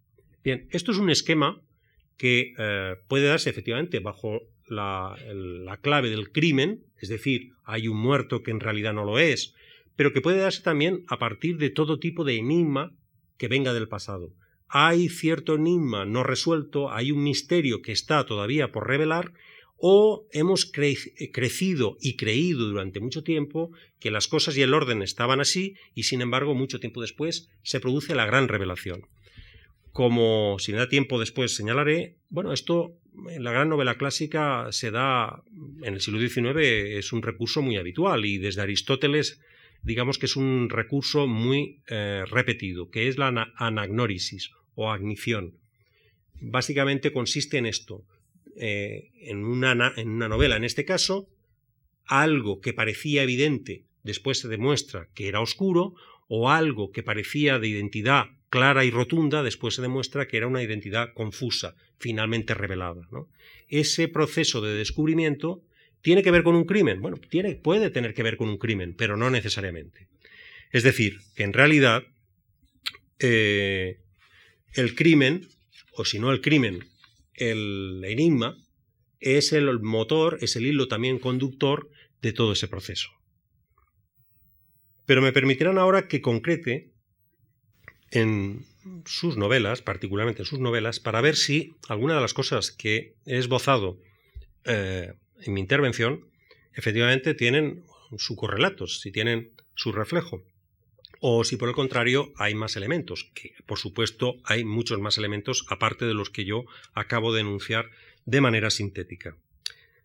Bien, 0.42 0.66
esto 0.70 0.90
es 0.90 0.98
un 0.98 1.10
esquema 1.10 1.60
que 2.16 2.54
eh, 2.56 2.94
puede 3.06 3.26
darse 3.26 3.50
efectivamente 3.50 4.00
bajo 4.00 4.40
la, 4.68 5.14
la, 5.34 5.76
clave 5.82 6.08
del 6.08 6.32
crimen, 6.32 6.86
es 6.98 7.10
decir, 7.10 7.50
hay 7.64 7.88
un 7.88 7.98
muerto 7.98 8.42
que 8.42 8.52
en 8.52 8.60
realidad 8.60 8.94
no 8.94 9.04
lo 9.04 9.18
es, 9.18 9.54
pero 9.96 10.12
que 10.12 10.20
puede 10.20 10.38
darse 10.38 10.62
también 10.62 11.04
a 11.08 11.18
partir 11.18 11.56
de 11.58 11.70
todo 11.70 11.98
tipo 11.98 12.24
de 12.24 12.36
enigma 12.36 12.92
que 13.38 13.48
venga 13.48 13.74
del 13.74 13.88
pasado. 13.88 14.32
Hay 14.68 15.08
cierto 15.08 15.54
enigma 15.54 16.04
no 16.04 16.22
resuelto, 16.22 16.92
hay 16.92 17.12
un 17.12 17.22
misterio 17.22 17.82
que 17.82 17.92
está 17.92 18.24
todavía 18.26 18.72
por 18.72 18.86
revelar 18.86 19.32
o 19.78 20.26
hemos 20.32 20.64
crecido 20.64 21.96
y 22.00 22.16
creído 22.16 22.66
durante 22.66 23.00
mucho 23.00 23.22
tiempo 23.22 23.70
que 24.00 24.10
las 24.10 24.26
cosas 24.26 24.56
y 24.56 24.62
el 24.62 24.74
orden 24.74 25.02
estaban 25.02 25.40
así 25.40 25.74
y 25.94 26.04
sin 26.04 26.22
embargo 26.22 26.54
mucho 26.54 26.80
tiempo 26.80 27.02
después 27.02 27.50
se 27.62 27.80
produce 27.80 28.14
la 28.14 28.26
gran 28.26 28.48
revelación. 28.48 29.02
como 29.92 30.58
si 30.58 30.72
me 30.72 30.78
da 30.78 30.90
tiempo 30.90 31.18
después 31.18 31.56
señalaré, 31.56 32.18
bueno, 32.28 32.52
esto 32.52 32.98
en 33.30 33.42
la 33.42 33.50
gran 33.50 33.70
novela 33.70 33.96
clásica 33.96 34.66
se 34.70 34.90
da 34.90 35.42
en 35.82 35.94
el 35.94 36.02
siglo 36.02 36.20
XIX, 36.20 36.58
es 36.98 37.14
un 37.14 37.22
recurso 37.22 37.62
muy 37.62 37.78
habitual 37.78 38.26
y 38.26 38.36
desde 38.36 38.60
Aristóteles 38.60 39.40
digamos 39.86 40.18
que 40.18 40.26
es 40.26 40.34
un 40.34 40.68
recurso 40.68 41.28
muy 41.28 41.80
eh, 41.86 42.24
repetido, 42.28 42.90
que 42.90 43.06
es 43.06 43.18
la 43.18 43.28
anagnórisis 43.56 44.50
o 44.74 44.90
agnición. 44.90 45.54
Básicamente 46.40 47.12
consiste 47.12 47.56
en 47.56 47.66
esto, 47.66 48.04
eh, 48.56 49.10
en, 49.20 49.44
una, 49.44 49.92
en 49.96 50.08
una 50.10 50.28
novela, 50.28 50.56
en 50.56 50.64
este 50.64 50.84
caso, 50.84 51.28
algo 52.04 52.60
que 52.60 52.72
parecía 52.72 53.22
evidente 53.22 53.84
después 54.02 54.40
se 54.40 54.48
demuestra 54.48 55.08
que 55.14 55.28
era 55.28 55.40
oscuro, 55.40 55.94
o 56.28 56.50
algo 56.50 56.90
que 56.90 57.04
parecía 57.04 57.60
de 57.60 57.68
identidad 57.68 58.26
clara 58.50 58.84
y 58.84 58.90
rotunda, 58.90 59.44
después 59.44 59.74
se 59.76 59.82
demuestra 59.82 60.26
que 60.26 60.36
era 60.36 60.48
una 60.48 60.62
identidad 60.62 61.12
confusa, 61.14 61.76
finalmente 61.98 62.54
revelada. 62.54 63.08
Ese 63.68 64.08
proceso 64.08 64.60
de 64.60 64.74
descubrimiento 64.74 65.62
tiene 66.06 66.22
que 66.22 66.30
ver 66.30 66.44
con 66.44 66.54
un 66.54 66.66
crimen. 66.66 67.02
Bueno, 67.02 67.16
tiene, 67.16 67.56
puede 67.56 67.90
tener 67.90 68.14
que 68.14 68.22
ver 68.22 68.36
con 68.36 68.48
un 68.48 68.58
crimen, 68.58 68.94
pero 68.96 69.16
no 69.16 69.28
necesariamente. 69.28 70.06
Es 70.70 70.84
decir, 70.84 71.18
que 71.34 71.42
en 71.42 71.52
realidad 71.52 72.04
eh, 73.18 73.98
el 74.74 74.94
crimen, 74.94 75.48
o 75.90 76.04
si 76.04 76.20
no 76.20 76.30
el 76.30 76.40
crimen, 76.40 76.86
el 77.34 78.04
enigma, 78.06 78.56
es 79.18 79.52
el 79.52 79.80
motor, 79.80 80.38
es 80.42 80.54
el 80.54 80.66
hilo 80.66 80.86
también 80.86 81.18
conductor 81.18 81.90
de 82.22 82.32
todo 82.32 82.52
ese 82.52 82.68
proceso. 82.68 83.08
Pero 85.06 85.20
me 85.22 85.32
permitirán 85.32 85.76
ahora 85.76 86.06
que 86.06 86.20
concrete 86.20 86.92
en 88.12 88.64
sus 89.06 89.36
novelas, 89.36 89.82
particularmente 89.82 90.42
en 90.42 90.46
sus 90.46 90.60
novelas, 90.60 91.00
para 91.00 91.20
ver 91.20 91.34
si 91.34 91.74
alguna 91.88 92.14
de 92.14 92.20
las 92.20 92.32
cosas 92.32 92.70
que 92.70 93.16
he 93.26 93.38
esbozado 93.38 93.98
eh, 94.66 95.12
en 95.42 95.54
mi 95.54 95.60
intervención 95.60 96.26
efectivamente 96.74 97.34
tienen 97.34 97.84
su 98.18 98.36
correlato, 98.36 98.86
si 98.86 99.10
tienen 99.10 99.52
su 99.74 99.92
reflejo. 99.92 100.42
O 101.20 101.44
si 101.44 101.56
por 101.56 101.68
el 101.68 101.74
contrario 101.74 102.32
hay 102.36 102.54
más 102.54 102.76
elementos, 102.76 103.30
que 103.34 103.54
por 103.64 103.78
supuesto 103.78 104.36
hay 104.44 104.64
muchos 104.64 105.00
más 105.00 105.16
elementos 105.16 105.64
aparte 105.68 106.04
de 106.04 106.14
los 106.14 106.30
que 106.30 106.44
yo 106.44 106.64
acabo 106.92 107.32
de 107.32 107.40
enunciar 107.40 107.90
de 108.26 108.40
manera 108.40 108.70
sintética. 108.70 109.36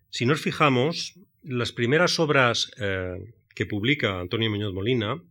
Si 0.10 0.26
nos 0.26 0.42
fijamos, 0.42 1.16
las 1.44 1.72
primeras 1.72 2.20
obras 2.20 2.72
eh, 2.80 3.34
que 3.56 3.66
publica 3.66 4.20
Antonio 4.20 4.50
Muñoz 4.50 4.74
Molina, 4.74 5.22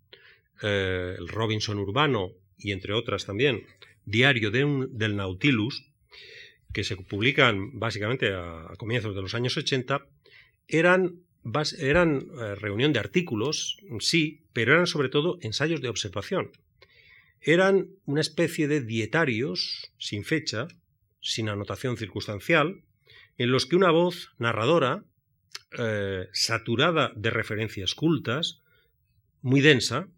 eh, 0.63 1.17
el 1.19 1.29
Robinson 1.29 1.79
Urbano 1.79 2.33
y 2.59 2.73
entre 2.73 2.93
otras 2.93 3.25
también, 3.25 3.67
Diario 4.05 4.51
del 4.51 5.17
Nautilus, 5.17 5.90
que 6.73 6.85
se 6.85 6.97
publican 6.97 7.79
básicamente 7.79 8.33
a, 8.33 8.73
comienzos 8.79 9.15
de 9.15 9.23
los 9.23 9.35
años 9.35 9.57
80, 9.57 10.07
eran, 10.69 11.21
eran 11.79 12.27
eh, 12.41 12.55
reunión 12.55 12.93
de 12.93 13.01
artículos, 13.01 13.79
sí, 13.99 14.43
pero 14.53 14.75
eran 14.75 14.87
sobre 14.87 15.09
todo 15.09 15.39
ensayos 15.43 15.81
de 15.81 15.89
observación. 15.89 16.53
Eran 17.41 17.89
una 18.05 18.21
especie 18.21 18.69
de 18.69 18.83
dietarios 18.83 19.91
sin 19.99 20.25
fecha, 20.25 20.69
sin 21.21 21.49
anotación 21.49 21.97
circunstancial, 21.97 22.83
en 23.39 23.51
los 23.51 23.67
que 23.67 23.77
una 23.77 23.91
voz 23.91 24.33
narradora 24.39 25.05
eh, 25.79 26.29
saturada 26.33 27.13
de 27.17 27.31
referencias 27.31 27.95
cultas, 27.95 28.59
muy 29.41 29.61
densa, 29.61 30.09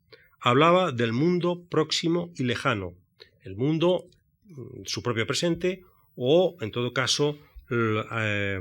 hablaba 0.41 0.91
del 0.91 1.13
mundo 1.13 1.65
próximo 1.69 2.33
y 2.37 2.45
lejano, 2.45 2.95
el 3.43 3.57
mundo, 3.57 4.09
mm, 4.45 4.85
su 4.87 5.03
propio 5.03 5.27
presente, 5.27 5.85
o, 6.17 6.57
en 6.61 6.71
todo 6.71 6.93
caso, 6.93 7.39
el, 7.71 8.03
eh, 8.13 8.61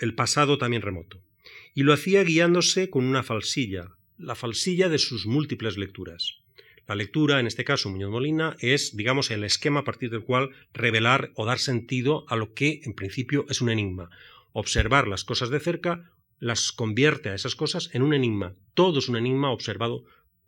el 0.00 0.14
pasado 0.14 0.58
también 0.58 0.82
remoto. 0.82 1.20
Y 1.74 1.82
lo 1.82 1.92
hacía 1.92 2.22
guiándose 2.22 2.90
con 2.90 3.04
una 3.04 3.22
falsilla, 3.22 3.92
la 4.18 4.34
falsilla 4.34 4.88
de 4.88 4.98
sus 4.98 5.26
múltiples 5.26 5.76
lecturas. 5.76 6.42
La 6.86 6.96
lectura, 6.96 7.40
en 7.40 7.46
este 7.46 7.64
caso 7.64 7.88
Muñoz 7.90 8.10
Molina, 8.10 8.56
es, 8.60 8.96
digamos, 8.96 9.30
el 9.30 9.44
esquema 9.44 9.80
a 9.80 9.84
partir 9.84 10.10
del 10.10 10.24
cual 10.24 10.50
revelar 10.74 11.30
o 11.36 11.46
dar 11.46 11.58
sentido 11.58 12.24
a 12.28 12.36
lo 12.36 12.54
que 12.54 12.80
en 12.84 12.94
principio 12.94 13.46
es 13.48 13.60
un 13.60 13.70
enigma. 13.70 14.10
Observar 14.52 15.08
las 15.08 15.24
cosas 15.24 15.50
de 15.50 15.60
cerca 15.60 16.10
las 16.38 16.72
convierte 16.72 17.28
a 17.28 17.34
esas 17.34 17.54
cosas 17.54 17.88
en 17.92 18.02
un 18.02 18.14
enigma. 18.14 18.56
Todo 18.74 18.98
es 18.98 19.08
un 19.08 19.16
enigma 19.16 19.50
observado 19.50 20.04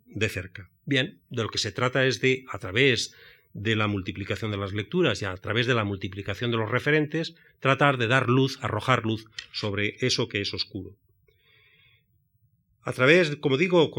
de 0.06 0.28
cerca. 0.28 0.70
Bien, 0.84 1.20
de 1.30 1.44
lo 1.44 1.48
que 1.48 1.58
se 1.58 1.72
trata 1.72 2.04
es 2.04 2.20
de, 2.20 2.44
a 2.50 2.58
través 2.58 3.14
de 3.54 3.76
la 3.76 3.86
multiplicación 3.86 4.50
de 4.50 4.56
las 4.56 4.74
lecturas 4.74 5.22
y 5.22 5.24
a 5.24 5.34
través 5.36 5.66
de 5.66 5.74
la 5.74 5.84
multiplicación 5.84 6.50
de 6.50 6.58
los 6.58 6.70
referentes, 6.70 7.34
tratar 7.60 7.96
de 7.96 8.08
dar 8.08 8.28
luz, 8.28 8.58
arrojar 8.60 9.04
luz 9.04 9.26
sobre 9.52 9.96
eso 10.00 10.28
que 10.28 10.40
es 10.40 10.52
oscuro. 10.52 10.96
A 12.82 12.92
través, 12.92 13.36
como 13.36 13.56
digo, 13.56 13.90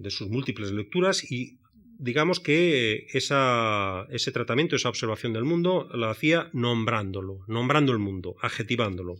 de 0.00 0.10
sus 0.10 0.28
múltiples 0.30 0.70
lecturas 0.70 1.30
y 1.30 1.58
digamos 1.98 2.40
que 2.40 3.06
ese 3.12 4.32
tratamiento, 4.32 4.76
esa 4.76 4.88
observación 4.88 5.34
del 5.34 5.44
mundo, 5.44 5.90
lo 5.92 6.08
hacía 6.08 6.48
nombrándolo, 6.54 7.44
nombrando 7.46 7.92
el 7.92 7.98
mundo, 7.98 8.36
adjetivándolo. 8.40 9.16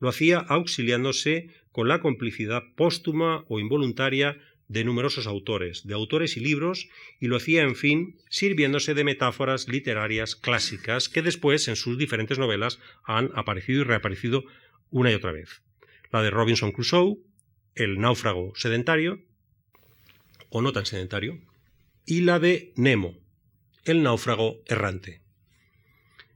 Lo 0.00 0.08
hacía 0.08 0.38
auxiliándose 0.38 1.50
con 1.70 1.86
la 1.86 2.00
complicidad 2.00 2.64
póstuma 2.74 3.44
o 3.48 3.60
involuntaria 3.60 4.36
de 4.74 4.84
numerosos 4.84 5.28
autores, 5.28 5.86
de 5.86 5.94
autores 5.94 6.36
y 6.36 6.40
libros, 6.40 6.88
y 7.20 7.28
lo 7.28 7.36
hacía, 7.36 7.62
en 7.62 7.76
fin, 7.76 8.18
sirviéndose 8.28 8.92
de 8.92 9.04
metáforas 9.04 9.68
literarias 9.68 10.34
clásicas 10.34 11.08
que 11.08 11.22
después, 11.22 11.68
en 11.68 11.76
sus 11.76 11.96
diferentes 11.96 12.40
novelas, 12.40 12.80
han 13.04 13.30
aparecido 13.36 13.82
y 13.82 13.84
reaparecido 13.84 14.44
una 14.90 15.12
y 15.12 15.14
otra 15.14 15.30
vez. 15.30 15.62
La 16.10 16.22
de 16.22 16.30
Robinson 16.30 16.72
Crusoe, 16.72 17.18
El 17.76 18.00
náufrago 18.00 18.52
sedentario, 18.56 19.20
o 20.50 20.60
no 20.60 20.72
tan 20.72 20.86
sedentario, 20.86 21.38
y 22.04 22.22
la 22.22 22.40
de 22.40 22.72
Nemo, 22.74 23.16
el 23.84 24.02
náufrago 24.02 24.60
errante. 24.66 25.20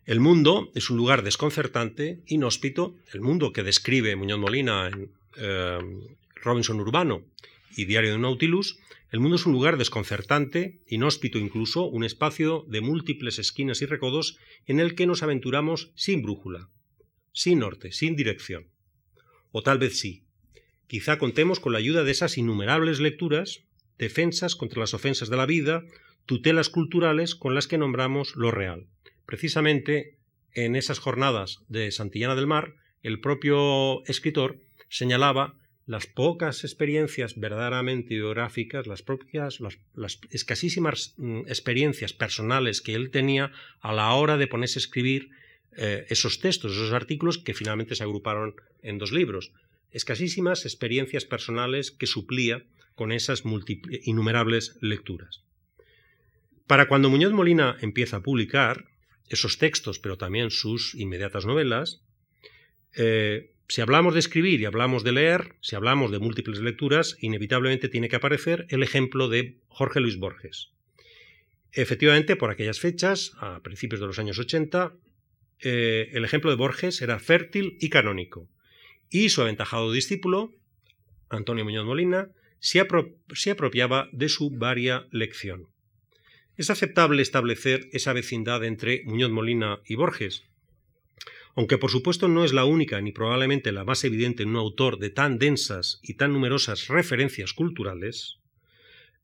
El 0.07 0.21
mundo 0.21 0.71
es 0.77 0.91
un 0.91 0.97
lugar 0.97 1.25
desconcertante, 1.25 2.23
inhóspito, 2.27 2.95
el 3.13 3.21
mundo 3.21 3.53
que 3.53 3.65
describe 3.65 4.15
Muñoz 4.15 4.39
Molina 4.39 4.87
en 4.87 5.11
eh, 5.37 5.79
Robinson 6.37 6.79
Urbano 6.81 7.25
y 7.77 7.85
Diario 7.85 8.13
de 8.13 8.19
Nautilus, 8.19 8.79
el 9.11 9.21
mundo 9.21 9.37
es 9.37 9.47
un 9.47 9.53
lugar 9.53 9.79
desconcertante, 9.79 10.81
inhóspito 10.87 11.39
incluso, 11.39 11.85
un 11.85 12.05
espacio 12.05 12.65
de 12.69 12.81
múltiples 12.81 13.39
esquinas 13.39 13.81
y 13.81 13.87
recodos 13.87 14.39
en 14.67 14.81
el 14.81 14.95
que 14.95 15.07
nos 15.07 15.23
aventuramos 15.23 15.93
sin 15.95 16.23
brújula, 16.23 16.69
sin 17.33 17.61
norte, 17.61 17.93
sin 17.93 18.17
dirección. 18.17 18.69
O 19.51 19.63
tal 19.63 19.79
vez 19.79 19.99
sí. 19.99 20.25
Quizá 20.87 21.19
contemos 21.19 21.61
con 21.61 21.73
la 21.73 21.79
ayuda 21.79 22.05
de 22.05 22.11
esas 22.11 22.37
innumerables 22.37 23.01
lecturas 23.01 23.65
defensas 23.99 24.57
contra 24.57 24.81
las 24.81 24.95
ofensas 24.95 25.29
de 25.29 25.37
la 25.37 25.47
vida, 25.47 25.85
tutelas 26.25 26.69
culturales 26.69 27.35
con 27.35 27.55
las 27.55 27.67
que 27.67 27.79
nombramos 27.79 28.37
lo 28.37 28.51
real. 28.51 28.87
Precisamente 29.27 30.19
en 30.53 30.77
esas 30.77 30.99
jornadas 30.99 31.59
de 31.69 31.91
Santillana 31.91 32.35
del 32.35 32.47
Mar, 32.47 32.75
el 33.03 33.21
propio 33.21 34.05
escritor 34.07 34.61
señalaba 34.89 35.59
las 35.89 36.07
pocas 36.07 36.65
experiencias 36.65 37.41
verdaderamente 37.41 38.15
biográficas, 38.15 38.87
las 38.87 39.03
propias, 39.03 39.59
las, 39.61 40.21
escasísimas 40.31 41.15
mm, 41.17 41.49
experiencias 41.49 42.13
personales 42.13 42.83
que 42.83 42.95
él 42.95 43.11
tenía 43.11 43.53
a 43.81 43.95
la 43.95 44.13
hora 44.13 44.37
de 44.37 44.47
ponerse 44.47 44.79
a 44.79 44.85
escribir 44.85 45.31
eh, 45.79 46.05
esos 46.11 46.41
textos, 46.41 46.73
esos 46.73 46.93
artículos 46.93 47.39
que 47.39 47.55
finalmente 47.55 47.95
se 47.95 48.05
agruparon 48.05 48.55
en 48.83 48.99
dos 48.99 49.13
libros. 49.13 49.51
Escasísimas 49.91 50.67
experiencias 50.67 51.25
personales 51.25 51.91
que 51.91 52.07
suplía 52.07 52.65
con 52.95 53.11
esas 53.11 53.43
innumerables 54.03 54.77
lecturas. 54.83 55.43
Para 56.67 56.87
cuando 56.87 57.09
Muñoz 57.09 57.33
Molina 57.33 57.79
empieza 57.81 58.19
a 58.19 58.23
publicar 58.23 58.85
esos 59.31 59.57
textos, 59.57 59.99
pero 59.99 60.19
también 60.19 60.51
sus 60.51 60.95
inmediatas 60.95 61.47
novelas, 61.47 62.03
eh, 62.95 63.55
si 63.69 63.81
hablamos 63.83 64.15
de 64.15 64.21
escribir 64.21 64.61
y 64.61 64.65
hablamos 64.65 65.05
de 65.05 65.13
leer, 65.13 65.55
si 65.61 65.77
hablamos 65.77 66.11
de 66.11 66.19
múltiples 66.19 66.61
lecturas, 66.61 67.17
inevitablemente 67.21 67.89
tiene 67.89 68.09
que 68.09 68.17
aparecer 68.17 68.67
el 68.71 68.83
ejemplo 68.83 69.29
de 69.29 69.59
Jorge 69.69 70.01
Luis 70.01 70.19
Borges. 70.19 70.71
Efectivamente, 71.73 72.35
por 72.35 72.51
aquellas 72.51 72.81
fechas, 72.81 73.33
a 73.39 73.63
principios 73.63 74.01
de 74.01 74.07
los 74.07 74.19
años 74.19 74.39
80, 74.39 74.95
eh, 75.61 76.09
el 76.13 76.25
ejemplo 76.25 76.51
de 76.51 76.57
Borges 76.57 77.03
era 77.03 77.19
fértil 77.19 77.77
y 77.79 77.91
canónico, 77.91 78.49
y 79.11 79.29
su 79.29 79.43
aventajado 79.43 79.93
discípulo, 79.93 80.53
Antonio 81.29 81.65
Muñoz 81.65 81.85
Molina, 81.85 82.31
se, 82.61 82.81
apropiaba 82.81 84.09
de 84.13 84.29
su 84.29 84.51
varia 84.51 85.07
lección. 85.11 85.69
Es 86.57 86.71
aceptable 86.71 87.23
establecer 87.23 87.89
esa 87.93 88.13
vecindad 88.13 88.65
entre 88.65 89.03
Muñoz 89.05 89.31
Molina 89.31 89.81
y 89.85 89.95
Borges, 89.95 90.45
aunque 91.59 91.77
por 91.77 91.91
supuesto 91.91 92.29
no 92.29 92.45
es 92.45 92.53
la 92.53 92.65
única 92.65 93.01
ni 93.01 93.11
probablemente 93.11 93.73
la 93.73 93.83
más 93.83 94.05
evidente 94.05 94.45
en 94.45 94.51
un 94.51 94.59
autor 94.59 95.01
de 95.01 95.11
tan 95.11 95.41
densas 95.41 95.99
y 96.05 96.15
tan 96.15 96.33
numerosas 96.33 96.87
referencias 96.87 97.53
culturales, 97.53 98.39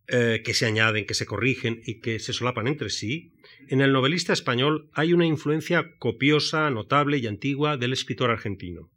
eh, 0.09 0.43
que 0.45 0.53
se 0.53 0.67
añaden, 0.67 1.07
que 1.07 1.15
se 1.15 1.27
corrigen 1.27 1.81
y 1.87 2.01
que 2.01 2.19
se 2.19 2.33
solapan 2.33 2.67
entre 2.67 2.91
sí, 2.91 3.35
en 3.69 3.81
el 3.81 3.93
novelista 3.93 4.33
español 4.33 4.91
hay 4.95 5.13
una 5.13 5.27
influencia 5.27 5.97
copiosa, 6.01 6.69
notable 6.71 7.19
y 7.19 7.29
antigua 7.29 7.77
del 7.77 7.93
escritor 7.93 8.33
argentino. 8.33 8.91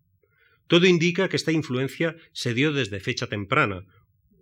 Todo 0.65 0.87
indica 0.87 1.29
que 1.29 1.35
esta 1.35 1.51
influencia 1.51 2.15
se 2.31 2.55
dio 2.55 2.73
desde 2.73 2.99
fecha 2.99 3.27
temprana, 3.27 3.85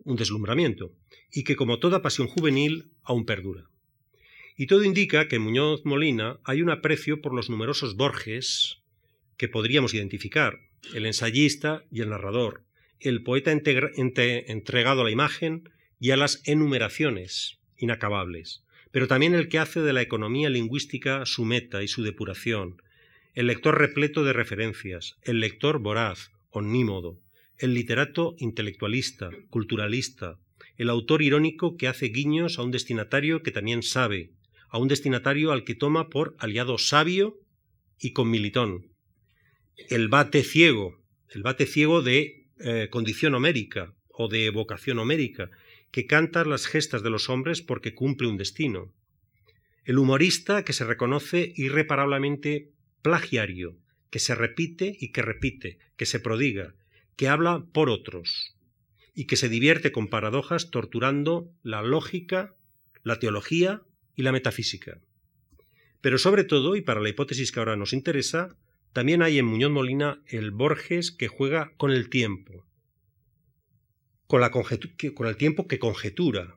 un 0.05 0.15
deslumbramiento, 0.15 0.93
y 1.33 1.43
que 1.43 1.57
como 1.57 1.79
toda 1.79 2.01
pasión 2.01 2.29
juvenil 2.29 2.93
aún 3.03 3.25
perdura. 3.25 3.65
Y 4.55 4.67
todo 4.67 4.85
indica 4.85 5.27
que 5.27 5.35
en 5.35 5.41
Muñoz 5.41 5.83
Molina 5.83 6.39
hay 6.45 6.61
un 6.61 6.69
aprecio 6.69 7.19
por 7.19 7.33
los 7.33 7.49
numerosos 7.49 7.97
Borges 7.97 8.83
que 9.37 9.47
podríamos 9.47 9.93
identificar, 9.93 10.59
el 10.93 11.05
ensayista 11.05 11.83
y 11.91 12.01
el 12.01 12.09
narrador, 12.09 12.63
el 12.99 13.23
poeta 13.23 13.51
entregado 13.51 15.01
a 15.01 15.03
la 15.03 15.11
imagen 15.11 15.69
y 15.99 16.11
a 16.11 16.17
las 16.17 16.41
enumeraciones 16.45 17.59
inacabables, 17.77 18.63
pero 18.91 19.07
también 19.07 19.35
el 19.35 19.49
que 19.49 19.59
hace 19.59 19.81
de 19.81 19.93
la 19.93 20.01
economía 20.01 20.49
lingüística 20.49 21.25
su 21.25 21.45
meta 21.45 21.83
y 21.83 21.87
su 21.87 22.03
depuración, 22.03 22.81
el 23.33 23.47
lector 23.47 23.77
repleto 23.77 24.23
de 24.23 24.33
referencias, 24.33 25.17
el 25.23 25.39
lector 25.39 25.79
voraz, 25.79 26.31
omnímodo, 26.51 27.19
el 27.57 27.73
literato 27.73 28.35
intelectualista, 28.37 29.29
culturalista, 29.49 30.39
el 30.77 30.89
autor 30.89 31.21
irónico 31.21 31.77
que 31.77 31.87
hace 31.87 32.07
guiños 32.07 32.59
a 32.59 32.63
un 32.63 32.71
destinatario 32.71 33.43
que 33.43 33.51
también 33.51 33.83
sabe, 33.83 34.31
a 34.69 34.77
un 34.77 34.87
destinatario 34.87 35.51
al 35.51 35.63
que 35.63 35.75
toma 35.75 36.09
por 36.09 36.35
aliado 36.39 36.77
sabio 36.77 37.39
y 37.99 38.11
con 38.11 38.29
militón, 38.29 38.94
el 39.77 40.07
bate 40.07 40.43
ciego, 40.43 40.99
el 41.29 41.43
bate 41.43 41.65
ciego 41.65 42.01
de 42.01 42.47
eh, 42.59 42.87
condición 42.89 43.35
homérica 43.35 43.93
o 44.09 44.27
de 44.27 44.49
vocación 44.49 44.99
homérica, 44.99 45.49
que 45.91 46.07
canta 46.07 46.45
las 46.45 46.67
gestas 46.67 47.03
de 47.03 47.09
los 47.09 47.29
hombres 47.29 47.61
porque 47.61 47.93
cumple 47.93 48.27
un 48.27 48.37
destino. 48.37 48.93
El 49.83 49.97
humorista 49.97 50.63
que 50.63 50.73
se 50.73 50.85
reconoce 50.85 51.53
irreparablemente 51.55 52.71
plagiario, 53.01 53.77
que 54.09 54.19
se 54.19 54.35
repite 54.35 54.95
y 54.99 55.11
que 55.11 55.21
repite, 55.21 55.77
que 55.95 56.05
se 56.05 56.19
prodiga, 56.19 56.73
que 57.15 57.27
habla 57.27 57.65
por 57.71 57.89
otros 57.89 58.55
y 59.13 59.25
que 59.25 59.37
se 59.37 59.49
divierte 59.49 59.91
con 59.91 60.07
paradojas 60.07 60.71
torturando 60.71 61.49
la 61.63 61.81
lógica, 61.81 62.55
la 63.03 63.19
teología 63.19 63.83
y 64.15 64.23
la 64.23 64.31
metafísica. 64.31 64.99
Pero 66.01 66.17
sobre 66.17 66.43
todo, 66.43 66.75
y 66.75 66.81
para 66.81 67.01
la 67.01 67.09
hipótesis 67.09 67.51
que 67.51 67.59
ahora 67.59 67.75
nos 67.75 67.93
interesa, 67.93 68.57
también 68.95 69.21
hay 69.21 69.39
en 69.39 69.45
Muñoz 69.45 69.71
Molina 69.71 70.21
el 70.25 70.51
Borges 70.51 71.11
que 71.11 71.27
juega 71.27 71.73
con 71.75 71.91
el 71.91 72.09
tiempo, 72.09 72.65
con, 74.25 74.39
la 74.39 74.51
con 74.51 75.27
el 75.27 75.35
tiempo 75.35 75.67
que 75.67 75.79
conjetura, 75.79 76.55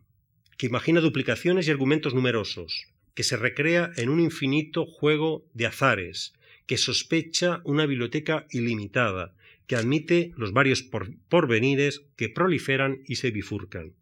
que 0.57 0.68
imagina 0.68 1.01
duplicaciones 1.01 1.66
y 1.66 1.72
argumentos 1.72 2.14
numerosos, 2.14 2.86
que 3.14 3.24
se 3.24 3.36
recrea 3.36 3.91
en 3.97 4.09
un 4.09 4.20
infinito 4.20 4.86
juego 4.86 5.49
de 5.53 5.66
azares, 5.66 6.32
que 6.66 6.76
sospecha 6.76 7.61
una 7.64 7.86
biblioteca 7.86 8.47
ilimitada, 8.53 9.34
que 9.66 9.74
admite 9.74 10.32
los 10.36 10.53
varios 10.53 10.89
porvenires 11.28 12.03
que 12.14 12.28
proliferan 12.28 13.03
y 13.05 13.16
se 13.16 13.32
bifurcan. 13.32 13.95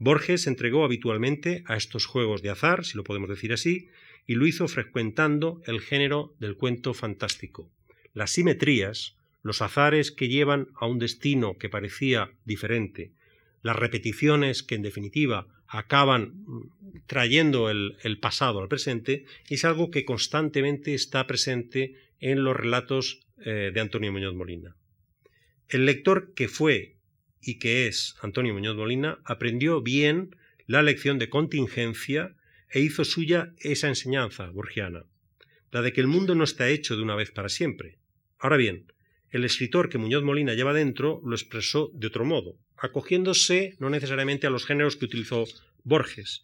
Borges 0.00 0.42
se 0.42 0.50
entregó 0.50 0.84
habitualmente 0.84 1.62
a 1.66 1.76
estos 1.76 2.06
juegos 2.06 2.42
de 2.42 2.50
azar, 2.50 2.84
si 2.84 2.96
lo 2.96 3.04
podemos 3.04 3.28
decir 3.28 3.52
así, 3.52 3.90
y 4.26 4.34
lo 4.34 4.46
hizo 4.46 4.68
frecuentando 4.68 5.62
el 5.66 5.80
género 5.80 6.34
del 6.38 6.56
cuento 6.56 6.94
fantástico. 6.94 7.70
Las 8.12 8.32
simetrías, 8.32 9.16
los 9.42 9.62
azares 9.62 10.10
que 10.10 10.28
llevan 10.28 10.68
a 10.74 10.86
un 10.86 10.98
destino 10.98 11.56
que 11.58 11.68
parecía 11.68 12.30
diferente, 12.44 13.12
las 13.62 13.76
repeticiones 13.76 14.62
que 14.62 14.74
en 14.74 14.82
definitiva 14.82 15.46
acaban 15.66 16.44
mm, 16.44 16.70
trayendo 17.06 17.70
el, 17.70 18.18
pasado 18.20 18.60
al 18.60 18.68
presente, 18.68 19.24
es 19.48 19.64
algo 19.64 19.90
que 19.90 20.04
constantemente 20.04 20.94
está 20.94 21.26
presente 21.26 21.94
en 22.18 22.44
los 22.44 22.56
relatos 22.56 23.20
eh, 23.44 23.70
de 23.72 23.80
Antonio 23.80 24.12
Muñoz 24.12 24.34
Molina. 24.34 24.76
El 25.68 25.86
lector 25.86 26.34
que 26.34 26.48
fue 26.48 26.96
y 27.40 27.58
que 27.58 27.86
es 27.86 28.16
Antonio 28.20 28.52
Muñoz 28.52 28.76
Molina 28.76 29.20
aprendió 29.24 29.80
bien 29.80 30.36
la 30.66 30.82
lección 30.82 31.18
de 31.18 31.30
contingencia 31.30 32.36
e 32.70 32.80
hizo 32.80 33.04
suya 33.04 33.52
esa 33.58 33.88
enseñanza 33.88 34.48
borgiana, 34.50 35.04
la 35.72 35.82
de 35.82 35.92
que 35.92 36.00
el 36.00 36.06
mundo 36.06 36.34
no 36.34 36.44
está 36.44 36.68
hecho 36.68 36.96
de 36.96 37.02
una 37.02 37.16
vez 37.16 37.30
para 37.30 37.48
siempre. 37.48 37.98
Ahora 38.38 38.56
bien, 38.56 38.92
el 39.30 39.44
escritor 39.44 39.88
que 39.88 39.98
Muñoz 39.98 40.22
Molina 40.22 40.54
lleva 40.54 40.72
dentro 40.72 41.20
lo 41.24 41.34
expresó 41.34 41.90
de 41.94 42.08
otro 42.08 42.24
modo, 42.24 42.56
acogiéndose 42.76 43.76
no 43.78 43.90
necesariamente 43.90 44.46
a 44.46 44.50
los 44.50 44.66
géneros 44.66 44.96
que 44.96 45.04
utilizó 45.04 45.44
Borges. 45.84 46.42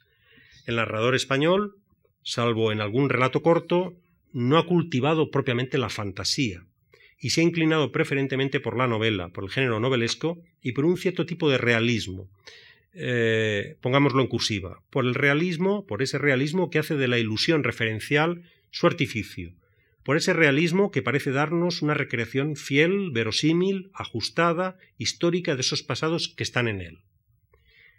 El 0.67 0.77
narrador 0.77 1.15
español, 1.15 1.77
salvo 2.23 2.73
en 2.73 2.81
algún 2.81 3.09
relato 3.09 3.43
corto, 3.43 3.95
no 4.33 4.59
ha 4.59 4.67
cultivado 4.67 5.31
propiamente 5.31 5.79
la 5.79 5.89
fantasía 5.89 6.67
y 7.19 7.31
se 7.31 7.41
ha 7.41 7.45
inclinado 7.45 7.93
preferentemente 7.93 8.61
por 8.61 8.77
la 8.77 8.87
novela, 8.87 9.31
por 9.31 9.45
el 9.45 9.51
género 9.51 9.81
novelesco 9.81 10.39
y 10.63 10.73
por 10.73 10.85
un 10.85 10.97
cierto 10.97 11.25
tipo 11.25 11.51
de 11.51 11.59
realismo. 11.59 12.29
Eh, 12.99 13.77
pongámoslo 13.83 14.23
en 14.23 14.29
cursiva, 14.29 14.83
por 14.89 15.05
el 15.05 15.15
realismo, 15.15 15.87
por 15.87 16.01
ese 16.01 16.17
realismo 16.17 16.71
que 16.71 16.79
hace 16.79 16.97
de 16.97 17.09
la 17.09 17.19
ilusión 17.19 17.63
referencial 17.63 18.45
su 18.71 18.87
artificio, 18.87 19.53
por 20.03 20.17
ese 20.17 20.33
realismo 20.33 20.91
que 20.91 21.03
parece 21.03 21.31
darnos 21.31 21.83
una 21.83 21.93
recreación 21.93 22.57
fiel, 22.57 23.11
verosímil, 23.11 23.91
ajustada, 23.93 24.79
histórica 24.97 25.57
de 25.57 25.61
esos 25.61 25.83
pasados 25.83 26.33
que 26.35 26.43
están 26.43 26.69
en 26.69 26.81
él. 26.81 27.01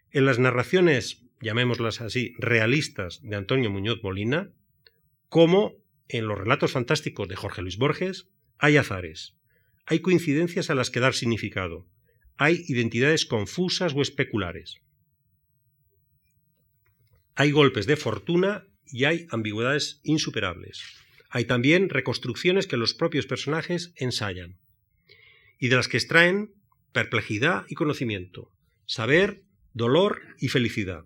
En 0.10 0.26
las 0.26 0.40
narraciones, 0.40 1.22
llamémoslas 1.42 2.02
así, 2.02 2.34
realistas 2.40 3.20
de 3.22 3.36
Antonio 3.36 3.70
Muñoz 3.70 4.02
Molina, 4.02 4.50
como 5.30 5.76
en 6.08 6.26
los 6.26 6.40
relatos 6.40 6.72
fantásticos 6.72 7.28
de 7.28 7.36
Jorge 7.36 7.62
Luis 7.62 7.78
Borges, 7.78 8.30
hay 8.58 8.78
azares, 8.78 9.36
hay 9.86 10.00
coincidencias 10.00 10.72
a 10.72 10.76
las 10.76 10.90
que 10.90 11.02
dar 11.02 11.14
significado, 11.14 11.86
hay 12.36 12.66
identidades 12.68 13.28
confusas 13.28 13.94
o 13.94 14.02
especulares. 14.02 14.82
Hay 17.40 17.52
golpes 17.52 17.86
de 17.86 17.98
fortuna 17.98 18.66
y 18.88 19.04
hay 19.04 19.28
ambigüedades 19.30 20.00
insuperables. 20.02 20.82
Hay 21.30 21.46
también 21.46 21.90
reconstrucciones 21.90 22.66
que 22.66 22.78
los 22.78 22.96
propios 22.96 23.28
personajes 23.28 23.94
ensayan 23.96 24.58
y 25.60 25.68
de 25.68 25.76
las 25.76 25.88
que 25.88 25.98
extraen 25.98 26.56
perplejidad 26.94 27.66
y 27.70 27.76
conocimiento, 27.76 28.50
saber, 28.88 29.44
dolor 29.74 30.20
y 30.40 30.48
felicidad. 30.48 31.06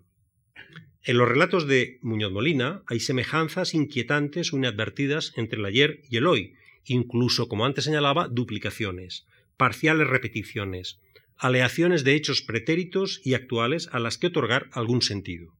En 1.02 1.18
los 1.18 1.28
relatos 1.28 1.66
de 1.66 1.98
Muñoz 2.00 2.32
Molina 2.32 2.82
hay 2.86 3.00
semejanzas 3.00 3.74
inquietantes 3.74 4.54
o 4.54 4.56
inadvertidas 4.56 5.34
entre 5.36 5.58
el 5.58 5.66
ayer 5.66 6.00
y 6.08 6.16
el 6.16 6.26
hoy, 6.26 6.54
incluso, 6.86 7.46
como 7.46 7.66
antes 7.66 7.84
señalaba, 7.84 8.28
duplicaciones, 8.28 9.26
parciales 9.58 10.08
repeticiones, 10.08 10.98
aleaciones 11.36 12.04
de 12.04 12.14
hechos 12.14 12.40
pretéritos 12.40 13.20
y 13.22 13.34
actuales 13.34 13.90
a 13.92 13.98
las 13.98 14.16
que 14.16 14.28
otorgar 14.28 14.70
algún 14.72 15.02
sentido. 15.02 15.58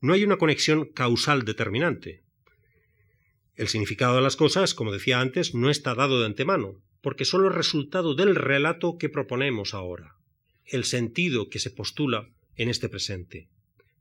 No 0.00 0.12
hay 0.12 0.24
una 0.24 0.36
conexión 0.36 0.86
causal 0.86 1.44
determinante, 1.44 2.22
el 3.58 3.66
significado 3.66 4.14
de 4.14 4.22
las 4.22 4.36
cosas, 4.36 4.72
como 4.72 4.92
decía 4.92 5.20
antes, 5.20 5.52
no 5.52 5.68
está 5.68 5.96
dado 5.96 6.20
de 6.20 6.26
antemano, 6.26 6.80
porque 7.00 7.24
solo 7.24 7.48
es 7.48 7.56
resultado 7.56 8.14
del 8.14 8.36
relato 8.36 8.98
que 8.98 9.08
proponemos 9.08 9.74
ahora, 9.74 10.14
el 10.64 10.84
sentido 10.84 11.50
que 11.50 11.58
se 11.58 11.72
postula 11.72 12.28
en 12.54 12.68
este 12.68 12.88
presente, 12.88 13.48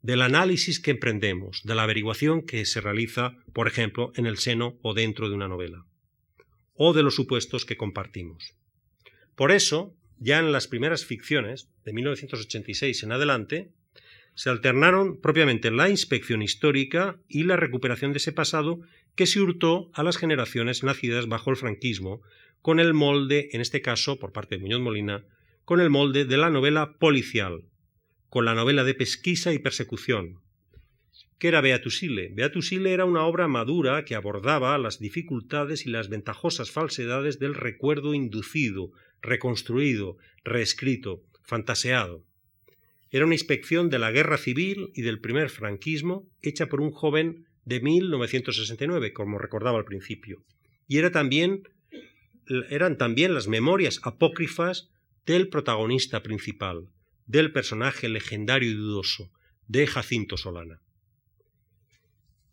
del 0.03 0.21
análisis 0.21 0.79
que 0.79 0.91
emprendemos, 0.91 1.61
de 1.63 1.73
la 1.73 1.83
averiguación 1.83 2.43
que 2.43 2.67
se 2.67 2.81
realiza, 2.81 3.35
por 3.51 3.67
ejemplo, 3.67 4.11
en 4.15 4.27
el 4.27 4.37
seno 4.37 4.77
o 4.83 4.93
dentro 4.93 5.27
de 5.27 5.33
una 5.33 5.47
novela, 5.47 5.85
o 6.75 6.93
de 6.93 7.01
los 7.01 7.15
supuestos 7.15 7.65
que 7.65 7.77
compartimos. 7.77 8.53
Por 9.33 9.51
eso, 9.51 9.95
ya 10.19 10.37
en 10.37 10.51
las 10.51 10.67
primeras 10.67 11.03
ficciones, 11.03 11.67
de 11.83 11.93
1986 11.93 13.01
en 13.01 13.11
adelante, 13.11 13.71
se 14.37 14.51
alternaron 14.51 15.19
propiamente 15.19 15.71
la 15.71 15.89
inspección 15.89 16.43
histórica 16.43 17.19
y 17.27 17.43
la 17.43 17.55
recuperación 17.55 18.13
de 18.13 18.17
ese 18.17 18.31
pasado 18.31 18.81
que 19.15 19.25
se 19.25 19.41
hurtó 19.41 19.89
a 19.95 20.03
las 20.03 20.17
generaciones 20.17 20.83
nacidas 20.83 21.27
bajo 21.27 21.49
el 21.49 21.57
franquismo, 21.57 22.21
con 22.61 22.79
el 22.79 22.93
molde, 22.93 23.49
en 23.53 23.61
este 23.61 23.81
caso 23.81 24.19
por 24.19 24.33
parte 24.33 24.55
de 24.55 24.61
Muñoz 24.61 24.79
Molina, 24.79 25.25
con 25.65 25.81
el 25.81 25.89
molde 25.89 26.25
de 26.25 26.37
la 26.37 26.51
novela 26.51 26.99
policial, 26.99 27.63
con 28.29 28.45
la 28.45 28.53
novela 28.53 28.83
de 28.83 28.93
pesquisa 28.93 29.53
y 29.53 29.57
persecución. 29.57 30.39
¿Qué 31.39 31.47
era 31.47 31.61
Beatusile? 31.61 32.29
Beatusile 32.31 32.93
era 32.93 33.05
una 33.05 33.23
obra 33.23 33.47
madura 33.47 34.05
que 34.05 34.13
abordaba 34.13 34.77
las 34.77 34.99
dificultades 34.99 35.87
y 35.87 35.89
las 35.89 36.09
ventajosas 36.09 36.69
falsedades 36.69 37.39
del 37.39 37.55
recuerdo 37.55 38.13
inducido, 38.13 38.91
reconstruido, 39.19 40.17
reescrito, 40.43 41.23
fantaseado. 41.41 42.23
Era 43.09 43.25
una 43.25 43.35
inspección 43.35 43.89
de 43.89 43.99
la 43.99 44.11
guerra 44.11 44.37
civil 44.37 44.91
y 44.93 45.01
del 45.01 45.19
primer 45.19 45.49
franquismo 45.49 46.27
hecha 46.41 46.67
por 46.67 46.81
un 46.81 46.91
joven 46.91 47.45
de 47.65 47.79
1969, 47.79 49.13
como 49.13 49.39
recordaba 49.39 49.77
al 49.77 49.85
principio. 49.85 50.43
Y 50.87 50.97
era 50.97 51.11
también, 51.11 51.63
eran 52.69 52.97
también 52.97 53.33
las 53.33 53.47
memorias 53.47 53.99
apócrifas 54.03 54.89
del 55.25 55.49
protagonista 55.49 56.23
principal, 56.23 56.87
del 57.25 57.51
personaje 57.51 58.07
legendario 58.07 58.71
y 58.71 58.75
dudoso 58.75 59.31
de 59.67 59.85
Jacinto 59.85 60.37
Solana. 60.37 60.79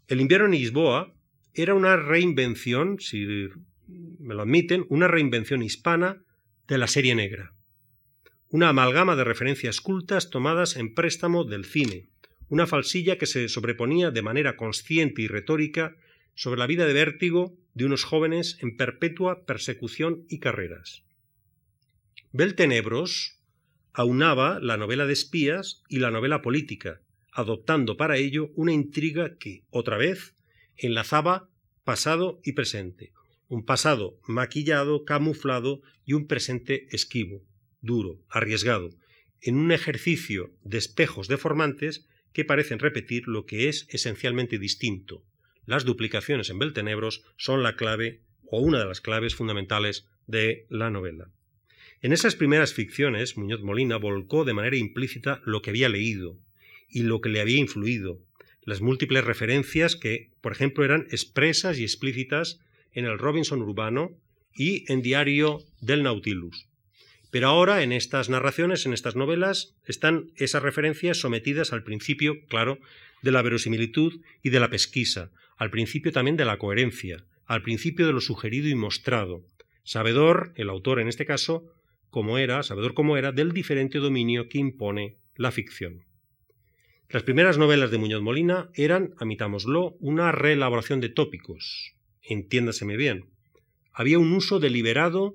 El 0.09 0.21
invierno 0.21 0.47
en 0.47 0.53
Lisboa 0.53 1.15
era 1.55 1.75
una 1.75 1.97
reinvención, 1.97 2.99
si 2.99 3.49
me 3.87 4.35
lo 4.35 4.43
admiten, 4.43 4.85
una 4.89 5.09
reinvención 5.09 5.63
hispana 5.63 6.23
de 6.67 6.79
la 6.79 6.89
serie 6.89 7.15
negra. 7.15 7.55
Una 8.55 8.69
amalgama 8.69 9.17
de 9.17 9.25
referencias 9.25 9.81
cultas 9.81 10.31
tomadas 10.31 10.77
en 10.77 10.95
préstamo 10.95 11.43
del 11.43 11.65
cine, 11.65 12.07
una 12.49 12.69
falsilla 12.69 13.19
que 13.19 13.27
se 13.27 13.49
sobreponía 13.49 14.13
de 14.13 14.23
manera 14.23 14.57
consciente 14.57 15.23
y 15.23 15.27
retórica 15.27 15.97
sobre 16.37 16.61
la 16.61 16.69
vida 16.69 16.87
de 16.87 16.93
vértigo 16.93 17.59
de 17.75 17.87
unos 17.87 18.05
jóvenes 18.05 18.57
en 18.61 18.77
perpetua 18.77 19.45
persecución 19.45 20.25
y 20.29 20.39
carreras. 20.39 21.03
Beltenebros 22.31 23.41
aunaba 23.93 24.61
la 24.61 24.77
novela 24.77 25.05
de 25.07 25.15
espías 25.15 25.83
y 25.89 25.99
la 25.99 26.13
novela 26.13 26.41
política, 26.41 27.01
adoptando 27.33 27.97
para 27.97 28.19
ello 28.19 28.53
una 28.55 28.73
intriga 28.73 29.37
que, 29.37 29.65
otra 29.71 29.97
vez, 29.97 30.37
enlazaba 30.77 31.49
pasado 31.83 32.39
y 32.45 32.53
presente, 32.53 33.11
un 33.49 33.65
pasado 33.65 34.21
maquillado, 34.29 35.05
camuflado 35.05 35.83
y 36.05 36.13
un 36.13 36.29
presente 36.29 36.87
esquivo, 36.95 37.43
duro, 37.85 38.21
arriesgado, 38.29 38.91
en 39.41 39.57
un 39.57 39.73
ejercicio 39.73 40.51
de 40.63 40.79
espejos 40.79 41.29
deformantes 41.29 42.07
que 42.33 42.45
parecen 42.45 42.79
repetir 42.79 43.29
lo 43.29 43.47
que 43.47 43.69
es 43.69 43.87
esencialmente 43.91 44.59
distinto. 44.59 45.23
Las 45.67 45.85
duplicaciones 45.85 46.51
en 46.51 46.59
Beltenebros 46.59 47.23
son 47.37 47.63
la 47.63 47.77
clave 47.77 48.21
o 48.47 48.61
una 48.61 48.79
de 48.79 48.87
las 48.87 49.01
claves 49.01 49.35
fundamentales 49.35 50.07
de 50.27 50.67
la 50.69 50.91
novela. 50.91 51.31
En 52.03 52.13
esas 52.13 52.37
primeras 52.37 52.75
ficciones, 52.75 53.37
Muñoz 53.37 53.63
Molina 53.63 53.97
volcó 53.97 54.45
de 54.45 54.53
manera 54.53 54.77
implícita 54.77 55.41
lo 55.45 55.63
que 55.63 55.71
había 55.71 55.89
leído 55.89 56.39
y 56.89 57.03
lo 57.03 57.21
que 57.21 57.31
le 57.31 57.41
había 57.41 57.59
influido, 57.59 58.21
las 58.63 58.81
múltiples 58.81 59.25
referencias 59.25 59.97
que, 59.97 60.31
por 60.41 60.53
ejemplo, 60.53 60.85
eran 60.85 61.07
expresas 61.11 61.79
y 61.79 61.83
explícitas 61.83 62.61
en 62.93 63.05
el 63.05 63.19
Robinson 63.19 63.63
urbano 63.63 64.13
y 64.55 64.91
en 64.93 65.03
Diario 65.03 65.63
del 65.81 66.03
Nautilus. 66.03 66.69
Pero 67.35 67.49
ahora 67.49 67.83
en 67.83 67.91
estas 67.91 68.29
narraciones, 68.29 68.87
en 68.87 68.93
estas 68.93 69.17
novelas, 69.17 69.75
están 69.87 70.31
esas 70.37 70.63
referencias 70.63 71.19
sometidas 71.19 71.73
al 71.73 71.83
principio, 71.83 72.37
claro, 72.47 72.79
de 73.23 73.33
la 73.33 73.43
verosimilitud 73.43 74.21
y 74.45 74.51
de 74.51 74.61
la 74.61 74.71
pesquisa, 74.71 75.33
al 75.57 75.69
principio 75.69 76.13
también 76.13 76.37
de 76.37 76.45
la 76.45 76.59
coherencia, 76.59 77.25
al 77.47 77.63
principio 77.63 78.07
de 78.07 78.13
lo 78.13 78.21
sugerido 78.21 78.69
y 78.69 78.77
mostrado, 78.77 79.43
sabedor, 79.83 80.53
el 80.55 80.71
autor 80.71 81.01
en 81.01 81.09
este 81.09 81.27
caso, 81.27 81.65
como 82.09 82.39
era, 82.39 82.63
sabedor 82.63 82.95
como 82.95 83.17
era, 83.17 83.33
del 83.33 83.51
diferente 83.51 83.99
dominio 83.99 84.49
que 84.49 84.59
impone 84.59 85.17
la 85.35 85.51
ficción. 85.51 86.05
Las 87.09 87.25
primeras 87.25 87.59
novelas 87.59 87.91
de 87.91 87.99
Muñoz 87.99 88.23
Molina 88.23 88.71
eran, 88.75 89.13
admitámoslo, 89.19 89.97
una 89.99 90.31
reelaboración 90.31 91.01
de 91.01 91.09
tópicos. 91.09 91.97
Entiéndaseme 92.23 92.97
bien. 92.97 93.25
Había 93.93 94.21
un 94.21 94.33
uso 94.35 94.61
deliberado 94.61 95.35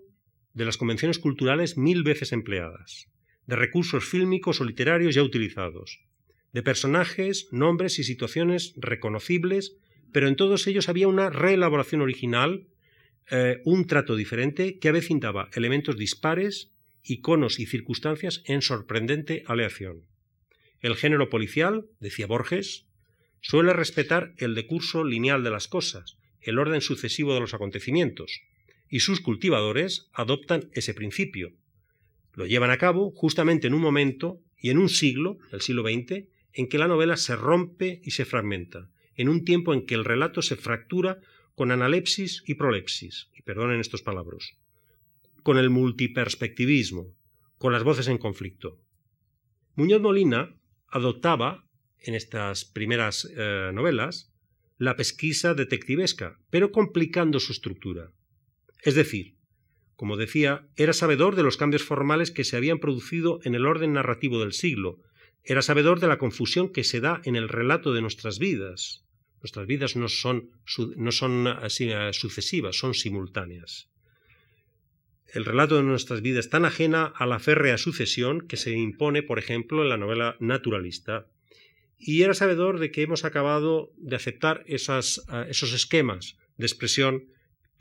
de 0.53 0.65
las 0.65 0.77
convenciones 0.77 1.19
culturales 1.19 1.77
mil 1.77 2.03
veces 2.03 2.31
empleadas, 2.31 3.07
de 3.45 3.55
recursos 3.55 4.05
fílmicos 4.05 4.61
o 4.61 4.65
literarios 4.65 5.15
ya 5.15 5.23
utilizados, 5.23 6.01
de 6.53 6.63
personajes, 6.63 7.47
nombres 7.51 7.99
y 7.99 8.03
situaciones 8.03 8.73
reconocibles, 8.77 9.77
pero 10.11 10.27
en 10.27 10.35
todos 10.35 10.67
ellos 10.67 10.89
había 10.89 11.07
una 11.07 11.29
reelaboración 11.29 12.01
original, 12.01 12.67
eh, 13.29 13.61
un 13.65 13.85
trato 13.85 14.15
diferente 14.15 14.79
que 14.79 14.89
avecindaba 14.89 15.49
elementos 15.53 15.97
dispares, 15.97 16.71
iconos 17.03 17.59
y 17.59 17.65
circunstancias 17.65 18.41
en 18.45 18.61
sorprendente 18.61 19.43
aleación. 19.45 20.03
El 20.81 20.95
género 20.95 21.29
policial, 21.29 21.85
decía 21.99 22.27
Borges, 22.27 22.85
suele 23.41 23.73
respetar 23.73 24.33
el 24.37 24.55
decurso 24.55 25.03
lineal 25.03 25.43
de 25.43 25.51
las 25.51 25.67
cosas, 25.67 26.17
el 26.41 26.57
orden 26.57 26.81
sucesivo 26.81 27.33
de 27.33 27.41
los 27.41 27.53
acontecimientos, 27.53 28.41
y 28.89 29.01
sus 29.01 29.21
cultivadores 29.21 30.09
adoptan 30.13 30.69
ese 30.73 30.93
principio. 30.93 31.53
Lo 32.33 32.45
llevan 32.45 32.71
a 32.71 32.77
cabo 32.77 33.11
justamente 33.11 33.67
en 33.67 33.73
un 33.73 33.81
momento 33.81 34.41
y 34.57 34.69
en 34.69 34.77
un 34.77 34.89
siglo, 34.89 35.37
el 35.51 35.61
siglo 35.61 35.83
XX, 35.83 36.25
en 36.53 36.67
que 36.67 36.77
la 36.77 36.87
novela 36.87 37.17
se 37.17 37.35
rompe 37.35 38.01
y 38.03 38.11
se 38.11 38.25
fragmenta, 38.25 38.89
en 39.15 39.29
un 39.29 39.45
tiempo 39.45 39.73
en 39.73 39.85
que 39.85 39.95
el 39.95 40.05
relato 40.05 40.41
se 40.41 40.55
fractura 40.55 41.19
con 41.55 41.71
analepsis 41.71 42.43
y 42.45 42.55
prolepsis, 42.55 43.29
y 43.35 43.41
perdonen 43.41 43.79
estos 43.79 44.01
palabras, 44.01 44.53
con 45.43 45.57
el 45.57 45.69
multiperspectivismo, 45.69 47.13
con 47.57 47.73
las 47.73 47.83
voces 47.83 48.07
en 48.07 48.17
conflicto. 48.17 48.79
Muñoz 49.75 50.01
Molina 50.01 50.55
adoptaba, 50.87 51.65
en 51.99 52.15
estas 52.15 52.65
primeras 52.65 53.29
eh, 53.35 53.71
novelas, 53.73 54.31
la 54.77 54.95
pesquisa 54.95 55.53
detectivesca, 55.53 56.39
pero 56.49 56.71
complicando 56.71 57.39
su 57.41 57.51
estructura. 57.51 58.13
Es 58.82 58.95
decir, 58.95 59.36
como 59.95 60.15
decía, 60.15 60.67
era 60.77 60.93
sabedor 60.93 61.36
de 61.36 61.43
los 61.43 61.57
cambios 61.57 61.84
formales 61.84 62.32
que 62.32 62.45
se 62.45 62.55
habían 62.55 62.80
producido 62.80 63.39
en 63.43 63.53
el 63.53 63.65
orden 63.65 63.93
narrativo 63.93 64.39
del 64.39 64.53
siglo, 64.53 64.99
era 65.43 65.61
sabedor 65.61 65.99
de 65.99 66.07
la 66.07 66.17
confusión 66.17 66.71
que 66.71 66.84
se 66.84 67.01
da 67.01 67.21
en 67.25 67.36
el 67.36 67.49
relato 67.49 67.93
de 67.93 68.01
nuestras 68.01 68.39
vidas. 68.39 69.05
Nuestras 69.41 69.67
vidas 69.67 69.95
no 69.95 70.07
son, 70.07 70.51
no 70.95 71.11
son 71.11 71.47
así, 71.47 71.89
eh, 71.89 72.13
sucesivas, 72.13 72.77
son 72.77 72.93
simultáneas. 72.93 73.89
El 75.27 75.45
relato 75.45 75.75
de 75.75 75.84
nuestras 75.84 76.21
vidas 76.21 76.45
es 76.45 76.49
tan 76.49 76.65
ajena 76.65 77.05
a 77.05 77.25
la 77.25 77.39
férrea 77.39 77.77
sucesión 77.77 78.47
que 78.47 78.57
se 78.57 78.71
impone, 78.71 79.21
por 79.21 79.38
ejemplo, 79.39 79.84
en 79.84 79.89
la 79.89 79.97
novela 79.97 80.36
naturalista. 80.39 81.27
Y 81.97 82.23
era 82.23 82.34
sabedor 82.34 82.80
de 82.80 82.91
que 82.91 83.01
hemos 83.01 83.25
acabado 83.25 83.91
de 83.97 84.15
aceptar 84.15 84.63
eh, 84.65 84.75
esos 84.75 85.73
esquemas 85.73 86.38
de 86.57 86.65
expresión 86.65 87.25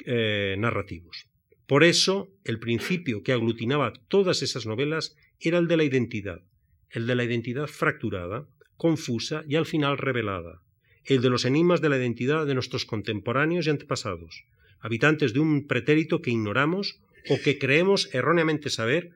eh, 0.04 0.56
narrativos. 0.58 1.28
Por 1.66 1.84
eso, 1.84 2.30
el 2.44 2.58
principio 2.58 3.22
que 3.22 3.32
aglutinaba 3.32 3.92
todas 4.08 4.42
esas 4.42 4.66
novelas 4.66 5.16
era 5.38 5.58
el 5.58 5.68
de 5.68 5.76
la 5.76 5.84
identidad, 5.84 6.42
el 6.90 7.06
de 7.06 7.14
la 7.14 7.24
identidad 7.24 7.66
fracturada, 7.66 8.48
confusa 8.76 9.44
y 9.46 9.56
al 9.56 9.66
final 9.66 9.98
revelada, 9.98 10.62
el 11.04 11.20
de 11.20 11.30
los 11.30 11.44
enigmas 11.44 11.80
de 11.80 11.90
la 11.90 11.98
identidad 11.98 12.46
de 12.46 12.54
nuestros 12.54 12.84
contemporáneos 12.84 13.66
y 13.66 13.70
antepasados, 13.70 14.44
habitantes 14.80 15.32
de 15.32 15.40
un 15.40 15.66
pretérito 15.66 16.22
que 16.22 16.30
ignoramos 16.30 17.00
o 17.28 17.38
que 17.42 17.58
creemos 17.58 18.08
erróneamente 18.14 18.70
saber, 18.70 19.10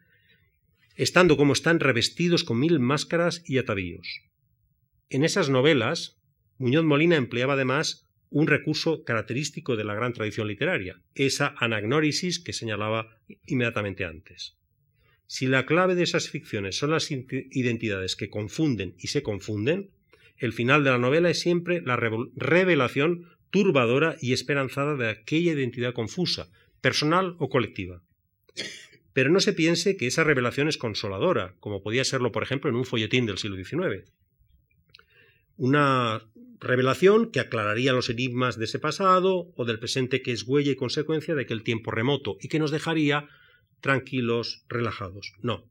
estando 0.96 1.36
como 1.36 1.52
están 1.52 1.80
revestidos 1.80 2.44
con 2.44 2.58
mil 2.58 2.80
máscaras 2.80 3.42
y 3.46 3.58
atavíos. 3.58 4.22
En 5.08 5.24
esas 5.24 5.48
novelas, 5.48 6.18
Muñoz 6.58 6.84
Molina 6.84 7.16
empleaba 7.16 7.54
además 7.54 8.08
un 8.32 8.46
recurso 8.46 9.04
característico 9.04 9.76
de 9.76 9.84
la 9.84 9.94
gran 9.94 10.12
tradición 10.12 10.48
literaria, 10.48 11.00
esa 11.14 11.54
anagnórisis 11.58 12.40
que 12.40 12.52
señalaba 12.52 13.16
inmediatamente 13.46 14.04
antes. 14.04 14.56
Si 15.26 15.46
la 15.46 15.64
clave 15.64 15.94
de 15.94 16.02
esas 16.02 16.28
ficciones 16.28 16.76
son 16.76 16.90
las 16.90 17.10
identidades 17.10 18.16
que 18.16 18.30
confunden 18.30 18.94
y 18.98 19.08
se 19.08 19.22
confunden, 19.22 19.90
el 20.36 20.52
final 20.52 20.82
de 20.82 20.90
la 20.90 20.98
novela 20.98 21.30
es 21.30 21.40
siempre 21.40 21.80
la 21.80 21.96
revelación 21.96 23.28
turbadora 23.50 24.16
y 24.20 24.32
esperanzada 24.32 24.96
de 24.96 25.08
aquella 25.08 25.52
identidad 25.52 25.92
confusa, 25.92 26.50
personal 26.80 27.36
o 27.38 27.48
colectiva. 27.48 28.02
Pero 29.12 29.30
no 29.30 29.40
se 29.40 29.52
piense 29.52 29.96
que 29.96 30.06
esa 30.06 30.24
revelación 30.24 30.68
es 30.68 30.78
consoladora, 30.78 31.54
como 31.60 31.82
podía 31.82 32.04
serlo, 32.04 32.32
por 32.32 32.42
ejemplo, 32.42 32.70
en 32.70 32.76
un 32.76 32.86
folletín 32.86 33.26
del 33.26 33.38
siglo 33.38 33.56
XIX. 33.56 34.10
Una 35.56 36.22
revelación 36.62 37.30
que 37.30 37.40
aclararía 37.40 37.92
los 37.92 38.08
enigmas 38.08 38.56
de 38.56 38.64
ese 38.64 38.78
pasado 38.78 39.52
o 39.56 39.64
del 39.64 39.78
presente 39.78 40.22
que 40.22 40.32
es 40.32 40.44
huella 40.44 40.72
y 40.72 40.76
consecuencia 40.76 41.34
de 41.34 41.42
aquel 41.42 41.62
tiempo 41.62 41.90
remoto 41.90 42.36
y 42.40 42.48
que 42.48 42.58
nos 42.58 42.70
dejaría 42.70 43.28
tranquilos, 43.80 44.64
relajados. 44.68 45.32
No. 45.40 45.68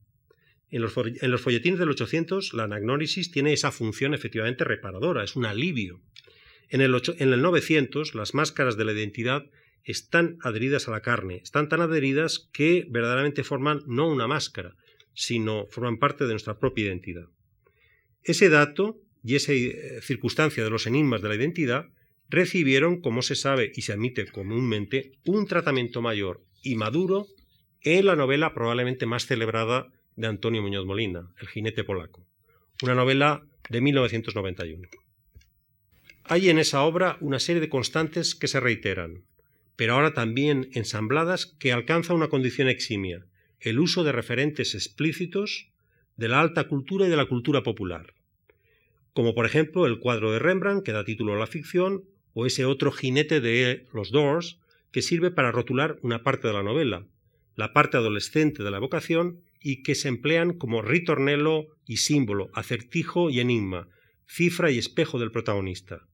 En 0.69 0.81
los, 0.81 0.93
folletines 0.93 1.79
del 1.79 1.89
800 1.89 2.53
la 2.53 2.63
anagnórisis 2.63 3.31
tiene 3.31 3.53
esa 3.53 3.71
función 3.71 4.13
efectivamente 4.13 4.63
reparadora, 4.63 5.23
es 5.23 5.35
un 5.35 5.45
alivio. 5.45 6.01
En 6.69 6.81
el, 6.81 6.95
en 7.17 7.33
el 7.33 7.41
900 7.41 8.15
las 8.15 8.33
máscaras 8.33 8.77
de 8.77 8.85
la 8.85 8.93
identidad 8.93 9.45
están 9.83 10.37
adheridas 10.43 10.87
a 10.87 10.91
la 10.91 11.01
carne, 11.01 11.41
están 11.43 11.67
tan 11.67 11.81
adheridas 11.81 12.49
que 12.53 12.85
verdaderamente 12.89 13.43
forman 13.43 13.81
no 13.87 14.07
una 14.07 14.27
máscara, 14.27 14.75
sino 15.13 15.67
forman 15.69 15.97
parte 15.97 16.25
de 16.25 16.31
nuestra 16.31 16.59
propia 16.59 16.85
identidad. 16.85 17.27
Ese 18.23 18.49
dato 18.49 19.01
y 19.23 19.35
esa 19.35 19.53
eh, 19.53 19.99
circunstancia 20.01 20.63
de 20.63 20.69
los 20.69 20.87
enigmas 20.87 21.21
de 21.21 21.29
la 21.29 21.35
identidad 21.35 21.87
recibieron, 22.29 23.01
como 23.01 23.21
se 23.21 23.35
sabe 23.35 23.71
y 23.75 23.81
se 23.81 23.93
admite 23.93 24.25
comúnmente, 24.27 25.11
un 25.25 25.47
tratamiento 25.47 26.01
mayor 26.01 26.43
y 26.63 26.75
maduro 26.75 27.27
en 27.81 28.05
la 28.05 28.15
novela 28.15 28.53
probablemente 28.53 29.05
más 29.05 29.25
celebrada 29.25 29.87
de 30.15 30.27
Antonio 30.27 30.61
Muñoz 30.61 30.85
Molina, 30.85 31.33
El 31.39 31.47
jinete 31.47 31.83
polaco, 31.83 32.25
una 32.83 32.95
novela 32.95 33.45
de 33.69 33.81
1991. 33.81 34.87
Hay 36.25 36.49
en 36.49 36.59
esa 36.59 36.83
obra 36.83 37.17
una 37.19 37.39
serie 37.39 37.61
de 37.61 37.69
constantes 37.69 38.35
que 38.35 38.47
se 38.47 38.59
reiteran, 38.59 39.25
pero 39.75 39.93
ahora 39.93 40.13
también 40.13 40.69
ensambladas 40.73 41.45
que 41.45 41.73
alcanza 41.73 42.13
una 42.13 42.29
condición 42.29 42.69
eximia, 42.69 43.25
el 43.59 43.79
uso 43.79 44.03
de 44.03 44.11
referentes 44.11 44.75
explícitos 44.75 45.69
de 46.17 46.27
la 46.27 46.39
alta 46.39 46.67
cultura 46.67 47.07
y 47.07 47.09
de 47.09 47.17
la 47.17 47.25
cultura 47.25 47.63
popular, 47.63 48.13
como 49.13 49.33
por 49.33 49.45
ejemplo 49.45 49.85
el 49.85 49.99
cuadro 49.99 50.31
de 50.31 50.39
Rembrandt 50.39 50.83
que 50.83 50.91
da 50.91 51.03
título 51.03 51.33
a 51.33 51.39
la 51.39 51.47
ficción, 51.47 52.05
o 52.33 52.45
ese 52.45 52.65
otro 52.65 52.91
jinete 52.91 53.41
de 53.41 53.85
los 53.93 54.11
Doors 54.11 54.59
que 54.91 55.01
sirve 55.01 55.31
para 55.31 55.51
rotular 55.51 55.97
una 56.01 56.23
parte 56.23 56.47
de 56.47 56.53
la 56.53 56.63
novela, 56.63 57.05
la 57.55 57.73
parte 57.73 57.97
adolescente 57.97 58.63
de 58.63 58.71
la 58.71 58.79
vocación 58.79 59.41
y 59.59 59.83
que 59.83 59.95
se 59.95 60.07
emplean 60.07 60.53
como 60.53 60.81
ritornelo 60.81 61.67
y 61.85 61.97
símbolo, 61.97 62.49
acertijo 62.53 63.29
y 63.29 63.39
enigma, 63.39 63.87
cifra 64.27 64.71
y 64.71 64.77
espejo 64.77 65.19
del 65.19 65.31
protagonista. 65.31 66.07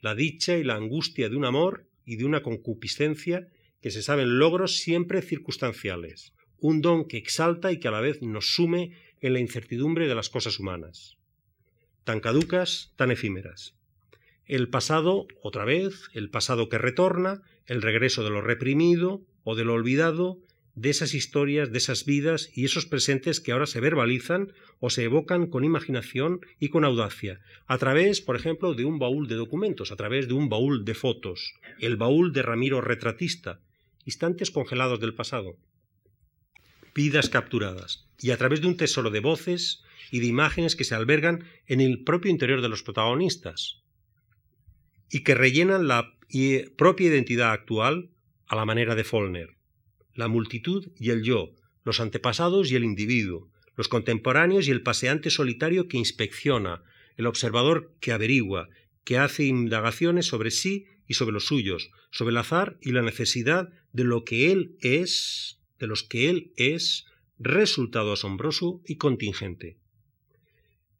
La 0.00 0.14
dicha 0.14 0.56
y 0.56 0.64
la 0.64 0.76
angustia 0.76 1.28
de 1.28 1.36
un 1.36 1.44
amor 1.44 1.88
y 2.04 2.16
de 2.16 2.24
una 2.24 2.42
concupiscencia 2.42 3.48
que 3.82 3.90
se 3.90 4.02
saben 4.02 4.38
logros 4.38 4.76
siempre 4.76 5.22
circunstanciales, 5.22 6.32
un 6.58 6.80
don 6.80 7.06
que 7.06 7.18
exalta 7.18 7.72
y 7.72 7.78
que 7.78 7.88
a 7.88 7.92
la 7.92 8.00
vez 8.00 8.22
nos 8.22 8.54
sume 8.54 8.92
en 9.20 9.32
la 9.32 9.40
incertidumbre 9.40 10.08
de 10.08 10.14
las 10.14 10.28
cosas 10.28 10.58
humanas, 10.58 11.17
tan 12.08 12.20
caducas, 12.20 12.94
tan 12.96 13.10
efímeras. 13.10 13.74
El 14.46 14.70
pasado, 14.70 15.26
otra 15.42 15.66
vez, 15.66 16.08
el 16.14 16.30
pasado 16.30 16.70
que 16.70 16.78
retorna, 16.78 17.42
el 17.66 17.82
regreso 17.82 18.24
de 18.24 18.30
lo 18.30 18.40
reprimido 18.40 19.20
o 19.44 19.54
de 19.56 19.66
lo 19.66 19.74
olvidado, 19.74 20.38
de 20.74 20.88
esas 20.88 21.12
historias, 21.12 21.70
de 21.70 21.76
esas 21.76 22.06
vidas 22.06 22.48
y 22.54 22.64
esos 22.64 22.86
presentes 22.86 23.40
que 23.40 23.52
ahora 23.52 23.66
se 23.66 23.80
verbalizan 23.80 24.54
o 24.80 24.88
se 24.88 25.04
evocan 25.04 25.48
con 25.48 25.64
imaginación 25.64 26.40
y 26.58 26.70
con 26.70 26.86
audacia, 26.86 27.40
a 27.66 27.76
través, 27.76 28.22
por 28.22 28.36
ejemplo, 28.36 28.72
de 28.72 28.86
un 28.86 28.98
baúl 28.98 29.28
de 29.28 29.34
documentos, 29.34 29.92
a 29.92 29.96
través 29.96 30.28
de 30.28 30.32
un 30.32 30.48
baúl 30.48 30.86
de 30.86 30.94
fotos, 30.94 31.52
el 31.78 31.98
baúl 31.98 32.32
de 32.32 32.40
Ramiro 32.40 32.80
Retratista, 32.80 33.60
instantes 34.06 34.50
congelados 34.50 34.98
del 34.98 35.12
pasado, 35.12 35.58
vidas 36.94 37.28
capturadas, 37.28 38.08
y 38.18 38.30
a 38.30 38.38
través 38.38 38.62
de 38.62 38.68
un 38.68 38.78
tesoro 38.78 39.10
de 39.10 39.20
voces 39.20 39.82
y 40.10 40.20
de 40.20 40.26
imágenes 40.26 40.76
que 40.76 40.84
se 40.84 40.94
albergan 40.94 41.44
en 41.66 41.80
el 41.80 42.04
propio 42.04 42.30
interior 42.30 42.62
de 42.62 42.68
los 42.68 42.82
protagonistas, 42.82 43.82
y 45.10 45.24
que 45.24 45.34
rellenan 45.34 45.88
la 45.88 46.14
propia 46.76 47.08
identidad 47.08 47.52
actual 47.52 48.10
a 48.46 48.56
la 48.56 48.64
manera 48.64 48.94
de 48.94 49.04
Follner 49.04 49.58
la 50.18 50.26
multitud 50.26 50.90
y 50.98 51.10
el 51.10 51.22
yo, 51.22 51.54
los 51.84 52.00
antepasados 52.00 52.72
y 52.72 52.74
el 52.74 52.82
individuo, 52.82 53.48
los 53.76 53.86
contemporáneos 53.86 54.66
y 54.66 54.72
el 54.72 54.82
paseante 54.82 55.30
solitario 55.30 55.86
que 55.86 55.96
inspecciona, 55.96 56.82
el 57.16 57.26
observador 57.26 57.94
que 58.00 58.10
averigua, 58.10 58.68
que 59.04 59.16
hace 59.16 59.44
indagaciones 59.44 60.26
sobre 60.26 60.50
sí 60.50 60.86
y 61.06 61.14
sobre 61.14 61.34
los 61.34 61.46
suyos, 61.46 61.92
sobre 62.10 62.32
el 62.32 62.38
azar 62.38 62.78
y 62.82 62.90
la 62.90 63.02
necesidad 63.02 63.68
de 63.92 64.02
lo 64.02 64.24
que 64.24 64.50
él 64.50 64.76
es, 64.80 65.60
de 65.78 65.86
los 65.86 66.02
que 66.02 66.28
él 66.28 66.52
es, 66.56 67.06
resultado 67.38 68.12
asombroso 68.12 68.82
y 68.84 68.96
contingente. 68.96 69.77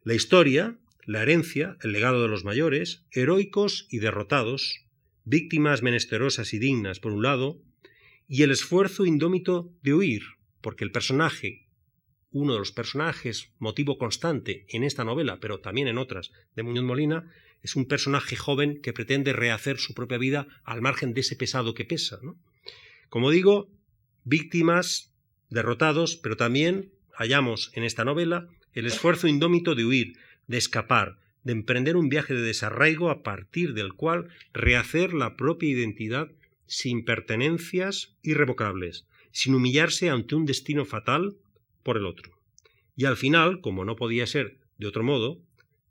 La 0.09 0.15
historia, 0.15 0.79
la 1.05 1.21
herencia, 1.21 1.77
el 1.83 1.93
legado 1.93 2.23
de 2.23 2.29
los 2.29 2.43
mayores, 2.43 3.05
heroicos 3.11 3.87
y 3.91 3.99
derrotados, 3.99 4.87
víctimas 5.25 5.83
menesterosas 5.83 6.55
y 6.55 6.59
dignas 6.59 6.99
por 6.99 7.13
un 7.13 7.23
lado, 7.23 7.61
y 8.27 8.43
el 8.43 8.51
esfuerzo 8.51 9.05
indómito 9.05 9.71
de 9.83 9.93
huir, 9.93 10.23
porque 10.63 10.85
el 10.85 10.93
personaje, 10.93 11.69
uno 12.31 12.55
de 12.55 12.59
los 12.59 12.73
personajes, 12.73 13.53
motivo 13.59 13.99
constante 13.99 14.65
en 14.71 14.83
esta 14.83 15.05
novela, 15.05 15.41
pero 15.41 15.61
también 15.61 15.89
en 15.89 15.99
otras 15.99 16.33
de 16.57 16.63
Muñoz 16.63 16.85
Molina, 16.85 17.31
es 17.61 17.77
un 17.77 17.85
personaje 17.85 18.35
joven 18.35 18.81
que 18.81 18.95
pretende 18.95 19.35
rehacer 19.35 19.77
su 19.77 19.93
propia 19.93 20.17
vida 20.17 20.49
al 20.65 20.81
margen 20.81 21.13
de 21.13 21.21
ese 21.21 21.37
pesado 21.37 21.75
que 21.75 21.85
pesa. 21.85 22.19
Como 23.11 23.31
digo, 23.31 23.69
víctimas, 24.25 25.13
derrotados, 25.51 26.17
pero 26.17 26.39
también 26.39 26.95
hallamos 27.13 27.73
en 27.75 27.85
esta 27.85 28.07
novela 28.07 28.49
el 28.73 28.87
esfuerzo 28.87 29.29
indómito 29.29 29.75
de 29.75 29.85
huir, 29.85 30.17
de 30.47 30.59
escapar, 30.59 31.19
de 31.45 31.53
emprender 31.53 31.97
un 31.97 32.09
viaje 32.09 32.35
de 32.35 32.43
desarraigo 32.43 33.11
a 33.11 33.23
partir 33.23 33.75
del 33.75 33.95
cual 33.95 34.29
rehacer 34.53 35.15
la 35.15 35.37
propia 35.37 35.71
identidad 35.71 36.31
sin 36.67 37.05
pertenencias 37.05 38.15
irrevocables, 38.23 39.07
sin 39.33 39.55
humillarse 39.55 40.11
ante 40.11 40.35
un 40.35 40.45
destino 40.45 40.85
fatal 40.85 41.37
por 41.83 41.97
el 41.97 42.07
otro. 42.07 42.33
Y 42.97 43.05
al 43.07 43.17
final, 43.17 43.61
como 43.61 43.85
no 43.85 43.97
podía 43.97 44.27
ser 44.27 44.59
de 44.77 44.87
otro 44.87 45.03
modo, 45.03 45.41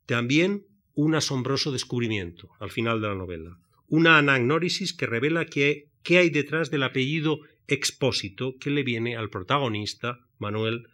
también 0.06 0.66
un 0.94 1.16
asombroso 1.16 1.72
descubrimiento 1.72 2.50
al 2.60 2.72
final 2.72 3.02
de 3.02 3.08
la 3.08 3.16
novela, 3.16 3.58
una 3.88 4.18
anagnórisis 4.18 4.94
que 4.94 5.06
revela 5.06 5.46
qué 5.46 5.90
hay 6.10 6.30
detrás 6.30 6.70
del 6.70 6.84
apellido 6.84 7.40
expósito 7.68 8.58
que 8.58 8.70
le 8.70 8.84
viene 8.84 9.16
al 9.16 9.30
protagonista, 9.30 10.20
Manuel, 10.40 10.88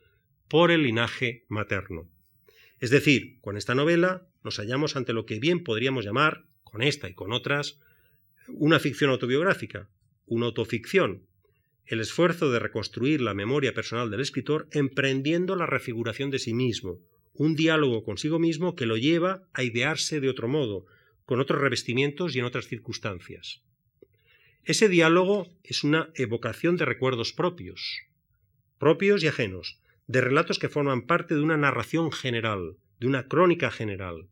por 0.48 0.72
el 0.72 0.84
linaje 0.84 1.46
materno. 1.48 2.10
Es 2.80 2.90
decir, 2.90 3.40
con 3.42 3.58
esta 3.58 3.76
novela 3.76 4.28
nos 4.44 4.58
hallamos 4.58 4.96
ante 4.96 5.14
lo 5.14 5.26
que 5.26 5.40
bien 5.40 5.64
podríamos 5.64 6.06
llamar, 6.06 6.46
con 6.64 6.82
esta 6.82 7.10
y 7.10 7.14
con 7.14 7.32
otras, 7.32 7.80
una 8.48 8.80
ficción 8.80 9.10
autobiográfica, 9.10 9.90
una 10.26 10.48
autoficción, 10.48 11.24
el 11.86 12.00
esfuerzo 12.00 12.52
de 12.52 12.60
reconstruir 12.60 13.22
la 13.22 13.34
memoria 13.34 13.74
personal 13.74 14.10
del 14.10 14.22
escritor 14.22 14.68
emprendiendo 14.72 15.56
la 15.56 15.66
refiguración 15.66 16.30
de 16.30 16.40
sí 16.40 16.54
mismo, 16.54 17.00
un 17.34 17.56
diálogo 17.56 18.04
consigo 18.04 18.40
mismo 18.40 18.76
que 18.76 18.86
lo 18.86 18.98
lleva 18.98 19.48
a 19.54 19.64
idearse 19.64 20.20
de 20.20 20.30
otro 20.30 20.48
modo, 20.48 20.86
con 21.26 21.40
otros 21.40 21.62
revestimientos 21.62 22.36
y 22.36 22.40
en 22.40 22.46
otras 22.46 22.68
circunstancias. 22.68 23.62
Ese 24.64 24.88
diálogo 24.88 25.50
es 25.64 25.84
una 25.84 26.10
evocación 26.16 26.78
de 26.78 26.86
recuerdos 26.86 27.34
propios, 27.34 28.04
propios 28.78 29.24
y 29.24 29.28
ajenos, 29.28 29.80
de 30.14 30.22
relatos 30.22 30.60
que 30.60 30.70
forman 30.70 31.08
parte 31.08 31.34
de 31.34 31.42
una 31.42 31.58
narración 31.58 32.12
general, 32.12 32.78
de 33.00 33.08
una 33.08 33.28
crónica 33.28 33.72
general, 33.72 34.28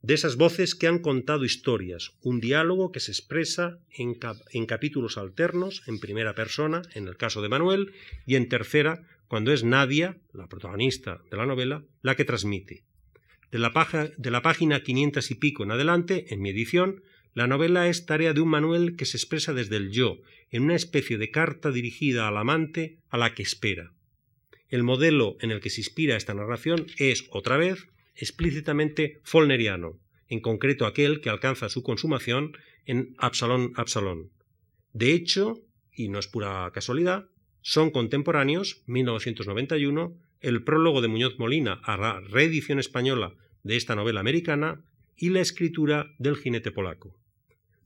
de 0.00 0.14
esas 0.14 0.36
voces 0.36 0.76
que 0.76 0.86
han 0.86 1.00
contado 1.00 1.44
historias, 1.44 2.12
un 2.20 2.38
diálogo 2.38 2.92
que 2.92 3.00
se 3.00 3.10
expresa 3.10 3.80
en, 3.90 4.14
capítulos 4.64 5.18
alternos, 5.18 5.82
en 5.88 5.98
primera 5.98 6.36
persona, 6.36 6.82
en 6.94 7.08
el 7.08 7.16
caso 7.16 7.42
de 7.42 7.48
Manuel, 7.48 7.92
y 8.26 8.36
en 8.36 8.48
tercera, 8.48 9.02
cuando 9.26 9.52
es 9.52 9.64
Nadia, 9.64 10.20
la 10.32 10.46
protagonista 10.46 11.20
de 11.32 11.36
la 11.36 11.46
novela, 11.46 11.82
la 12.02 12.14
que 12.14 12.24
transmite. 12.24 12.84
De 13.50 13.58
la, 13.58 13.72
de 14.16 14.30
la 14.30 14.42
página 14.42 14.84
500 14.84 15.32
y 15.32 15.34
pico 15.34 15.64
en 15.64 15.72
adelante, 15.72 16.32
en 16.32 16.40
mi 16.40 16.50
edición, 16.50 17.02
la 17.34 17.48
novela 17.48 17.88
es 17.88 18.06
tarea 18.06 18.34
de 18.34 18.40
un 18.40 18.50
Manuel 18.50 18.94
que 18.94 19.04
se 19.04 19.16
expresa 19.16 19.52
desde 19.52 19.78
el 19.78 19.90
yo, 19.90 20.18
en 20.52 20.62
una 20.62 20.76
especie 20.76 21.18
de 21.18 21.32
carta 21.32 21.72
dirigida 21.72 22.28
al 22.28 22.36
amante 22.36 22.98
a 23.10 23.18
la 23.18 23.34
que 23.34 23.42
espera. 23.42 23.90
El 24.72 24.84
modelo 24.84 25.36
en 25.40 25.50
el 25.50 25.60
que 25.60 25.68
se 25.68 25.82
inspira 25.82 26.16
esta 26.16 26.32
narración 26.32 26.86
es, 26.96 27.26
otra 27.28 27.58
vez, 27.58 27.88
explícitamente 28.16 29.20
Follneriano, 29.22 30.00
en 30.28 30.40
concreto 30.40 30.86
aquel 30.86 31.20
que 31.20 31.28
alcanza 31.28 31.68
su 31.68 31.82
consumación 31.82 32.56
en 32.86 33.14
Absalón 33.18 33.74
Absalón. 33.76 34.30
De 34.94 35.12
hecho, 35.12 35.60
y 35.94 36.08
no 36.08 36.18
es 36.18 36.26
pura 36.26 36.70
casualidad, 36.72 37.26
son 37.60 37.90
contemporáneos, 37.90 38.80
1991, 38.86 40.16
el 40.40 40.64
prólogo 40.64 41.02
de 41.02 41.08
Muñoz 41.08 41.38
Molina 41.38 41.74
a 41.84 41.98
la 41.98 42.20
reedición 42.20 42.78
española 42.78 43.34
de 43.64 43.76
esta 43.76 43.94
novela 43.94 44.20
americana 44.20 44.80
y 45.18 45.28
la 45.28 45.42
escritura 45.42 46.14
del 46.18 46.36
jinete 46.36 46.72
polaco. 46.72 47.14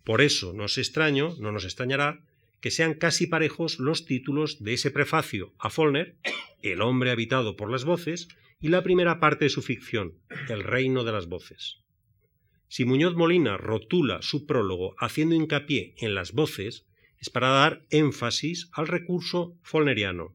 Por 0.05 0.21
eso 0.21 0.53
no 0.53 0.67
es 0.67 0.79
extraño, 0.79 1.35
no 1.41 1.51
nos 1.51 1.65
extrañará, 1.65 2.21
que 2.61 2.71
sean 2.71 2.95
casi 2.95 3.27
parejos 3.27 3.81
los 3.81 4.07
títulos 4.07 4.63
de 4.63 4.75
ese 4.75 4.93
prefacio 4.93 5.53
a 5.59 5.69
Follner, 5.69 6.15
El 6.63 6.83
hombre 6.83 7.11
habitado 7.11 7.57
por 7.57 7.71
las 7.71 7.85
voces, 7.85 8.29
y 8.61 8.69
la 8.69 8.83
primera 8.83 9.21
parte 9.21 9.47
de 9.47 9.51
su 9.51 9.63
ficción, 9.63 10.15
El 10.49 10.63
reino 10.63 11.05
de 11.05 11.13
las 11.13 11.29
voces. 11.29 11.79
Si 12.69 12.85
Muñoz 12.85 13.15
Molina 13.15 13.57
rotula 13.57 14.23
su 14.23 14.47
prólogo 14.47 14.95
haciendo 14.99 15.35
hincapié 15.35 15.95
en 15.99 16.15
las 16.15 16.33
voces, 16.33 16.87
es 17.19 17.31
para 17.31 17.49
dar 17.49 17.87
énfasis 17.91 18.69
al 18.73 18.89
recurso 18.89 19.57
folneriano, 19.63 20.35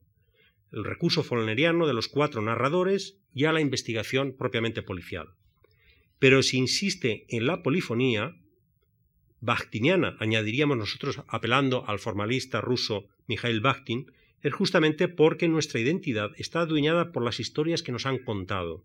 el 0.72 0.84
recurso 0.84 1.24
folneriano 1.24 1.86
de 1.88 1.94
los 1.94 2.08
cuatro 2.08 2.42
narradores 2.42 3.18
y 3.34 3.46
a 3.46 3.52
la 3.52 3.62
investigación 3.62 4.36
propiamente 4.38 4.82
policial. 4.82 5.30
Pero 6.20 6.44
si 6.44 6.58
insiste 6.58 7.26
en 7.30 7.48
la 7.48 7.64
polifonía, 7.64 8.36
Bakhtiniana, 9.42 10.16
añadiríamos 10.20 10.78
nosotros 10.78 11.22
apelando 11.28 11.84
al 11.88 12.00
formalista 12.00 12.62
ruso 12.62 13.08
Mikhail 13.28 13.60
Bakhtin, 13.60 14.12
es 14.44 14.54
justamente 14.54 15.08
porque 15.08 15.48
nuestra 15.48 15.80
identidad 15.80 16.32
está 16.38 16.62
adueñada 16.62 17.12
por 17.12 17.24
las 17.24 17.40
historias 17.40 17.84
que 17.84 17.92
nos 17.92 18.06
han 18.06 18.20
contado, 18.20 18.84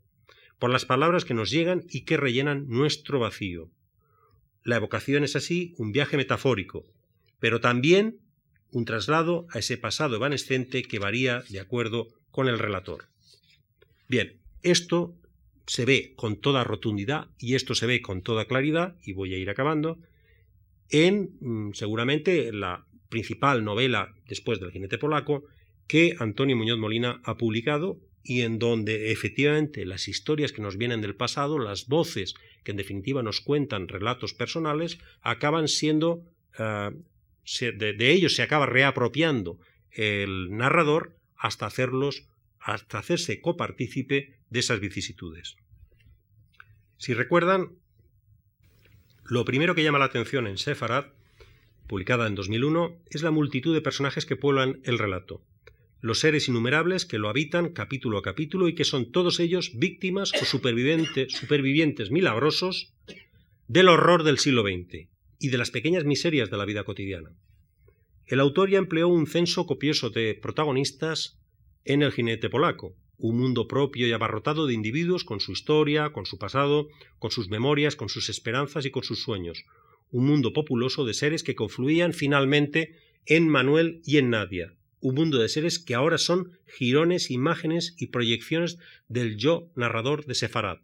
por 0.59 0.71
las 0.71 0.85
palabras 0.85 1.25
que 1.25 1.35
nos 1.35 1.51
llegan 1.51 1.85
y 1.89 2.03
que 2.03 2.17
rellenan 2.17 2.67
nuestro 2.69 3.19
vacío. 3.19 3.71
La 4.63 4.77
evocación 4.77 5.25
es 5.25 5.37
así 5.37 5.75
un 5.79 5.93
viaje 5.93 6.17
metafórico, 6.17 6.85
pero 7.39 7.61
también 7.61 8.19
un 8.71 8.85
traslado 8.85 9.47
a 9.51 9.61
ese 9.61 9.79
pasado 9.79 10.17
evanescente 10.17 10.83
que 10.83 10.99
varía 10.99 11.43
de 11.49 11.61
acuerdo 11.61 12.09
con 12.31 12.49
el 12.49 12.59
relator. 12.59 13.07
Bien, 14.09 14.39
esto 14.63 15.15
se 15.67 15.85
ve 15.85 16.13
con 16.17 16.37
toda 16.37 16.65
rotundidad 16.65 17.29
y 17.39 17.55
esto 17.55 17.75
se 17.75 17.87
ve 17.87 18.03
con 18.03 18.23
toda 18.23 18.47
claridad, 18.47 18.97
y 19.03 19.13
voy 19.13 19.35
a 19.35 19.39
ir 19.39 19.51
acabando, 19.51 19.99
en 20.91 21.37
mm, 21.41 21.73
seguramente 21.73 22.53
la 22.53 22.87
principal 23.09 23.65
novela 23.65 24.15
después 24.29 24.61
del 24.61 24.71
jinete 24.73 24.99
polaco 24.99 25.45
que 25.87 26.17
Antonio 26.19 26.57
Muñoz 26.57 26.79
Molina 26.79 27.21
ha 27.25 27.37
publicado 27.37 28.01
y 28.23 28.43
en 28.43 28.59
donde 28.59 29.13
efectivamente 29.13 29.87
las 29.87 30.09
historias 30.09 30.53
que 30.53 30.63
nos 30.63 30.77
vienen 30.77 31.01
del 31.01 31.15
pasado, 31.15 31.59
las 31.59 31.87
voces 31.87 32.35
que 32.65 32.73
en 32.73 32.77
definitiva 32.77 33.23
nos 33.23 33.41
cuentan 33.41 33.87
relatos 33.87 34.35
personales, 34.35 34.99
acaban 35.23 35.69
siendo, 35.69 36.25
ah, 36.59 36.91
de, 37.61 37.93
de, 37.93 38.11
ellos 38.11 38.35
se 38.35 38.43
acaba 38.43 38.67
reapropiando 38.67 39.61
el 39.93 40.51
narrador 40.51 41.17
hasta 41.37 41.67
hacerlos, 41.67 42.27
hasta 42.59 42.99
hacerse 42.99 43.41
copartícipe 43.41 44.41
de 44.51 44.59
esas 44.59 44.81
vicisitudes. 44.81 45.57
Si 46.97 47.15
recuerdan, 47.15 47.77
lo 49.25 49.45
primero 49.45 49.77
que 49.77 49.85
llama 49.85 50.01
la 50.01 50.07
atención 50.07 50.49
en 50.49 50.59
Sefarad, 50.59 51.07
publicada 51.87 52.27
en 52.27 52.35
2001, 52.35 52.97
es 53.11 53.23
la 53.23 53.31
multitud 53.31 53.75
de 53.75 53.81
personajes 53.81 54.27
que 54.27 54.37
pueblan 54.37 54.81
el 54.85 54.99
relato 54.99 55.43
los 56.07 56.21
seres 56.21 56.49
innumerables 56.49 57.05
que 57.05 57.19
lo 57.19 57.29
habitan 57.29 57.71
capítulo 57.71 58.19
a 58.19 58.23
capítulo 58.23 58.69
y 58.69 58.75
que 58.75 58.85
son 58.85 59.11
todos 59.11 59.41
ellos 59.41 59.73
víctimas 59.75 60.33
o 60.41 60.45
supervivientes, 60.45 61.33
supervivientes 61.33 62.11
milagrosos 62.11 62.93
del 63.67 63.89
horror 63.89 64.23
del 64.23 64.39
siglo 64.39 64.63
XX 64.63 65.09
y 65.39 65.49
de 65.49 65.59
las 65.59 65.71
pequeñas 65.71 66.05
miserias 66.05 66.51
de 66.51 66.57
la 66.57 66.65
vida 66.65 66.85
cotidiana. 66.85 67.31
El 68.27 68.41
autor 68.41 68.71
ya 68.71 68.79
empleó 68.79 69.09
un 69.09 69.27
censo 69.27 69.67
copioso 69.67 70.11
de 70.11 70.39
protagonistas 70.41 71.39
en 71.85 72.03
El 72.03 72.13
jinete 72.13 72.51
polaco, 72.51 72.95
un 73.19 73.39
mundo 73.39 73.67
propio 73.67 74.07
y 74.07 74.13
abarrotado 74.13 74.67
de 74.67 74.75
individuos 74.75 75.25
con 75.25 75.41
su 75.41 75.53
historia, 75.53 76.11
con 76.11 76.27
su 76.27 76.39
pasado, 76.39 76.89
con 77.19 77.31
sus 77.31 77.49
memorias, 77.49 77.97
con 77.97 78.09
sus 78.09 78.29
esperanzas 78.29 78.85
y 78.85 78.91
con 78.91 79.03
sus 79.03 79.23
sueños, 79.23 79.65
un 80.11 80.27
mundo 80.27 80.53
populoso 80.53 81.05
de 81.05 81.15
seres 81.15 81.43
que 81.43 81.55
confluían 81.55 82.13
finalmente 82.13 82.97
en 83.27 83.49
Manuel 83.49 84.01
y 84.05 84.19
en 84.19 84.31
Nadia, 84.31 84.75
un 85.01 85.15
mundo 85.15 85.39
de 85.39 85.49
seres 85.49 85.79
que 85.79 85.95
ahora 85.95 86.19
son 86.19 86.59
jirones, 86.67 87.31
imágenes 87.31 87.95
y 87.99 88.09
proyecciones 88.09 88.79
del 89.09 89.37
yo 89.37 89.71
narrador 89.75 90.27
de 90.27 90.35
Sefarad. 90.35 90.79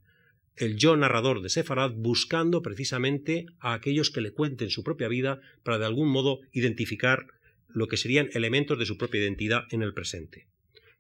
El 0.57 0.77
yo 0.77 0.97
narrador 0.97 1.41
de 1.41 1.49
Sefarad 1.49 1.93
buscando 1.93 2.63
precisamente 2.63 3.47
a 3.59 3.73
aquellos 3.73 4.11
que 4.11 4.21
le 4.21 4.33
cuenten 4.33 4.71
su 4.71 4.85
propia 4.85 5.09
vida 5.09 5.41
para 5.63 5.79
de 5.79 5.87
algún 5.87 6.09
modo 6.09 6.41
identificar 6.53 7.27
lo 7.69 7.89
que 7.89 7.97
serían 7.97 8.29
elementos 8.35 8.79
de 8.79 8.87
su 8.87 8.99
propia 8.99 9.23
identidad 9.23 9.65
en 9.71 9.83
el 9.83 9.95
presente. 9.95 10.47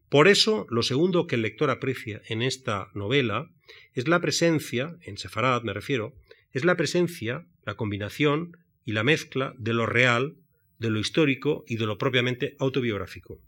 Por 0.09 0.29
eso, 0.29 0.67
lo 0.69 0.83
segundo 0.83 1.27
que 1.27 1.37
el 1.37 1.43
lector 1.43 1.71
aprecia 1.71 2.21
en 2.29 2.43
esta 2.43 2.91
novela 2.95 3.51
es 3.95 4.09
la 4.09 4.21
presencia, 4.21 4.97
en 5.03 5.17
Sefarad 5.17 5.63
me 5.63 5.73
refiero, 5.73 6.15
es 6.53 6.65
la 6.65 6.77
presencia, 6.77 7.47
la 7.65 7.75
combinación 7.75 8.57
y 8.85 8.93
la 8.93 9.05
mezcla 9.05 9.55
de 9.59 9.75
lo 9.75 9.87
real 9.87 10.37
de 10.83 10.91
lo 10.91 10.99
histórico 10.99 11.65
y 11.67 11.77
de 11.77 11.87
lo 11.87 11.97
propiamente 11.97 12.57
autobiográfico. 12.59 13.41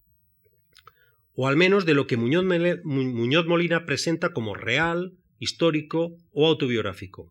O 1.34 1.48
al 1.48 1.57
menos 1.57 1.84
de 1.84 1.94
lo 1.94 2.07
que 2.07 2.16
Muñoz, 2.16 3.46
Molina 3.46 3.84
presenta 3.84 4.32
como 4.32 4.55
real, 4.55 5.12
histórico 5.40 6.16
o 6.32 6.46
autobiográfico. 6.46 7.30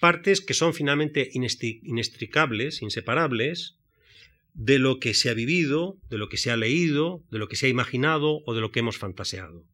Partes 0.00 0.40
que 0.40 0.54
son 0.54 0.72
finalmente 0.72 1.28
inextricables, 1.32 2.80
inseparables, 2.80 3.76
de 4.54 4.78
lo 4.78 5.00
que 5.00 5.14
se 5.14 5.30
ha 5.30 5.34
vivido, 5.34 5.98
de 6.10 6.18
lo 6.18 6.28
que 6.28 6.36
se 6.36 6.52
ha 6.52 6.56
leído, 6.56 7.24
de 7.32 7.38
lo 7.38 7.48
que 7.48 7.56
se 7.56 7.66
ha 7.66 7.68
imaginado 7.68 8.40
o 8.46 8.54
de 8.54 8.60
lo 8.60 8.70
que 8.70 8.80
hemos 8.80 8.98
fantaseado. 8.98 9.64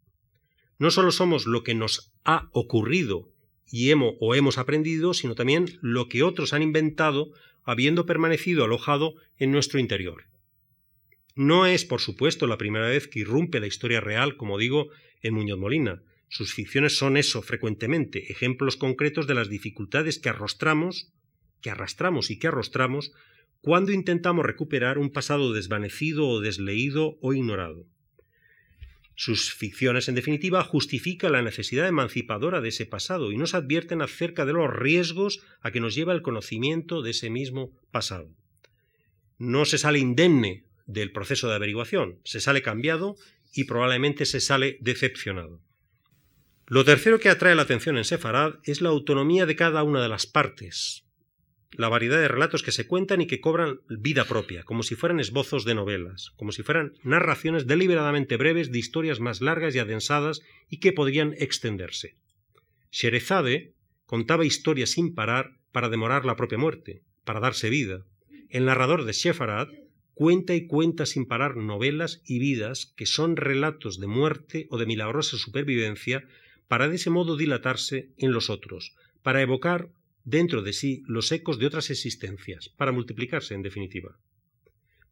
No 0.78 0.91
solo 0.91 1.12
somos 1.12 1.45
lo 1.45 1.62
que 1.62 1.74
nos 1.74 2.12
ha 2.24 2.49
ocurrido 2.53 3.28
y 3.71 3.91
hemos, 3.91 4.14
o 4.21 4.35
hemos 4.35 4.59
aprendido, 4.59 5.14
sino 5.14 5.35
también 5.35 5.79
lo 5.81 6.09
que 6.09 6.23
otros 6.23 6.53
han 6.53 6.62
inventado 6.62 7.33
habiendo 7.62 8.07
permanecido 8.07 8.64
alojado 8.64 9.14
en 9.39 9.53
nuestro 9.53 9.79
interior. 9.79 10.25
No 11.35 11.66
es, 11.66 11.85
por 11.85 12.01
supuesto, 12.01 12.47
la 12.47 12.59
primera 12.59 12.89
vez 12.89 13.07
que 13.07 13.21
irrumpe 13.21 13.61
la 13.61 13.66
historia 13.66 14.01
real, 14.01 14.37
como 14.37 14.59
digo, 14.59 14.89
en 15.23 15.35
Muñoz 15.35 15.59
Molina. 15.59 16.03
Sus 16.29 16.55
ficciones 16.55 16.97
son 16.97 17.16
eso 17.16 17.43
frecuentemente, 17.43 18.31
ejemplos 18.31 18.77
concretos 18.77 19.27
de 19.27 19.35
las 19.35 19.49
dificultades 19.49 20.18
que 20.18 20.29
arrostramos, 20.29 21.12
que 21.61 21.71
arrastramos 21.71 22.31
y 22.31 22.39
que 22.39 22.49
arrostramos 22.49 23.12
cuando 23.61 23.93
intentamos 23.93 24.45
recuperar 24.45 24.99
un 24.99 25.11
pasado 25.11 25.53
desvanecido 25.53 26.29
o 26.29 26.41
desleído 26.41 27.18
o 27.21 27.35
ignorado. 27.35 27.87
Sus 29.23 29.53
ficciones, 29.53 30.09
en 30.09 30.14
definitiva, 30.14 30.64
justifican 30.64 31.33
la 31.33 31.43
necesidad 31.43 31.87
emancipadora 31.87 32.62
de 32.62 32.71
ese 32.71 32.87
pasado 32.87 33.33
y 33.33 33.37
nos 33.37 33.53
advierten 33.53 34.01
acerca 34.01 34.47
de 34.47 34.55
los 34.55 34.73
riesgos 34.73 35.43
a 35.61 35.71
que 35.71 35.81
nos 35.81 35.95
lleva 35.95 36.14
el 36.14 36.23
conocimiento 36.23 37.03
de 37.03 37.11
ese 37.11 37.29
mismo 37.29 37.71
pasado. 37.91 38.31
No 39.37 39.66
se 39.66 39.77
sale 39.77 39.99
indemne 39.99 40.64
del 40.87 41.12
proceso 41.12 41.51
de 41.51 41.57
averiguación, 41.57 42.18
se 42.25 42.41
sale 42.41 42.62
cambiado 42.62 43.16
y 43.53 43.64
probablemente 43.64 44.25
se 44.25 44.41
sale 44.41 44.79
decepcionado. 44.81 45.61
Lo 46.66 46.87
tercero 46.87 47.21
que 47.21 47.29
atrae 47.29 47.55
la 47.55 47.61
atención 47.61 47.99
en 47.99 48.07
Sefarad 48.07 48.55
es 48.64 48.81
la 48.81 48.89
autonomía 48.89 49.45
de 49.45 49.55
cada 49.55 49.83
una 49.83 50.01
de 50.01 50.09
las 50.09 50.25
partes, 50.27 51.05
la 51.73 51.89
variedad 51.89 52.18
de 52.18 52.29
relatos 52.29 52.62
que 52.62 52.73
se 52.73 52.87
cuentan 52.87 53.21
y 53.21 53.27
que 53.27 53.41
cobran 53.41 53.81
vida 53.89 54.25
propia, 54.25 54.64
como 54.64 54.83
si 54.83 54.97
fueran 54.97 55.21
esbozos 55.21 55.64
de 55.64 55.75
novelas, 55.75 56.31
como 56.37 56.53
si 56.53 56.62
fueran 56.62 56.95
narraciones 57.03 57.66
deliberadamente 57.66 58.37
breves 58.37 58.73
de 58.73 58.79
historias 58.79 59.21
más 59.21 59.41
largas 59.41 59.75
y 59.75 59.79
adensadas 59.79 60.41
y 60.68 60.79
que 60.79 60.93
podrían 60.93 61.35
extenderse. 61.39 62.16
Sherezade 62.91 63.75
contaba 64.05 64.45
historias 64.45 64.91
sin 64.91 65.14
parar 65.14 65.59
para 65.71 65.89
demorar 65.89 66.25
la 66.25 66.37
propia 66.37 66.59
muerte, 66.59 67.03
para 67.25 67.41
darse 67.41 67.71
vida. 67.71 68.05
El 68.49 68.64
narrador 68.64 69.05
de 69.05 69.12
Shefarad 69.12 69.68
cuenta 70.14 70.55
y 70.55 70.66
cuenta 70.66 71.07
sin 71.07 71.25
parar 71.25 71.57
novelas 71.57 72.21
y 72.27 72.41
vidas 72.41 72.93
que 72.97 73.07
son 73.07 73.37
relatos 73.37 74.01
de 74.01 74.09
muerte 74.09 74.66
o 74.71 74.77
de 74.77 74.87
milagrosa 74.87 75.39
supervivencia 75.39 76.27
para 76.66 76.89
de 76.89 76.97
ese 76.97 77.11
modo 77.11 77.37
dilatarse 77.37 78.11
en 78.18 78.33
los 78.33 78.51
otros, 78.51 78.95
para 79.23 79.41
evocar 79.41 79.89
dentro 80.25 80.62
de 80.62 80.73
sí 80.73 81.03
los 81.07 81.33
ecos 81.33 81.59
de 81.59 81.66
otras 81.66 81.91
existencias, 81.91 82.68
para 82.68 82.93
multiplicarse 82.93 83.55
en 83.55 83.62
definitiva. 83.62 84.18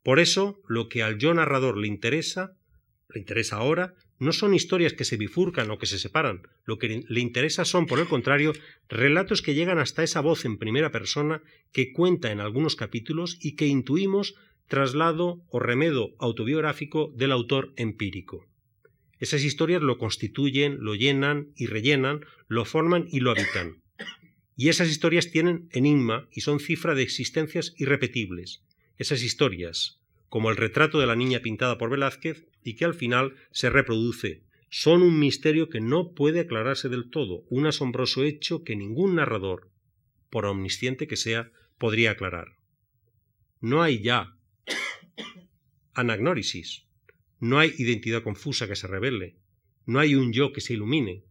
Por 0.03 0.21
eso, 0.21 0.61
lo 0.69 0.89
que 0.89 1.03
al 1.03 1.19
yo 1.19 1.35
narrador 1.35 1.77
le 1.77 1.89
interesa, 1.89 2.57
le 3.09 3.21
interesa 3.21 3.57
ahora, 3.57 3.95
no 4.19 4.33
son 4.33 4.55
historias 4.55 4.95
que 4.95 5.05
se 5.05 5.17
bifurcan 5.17 5.71
o 5.71 5.79
que 5.79 5.87
se 5.87 5.99
separan, 5.99 6.43
lo 6.65 6.79
que 6.79 7.05
le 7.09 7.21
interesa 7.21 7.65
son, 7.65 7.87
por 7.87 8.01
el 8.01 8.09
contrario, 8.09 8.53
relatos 8.89 9.43
que 9.43 9.55
llegan 9.55 9.79
hasta 9.79 10.03
esa 10.03 10.21
voz 10.21 10.45
en 10.45 10.59
primera 10.59 10.91
persona 10.91 11.43
que 11.73 11.93
cuenta 11.93 12.33
en 12.33 12.41
algunos 12.41 12.75
capítulos 12.75 13.39
y 13.41 13.55
que 13.55 13.67
intuimos 13.67 14.35
traslado 14.67 15.43
o 15.49 15.61
remedo 15.61 16.15
autobiográfico 16.19 17.13
del 17.17 17.33
autor 17.33 17.73
empírico. 17.77 18.47
Esas 19.19 19.43
historias 19.43 19.83
lo 19.83 19.99
constituyen, 19.99 20.79
lo 20.81 20.95
llenan 20.95 21.49
y 21.57 21.67
rellenan, 21.67 22.25
lo 22.47 22.65
forman 22.65 23.07
y 23.11 23.21
lo 23.21 23.31
habitan. 23.31 23.83
Y 24.59 24.71
esas 24.71 24.89
historias 24.89 25.31
tienen 25.31 25.69
enigma 25.71 26.29
y 26.33 26.41
son 26.41 26.59
cifra 26.59 26.97
de 26.97 27.05
existencias 27.05 27.75
irrepetibles. 27.77 28.65
Esas 28.97 29.23
historias, 29.23 30.01
como 30.29 30.51
el 30.51 30.57
retrato 30.57 30.99
de 30.99 31.07
la 31.07 31.15
niña 31.15 31.39
pintada 31.39 31.79
por 31.79 31.91
Velázquez 31.91 32.45
y 32.65 32.75
que 32.75 32.85
al 32.85 32.95
final 32.95 33.37
se 33.53 33.71
reproduce, 33.71 34.43
son 34.69 35.03
un 35.03 35.17
misterio 35.21 35.69
que 35.69 35.81
no 35.81 36.11
puede 36.11 36.41
aclararse 36.41 36.89
del 36.89 37.09
todo, 37.09 37.45
un 37.51 37.67
asombroso 37.67 38.25
hecho 38.25 38.65
que 38.65 38.75
ningún 38.75 39.15
narrador, 39.15 39.71
por 40.29 40.45
omnisciente 40.45 41.07
que 41.07 41.17
sea, 41.17 41.53
podría 41.79 42.11
aclarar. 42.11 42.57
No 43.61 43.81
hay 43.81 44.03
ya 44.03 44.37
anagnórisis, 45.95 46.83
no 47.39 47.61
hay 47.61 47.73
identidad 47.79 48.25
confusa 48.25 48.67
que 48.67 48.75
se 48.75 48.89
revele, 48.89 49.37
no 49.87 50.01
hay 50.01 50.17
un 50.17 50.33
yo 50.33 50.53
que 50.53 50.61
se 50.61 50.73
ilumine, 50.75 51.23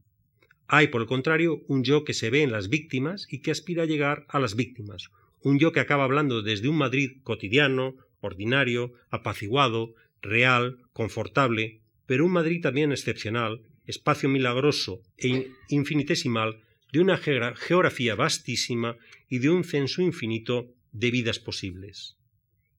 hay, 0.68 0.88
por 0.88 1.02
el 1.02 1.08
contrario, 1.08 1.64
un 1.68 1.84
yo 1.84 2.04
que 2.04 2.14
se 2.14 2.30
ve 2.30 2.44
en 2.44 2.52
las 2.52 2.70
víctimas 2.70 3.28
y 3.30 3.40
que 3.40 3.52
aspira 3.52 3.84
a 3.84 3.88
llegar 3.88 4.26
a 4.30 4.40
las 4.40 4.56
víctimas, 4.56 5.10
un 5.42 5.60
yo 5.60 5.72
que 5.72 5.80
acaba 5.80 6.04
hablando 6.04 6.42
desde 6.42 6.68
un 6.68 6.78
Madrid 6.78 7.18
cotidiano, 7.24 7.96
ordinario, 8.20 8.94
apaciguado, 9.10 9.94
real, 10.22 10.80
confortable, 10.94 11.80
pero 12.06 12.26
un 12.26 12.32
Madrid 12.32 12.62
también 12.62 12.92
excepcional, 12.92 13.62
espacio 13.86 14.28
milagroso 14.28 15.02
e 15.18 15.52
infinitesimal 15.70 16.60
de 16.92 17.00
una 17.00 17.18
geografía 17.18 18.16
vastísima 18.16 18.98
y 19.30 19.40
de 19.40 19.50
un 19.50 19.64
censo 19.64 20.02
infinito 20.02 20.74
de 20.92 21.12
vidas 21.12 21.40
posibles. 21.40 22.18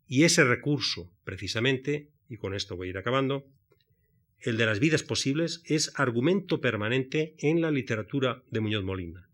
Y 0.06 0.24
ese 0.24 0.44
recurso, 0.44 1.10
precisamente, 1.24 2.08
y 2.28 2.36
con 2.36 2.54
esto 2.54 2.76
voy 2.76 2.88
a 2.88 2.90
ir 2.90 2.98
acabando, 2.98 3.46
el 4.40 4.56
de 4.56 4.66
las 4.66 4.80
vidas 4.80 5.02
posibles, 5.02 5.62
es 5.64 5.92
argumento 5.96 6.60
permanente 6.60 7.34
en 7.38 7.60
la 7.60 7.70
literatura 7.70 8.42
de 8.50 8.60
Muñoz 8.60 8.84
Molina, 8.84 9.28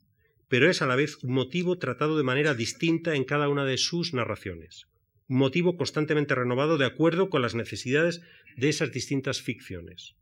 pero 0.48 0.70
es 0.70 0.82
a 0.82 0.86
la 0.86 0.96
vez 0.96 1.22
un 1.22 1.32
motivo 1.32 1.78
tratado 1.78 2.16
de 2.16 2.22
manera 2.22 2.54
distinta 2.54 3.14
en 3.14 3.24
cada 3.24 3.48
una 3.48 3.64
de 3.64 3.76
sus 3.76 4.14
narraciones, 4.14 4.86
un 5.28 5.38
motivo 5.38 5.76
constantemente 5.76 6.34
renovado 6.34 6.78
de 6.78 6.86
acuerdo 6.86 7.28
con 7.28 7.42
las 7.42 7.54
necesidades 7.54 8.22
de 8.56 8.68
esas 8.68 8.92
distintas 8.92 9.42
ficciones. 9.42 10.16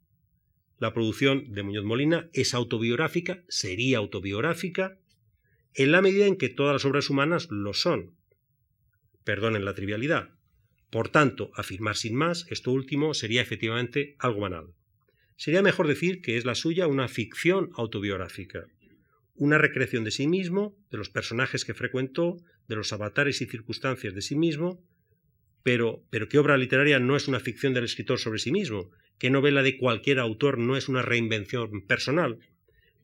La 0.79 0.93
producción 0.93 1.53
de 1.53 1.63
Muñoz 1.63 1.85
Molina 1.85 2.29
es 2.33 2.55
autobiográfica, 2.55 3.45
sería 3.49 3.99
autobiográfica, 3.99 4.99
en 5.75 5.93
la 5.93 6.03
medida 6.03 6.27
en 6.27 6.37
que 6.37 6.49
todas 6.49 6.75
las 6.75 6.85
obras 6.85 7.09
humanas 7.09 7.49
lo 7.51 7.73
son. 7.73 8.17
Perdonen 9.25 9.65
la 9.65 9.75
trivialidad, 9.75 10.31
por 10.93 11.09
tanto, 11.09 11.51
afirmar 11.55 11.97
sin 11.97 12.15
más 12.15 12.45
esto 12.51 12.71
último 12.71 13.15
sería 13.15 13.41
efectivamente 13.41 14.15
algo 14.19 14.41
banal. 14.41 14.75
Sería 15.37 15.63
mejor 15.63 15.89
decir 15.89 16.21
que 16.21 16.37
es 16.37 16.45
la 16.45 16.55
suya 16.55 16.87
una 16.87 17.09
ficción 17.09 17.71
autobiográfica, 17.77 18.67
una 19.35 19.57
recreación 19.57 20.05
de 20.05 20.11
sí 20.11 20.27
mismo, 20.27 20.77
de 20.91 20.99
los 20.99 21.09
personajes 21.09 21.65
que 21.65 21.73
frecuentó, 21.73 22.37
de 22.69 22.77
los 22.77 22.93
avatares 22.93 23.41
y 23.41 23.47
circunstancias 23.47 24.15
de 24.15 24.21
sí 24.21 24.37
mismo, 24.37 24.85
pero, 25.63 26.05
qué 26.29 26.39
obra 26.39 26.59
literaria 26.59 26.99
no 26.99 27.17
es 27.17 27.27
una 27.27 27.41
ficción 27.41 27.73
del 27.73 27.85
escritor 27.85 28.19
sobre 28.19 28.39
sí 28.39 28.53
mismo, 28.53 28.91
qué 29.17 29.31
novela 29.31 29.63
de 29.63 29.79
cualquier 29.79 30.19
autor 30.19 30.59
no 30.59 30.77
es 30.77 30.91
una 30.91 31.01
reinvención 31.01 31.87
personal. 31.87 32.39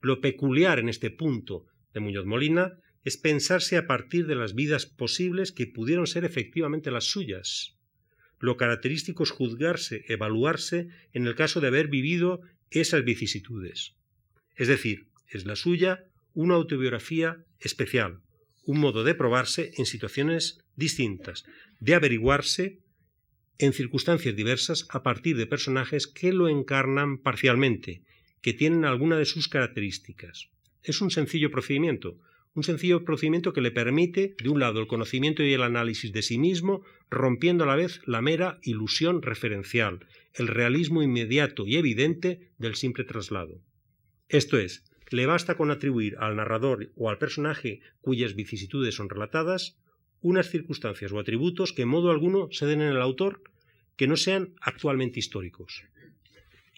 Lo 0.03 0.20
peculiar 0.20 0.78
en 0.78 0.91
este 0.91 1.11
punto 1.11 1.64
de 1.95 2.01
Muñoz 2.01 2.26
Molina 2.26 2.80
es 3.03 3.16
pensarse 3.16 3.78
a 3.78 3.86
partir 3.86 4.26
de 4.26 4.34
las 4.34 4.55
vidas 4.55 4.84
posibles 4.84 5.53
que 5.53 5.66
pudieron 5.66 6.07
ser 6.07 6.26
efectivamente 6.26 6.91
las 6.91 7.05
suyas. 7.05 7.78
Lo 8.41 8.57
característico 8.57 9.24
es 9.24 9.30
juzgarse, 9.30 10.05
evaluarse 10.09 10.89
en 11.12 11.26
el 11.26 11.34
caso 11.34 11.61
de 11.61 11.68
haber 11.68 11.89
vivido 11.89 12.41
esas 12.70 13.05
vicisitudes. 13.05 13.95
Es 14.55 14.68
decir, 14.68 15.07
es 15.28 15.45
la 15.45 15.57
suya 15.57 16.05
una 16.34 16.55
autobiografía 16.55 17.45
especial, 17.61 18.20
un 18.64 18.78
modo 18.78 19.03
de 19.03 19.14
probarse 19.14 19.72
en 19.76 19.86
situaciones 19.86 20.61
distintas, 20.76 21.45
de 21.80 21.95
averiguarse 21.95 22.78
en 23.59 23.72
circunstancias 23.72 24.36
diversas 24.36 24.86
a 24.91 25.03
partir 25.03 25.36
de 25.36 25.47
personajes 25.47 26.07
que 26.07 26.32
lo 26.32 26.49
encarnan 26.49 27.18
parcialmente, 27.18 28.03
que 28.41 28.53
tienen 28.53 28.84
alguna 28.84 29.16
de 29.18 29.24
sus 29.24 29.49
características. 29.49 30.51
Es 30.82 31.01
un 31.01 31.11
sencillo 31.11 31.51
procedimiento, 31.51 32.20
un 32.59 32.64
sencillo 32.64 33.04
procedimiento 33.04 33.52
que 33.52 33.61
le 33.61 33.70
permite, 33.70 34.34
de 34.42 34.48
un 34.48 34.59
lado, 34.59 34.80
el 34.80 34.88
conocimiento 34.88 35.44
y 35.44 35.52
el 35.52 35.62
análisis 35.62 36.12
de 36.12 36.22
sí 36.22 36.38
mismo, 36.38 36.82
rompiendo 37.09 37.62
a 37.62 37.68
la 37.68 37.76
vez 37.76 38.00
la 38.04 38.20
mera 38.20 38.59
ilusión 38.64 39.22
referencial, 39.22 40.00
el 40.34 40.48
realismo 40.48 41.00
inmediato 41.04 41.68
y 41.68 41.76
evidente 41.76 42.50
del 42.59 42.74
simple 42.74 43.04
traslado. 43.04 43.62
Esto 44.28 44.59
es, 44.59 44.82
le 45.11 45.26
basta 45.26 45.56
con 45.56 45.70
atribuir 45.70 46.16
al 46.18 46.34
narrador 46.34 46.90
o 46.96 47.09
al 47.11 47.18
personaje 47.18 47.80
cuyas 48.00 48.34
vicisitudes 48.34 48.96
son 48.96 49.09
relatadas 49.09 49.78
unas 50.20 50.50
circunstancias 50.50 51.12
o 51.12 51.20
atributos 51.20 51.72
que 51.72 51.82
en 51.82 51.88
modo 51.90 52.11
alguno 52.11 52.48
se 52.50 52.66
den 52.66 52.80
en 52.80 52.88
el 52.88 53.00
autor 53.00 53.40
que 53.96 54.09
no 54.09 54.16
sean 54.16 54.56
actualmente 54.61 55.20
históricos. 55.20 55.84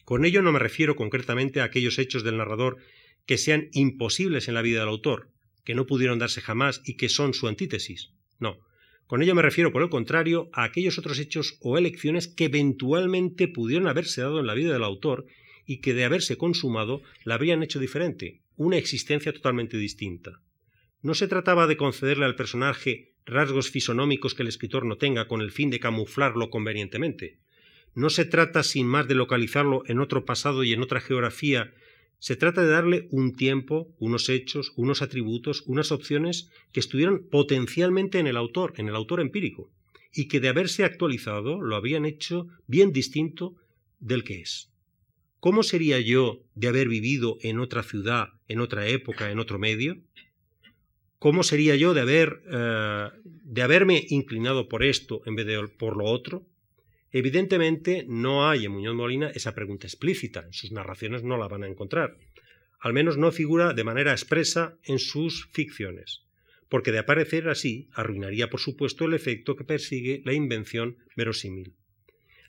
Con 0.05 0.27
ello 0.27 0.43
no 0.43 0.53
me 0.53 0.59
refiero 0.59 0.95
concretamente 0.95 1.63
a 1.63 1.65
aquellos 1.65 1.99
hechos 1.99 2.23
del 2.23 2.37
narrador 2.37 2.77
que 3.25 3.39
sean 3.39 3.71
imposibles 3.73 4.47
en 4.49 4.55
la 4.55 4.63
vida 4.63 4.81
del 4.81 4.91
autor, 4.91 5.31
que 5.65 5.75
no 5.75 5.87
pudieron 5.87 6.19
darse 6.19 6.41
jamás 6.41 6.83
y 6.85 6.97
que 6.97 7.09
son 7.09 7.35
su 7.35 7.49
antítesis. 7.49 8.11
No. 8.39 8.59
Con 9.07 9.23
ello 9.23 9.35
me 9.35 9.43
refiero, 9.43 9.73
por 9.73 9.83
el 9.83 9.91
contrario, 9.91 10.49
a 10.53 10.65
aquellos 10.65 10.99
otros 10.99 11.19
hechos 11.19 11.59
o 11.61 11.77
elecciones 11.77 12.29
que 12.29 12.45
eventualmente 12.45 13.49
pudieron 13.49 13.89
haberse 13.89 14.21
dado 14.21 14.41
en 14.41 14.47
la 14.47 14.55
vida 14.55 14.73
del 14.73 14.85
autor 14.85 15.27
y 15.67 15.81
que 15.81 15.95
de 15.95 16.05
haberse 16.05 16.37
consumado 16.37 17.03
la 17.25 17.35
habrían 17.35 17.63
hecho 17.63 17.81
diferente, 17.81 18.43
una 18.57 18.77
existencia 18.77 19.33
totalmente 19.33 19.77
distinta. 19.77 20.41
No 21.03 21.15
se 21.15 21.29
trataba 21.29 21.67
de 21.67 21.77
concederle 21.77 22.25
al 22.25 22.37
personaje 22.37 23.15
rasgos 23.25 23.71
fisonómicos 23.71 24.35
que 24.35 24.43
el 24.43 24.49
escritor 24.49 24.85
no 24.85 24.97
tenga 24.97 25.29
con 25.29 25.41
el 25.41 25.51
fin 25.51 25.71
de 25.71 25.81
camuflarlo 25.81 26.51
convenientemente. 26.51 27.39
No 27.95 28.11
se 28.11 28.25
trata 28.25 28.63
sin 28.63 28.87
más 28.87 29.09
de 29.09 29.15
localizarlo 29.15 29.83
en 29.87 29.99
otro 29.99 30.25
pasado 30.25 30.63
y 30.63 30.73
en 30.73 30.83
otra 30.83 31.01
geografía 31.01 31.73
se 32.21 32.37
trata 32.37 32.63
de 32.63 32.69
darle 32.69 33.09
un 33.11 33.35
tiempo, 33.35 33.89
unos 33.99 34.29
hechos, 34.29 34.73
unos 34.77 35.01
atributos, 35.01 35.65
unas 35.67 35.91
opciones 35.91 36.51
que 36.71 36.81
estuvieran 36.81 37.25
potencialmente 37.31 38.19
en 38.19 38.27
el 38.27 38.37
autor, 38.37 38.75
en 38.77 38.89
el 38.89 38.95
autor 38.95 39.21
empírico, 39.21 39.73
y 40.13 40.29
que 40.29 40.39
de 40.39 40.49
haberse 40.49 40.85
actualizado 40.85 41.63
lo 41.63 41.77
habían 41.77 42.05
hecho 42.05 42.47
bien 42.67 42.93
distinto 42.93 43.57
del 44.01 44.23
que 44.23 44.43
es. 44.43 44.71
¿Cómo 45.41 45.63
sería 45.63 45.99
yo 45.99 46.43
de 46.55 46.69
haber 46.69 46.89
vivido 46.89 47.39
en 47.41 47.59
otra 47.59 47.83
ciudad, 47.83 48.29
en 48.49 48.61
otra 48.61 48.87
época, 48.87 49.31
en 49.31 49.39
otro 49.39 49.59
medio? 49.59 49.97
¿Cómo 51.19 51.43
sería 51.43 51.75
yo 51.77 51.95
de 51.95 52.03
haber 52.03 52.43
eh, 52.53 53.09
de 53.25 53.63
haberme 53.63 54.05
inclinado 54.11 54.69
por 54.69 54.85
esto 54.85 55.23
en 55.25 55.37
vez 55.37 55.47
de 55.47 55.69
por 55.69 55.97
lo 55.97 56.05
otro? 56.05 56.47
Evidentemente 57.13 58.05
no 58.09 58.49
hay 58.49 58.67
en 58.67 58.73
Muñoz 58.73 58.95
Molina 58.95 59.31
esa 59.35 59.55
pregunta 59.55 59.87
explícita, 59.87 60.45
en 60.47 60.53
sus 60.53 60.71
narraciones 60.71 61.25
no 61.25 61.37
la 61.37 61.49
van 61.49 61.65
a 61.65 61.67
encontrar. 61.67 62.17
Al 62.79 62.93
menos 62.93 63.17
no 63.17 63.33
figura 63.33 63.73
de 63.73 63.85
manera 63.85 64.13
expresa 64.13 64.79
en 64.85 64.99
sus 64.99 65.47
ficciones, 65.47 66.23
porque 66.69 66.93
de 66.93 67.01
aparecer 67.01 67.49
así 67.49 67.89
arruinaría 67.93 68.49
por 68.49 68.61
supuesto 68.61 69.05
el 69.07 69.15
efecto 69.15 69.57
que 69.57 69.65
persigue 69.65 70.23
la 70.25 70.33
invención 70.33 70.99
verosímil. 71.17 71.75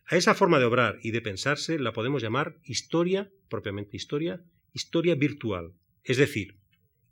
A 0.05 0.15
esa 0.15 0.35
forma 0.35 0.59
de 0.59 0.65
obrar 0.65 0.99
y 1.01 1.11
de 1.11 1.21
pensarse 1.21 1.79
la 1.79 1.93
podemos 1.93 2.21
llamar 2.21 2.57
historia, 2.63 3.31
propiamente 3.49 3.97
historia, 3.97 4.41
historia 4.73 5.15
virtual. 5.15 5.73
Es 6.03 6.17
decir, 6.17 6.55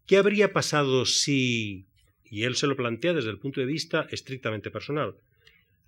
¿qué 0.06 0.18
habría 0.18 0.54
pasado 0.54 1.06
si... 1.06 1.88
y 2.24 2.44
él 2.44 2.56
se 2.56 2.68
lo 2.68 2.76
plantea 2.76 3.14
desde 3.14 3.32
el 3.32 3.40
punto 3.40 3.60
de 3.60 3.66
vista 3.66 4.08
estrictamente 4.12 4.70
personal, 4.70 5.16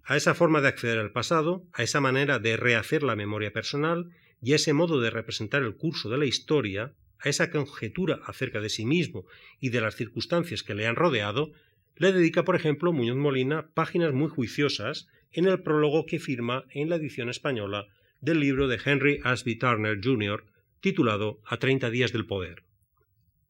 a 0.03 0.17
esa 0.17 0.33
forma 0.33 0.61
de 0.61 0.67
acceder 0.67 0.99
al 0.99 1.11
pasado, 1.11 1.63
a 1.73 1.83
esa 1.83 2.01
manera 2.01 2.39
de 2.39 2.57
rehacer 2.57 3.03
la 3.03 3.15
memoria 3.15 3.53
personal 3.53 4.09
y 4.41 4.53
a 4.53 4.55
ese 4.55 4.73
modo 4.73 4.99
de 4.99 5.09
representar 5.09 5.61
el 5.61 5.75
curso 5.75 6.09
de 6.09 6.17
la 6.17 6.25
historia, 6.25 6.93
a 7.19 7.29
esa 7.29 7.51
conjetura 7.51 8.19
acerca 8.25 8.61
de 8.61 8.69
sí 8.69 8.85
mismo 8.85 9.25
y 9.59 9.69
de 9.69 9.81
las 9.81 9.95
circunstancias 9.95 10.63
que 10.63 10.73
le 10.73 10.87
han 10.87 10.95
rodeado, 10.95 11.51
le 11.95 12.11
dedica, 12.11 12.43
por 12.43 12.55
ejemplo, 12.55 12.93
Muñoz 12.93 13.17
Molina 13.17 13.67
páginas 13.73 14.13
muy 14.13 14.29
juiciosas 14.29 15.07
en 15.31 15.45
el 15.45 15.61
prólogo 15.61 16.05
que 16.05 16.19
firma 16.19 16.65
en 16.71 16.89
la 16.89 16.95
edición 16.95 17.29
española 17.29 17.85
del 18.21 18.39
libro 18.39 18.67
de 18.67 18.79
Henry 18.83 19.19
Asby 19.23 19.57
Turner 19.57 19.99
Jr., 20.03 20.45
titulado 20.79 21.39
A 21.45 21.57
treinta 21.57 21.89
días 21.91 22.11
del 22.11 22.25
poder. 22.25 22.63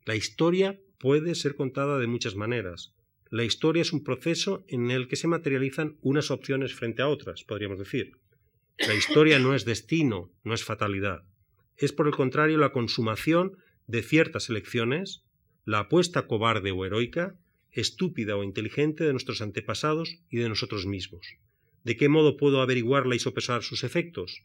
La 0.05 0.15
historia 0.15 0.79
puede 0.99 1.35
ser 1.35 1.55
contada 1.55 1.97
de 1.97 2.07
muchas 2.07 2.35
maneras, 2.35 2.93
la 3.31 3.45
historia 3.45 3.81
es 3.81 3.93
un 3.93 4.03
proceso 4.03 4.65
en 4.67 4.91
el 4.91 5.07
que 5.07 5.15
se 5.15 5.29
materializan 5.29 5.95
unas 6.01 6.31
opciones 6.31 6.73
frente 6.73 7.01
a 7.01 7.07
otras, 7.07 7.45
podríamos 7.45 7.79
decir. 7.79 8.17
La 8.77 8.93
historia 8.93 9.39
no 9.39 9.55
es 9.55 9.63
destino, 9.63 10.29
no 10.43 10.53
es 10.53 10.65
fatalidad. 10.65 11.23
Es 11.77 11.93
por 11.93 12.07
el 12.07 12.13
contrario 12.13 12.57
la 12.57 12.73
consumación 12.73 13.57
de 13.87 14.03
ciertas 14.03 14.49
elecciones, 14.49 15.23
la 15.63 15.79
apuesta 15.79 16.27
cobarde 16.27 16.71
o 16.71 16.85
heroica, 16.85 17.37
estúpida 17.71 18.35
o 18.35 18.43
inteligente 18.43 19.05
de 19.05 19.13
nuestros 19.13 19.41
antepasados 19.41 20.19
y 20.29 20.37
de 20.37 20.49
nosotros 20.49 20.85
mismos. 20.85 21.37
¿De 21.85 21.95
qué 21.95 22.09
modo 22.09 22.35
puedo 22.35 22.61
averiguarla 22.61 23.15
y 23.15 23.19
sopesar 23.19 23.63
sus 23.63 23.85
efectos? 23.85 24.41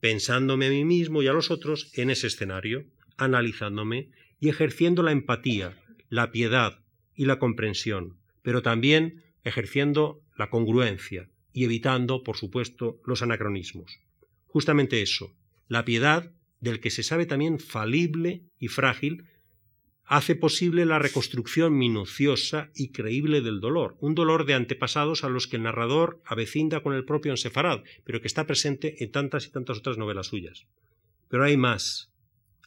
Pensándome 0.00 0.66
a 0.66 0.70
mí 0.70 0.84
mismo 0.84 1.22
y 1.22 1.28
a 1.28 1.32
los 1.32 1.52
otros 1.52 1.92
en 1.94 2.10
ese 2.10 2.26
escenario, 2.26 2.84
analizándome 3.16 4.10
y 4.40 4.48
ejerciendo 4.48 5.04
la 5.04 5.12
empatía, 5.12 5.80
la 6.08 6.32
piedad 6.32 6.80
y 7.14 7.26
la 7.26 7.38
comprensión, 7.38 8.18
pero 8.44 8.62
también 8.62 9.24
ejerciendo 9.42 10.22
la 10.36 10.50
congruencia 10.50 11.30
y 11.52 11.64
evitando, 11.64 12.22
por 12.22 12.36
supuesto, 12.36 13.00
los 13.06 13.22
anacronismos. 13.22 13.98
Justamente 14.46 15.00
eso, 15.00 15.34
la 15.66 15.84
piedad, 15.84 16.30
del 16.60 16.80
que 16.80 16.90
se 16.90 17.02
sabe 17.02 17.24
también 17.24 17.58
falible 17.58 18.42
y 18.58 18.68
frágil, 18.68 19.24
hace 20.04 20.36
posible 20.36 20.84
la 20.84 20.98
reconstrucción 20.98 21.76
minuciosa 21.76 22.70
y 22.74 22.92
creíble 22.92 23.40
del 23.40 23.60
dolor, 23.60 23.96
un 24.00 24.14
dolor 24.14 24.44
de 24.44 24.52
antepasados 24.52 25.24
a 25.24 25.30
los 25.30 25.46
que 25.46 25.56
el 25.56 25.62
narrador 25.62 26.20
avecinda 26.26 26.82
con 26.82 26.92
el 26.92 27.06
propio 27.06 27.32
Ensefarad, 27.32 27.80
pero 28.04 28.20
que 28.20 28.28
está 28.28 28.46
presente 28.46 29.02
en 29.02 29.10
tantas 29.10 29.46
y 29.46 29.52
tantas 29.52 29.78
otras 29.78 29.96
novelas 29.96 30.26
suyas. 30.26 30.66
Pero 31.28 31.44
hay 31.44 31.56
más. 31.56 32.12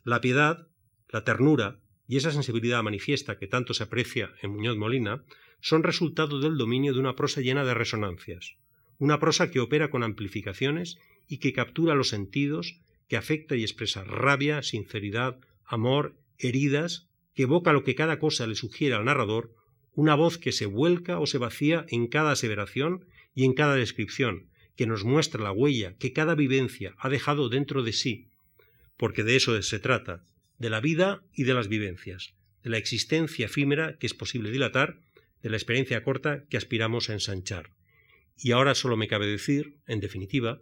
La 0.04 0.22
piedad, 0.22 0.68
la 1.10 1.24
ternura 1.24 1.80
y 2.08 2.18
esa 2.18 2.32
sensibilidad 2.32 2.82
manifiesta 2.82 3.38
que 3.38 3.48
tanto 3.48 3.76
se 3.76 3.84
aprecia 3.84 4.32
en 4.42 4.52
Muñoz 4.52 4.78
Molina 4.78 5.24
son 5.62 5.84
resultado 5.84 6.40
del 6.40 6.58
dominio 6.58 6.94
de 6.94 7.00
una 7.00 7.16
prosa 7.16 7.42
llena 7.42 7.66
de 7.66 7.74
resonancias, 7.74 8.56
una 9.00 9.20
prosa 9.20 9.52
que 9.52 9.60
opera 9.60 9.90
con 9.90 10.04
amplificaciones 10.04 10.98
y 11.28 11.38
que 11.38 11.54
captura 11.54 11.96
los 11.96 12.10
sentidos, 12.10 12.80
que 13.08 13.18
afecta 13.18 13.56
y 13.56 13.64
expresa 13.64 14.04
rabia, 14.04 14.62
sinceridad, 14.64 15.38
amor, 15.66 16.16
heridas, 16.38 17.08
que 17.34 17.44
evoca 17.44 17.74
lo 17.74 17.84
que 17.84 17.96
cada 17.96 18.20
cosa 18.20 18.48
le 18.48 18.56
sugiere 18.56 18.96
al 18.96 19.06
narrador, 19.06 19.54
una 19.94 20.16
voz 20.16 20.38
que 20.38 20.52
se 20.52 20.66
vuelca 20.66 21.20
o 21.20 21.26
se 21.26 21.38
vacía 21.38 21.86
en 21.90 22.08
cada 22.08 22.32
aseveración 22.32 23.06
y 23.34 23.46
en 23.46 23.54
cada 23.54 23.76
descripción, 23.76 24.48
que 24.76 24.88
nos 24.88 25.04
muestra 25.04 25.44
la 25.44 25.52
huella 25.52 25.96
que 25.98 26.14
cada 26.14 26.36
vivencia 26.36 26.96
ha 26.98 27.10
dejado 27.10 27.50
dentro 27.50 27.84
de 27.84 27.94
sí, 27.94 28.28
porque 28.96 29.24
de 29.24 29.36
eso 29.36 29.60
se 29.62 29.80
trata, 29.80 30.24
de 30.60 30.70
la 30.70 30.82
vida 30.82 31.24
y 31.34 31.44
de 31.44 31.54
las 31.54 31.68
vivencias, 31.68 32.34
de 32.64 32.70
la 32.70 32.78
existencia 32.78 33.46
efímera 33.46 33.98
que 33.98 34.08
es 34.08 34.14
posible 34.14 34.52
dilatar 34.52 35.00
de 35.48 35.52
la 35.52 35.58
experiencia 35.58 36.04
corta 36.04 36.44
que 36.50 36.58
aspiramos 36.58 37.10
a 37.10 37.14
ensanchar. 37.14 37.72
Y 38.38 38.52
ahora 38.52 38.76
solo 38.76 38.98
me 38.98 39.08
cabe 39.08 39.28
decir, 39.28 39.78
en 39.88 40.02
definitiva, 40.02 40.60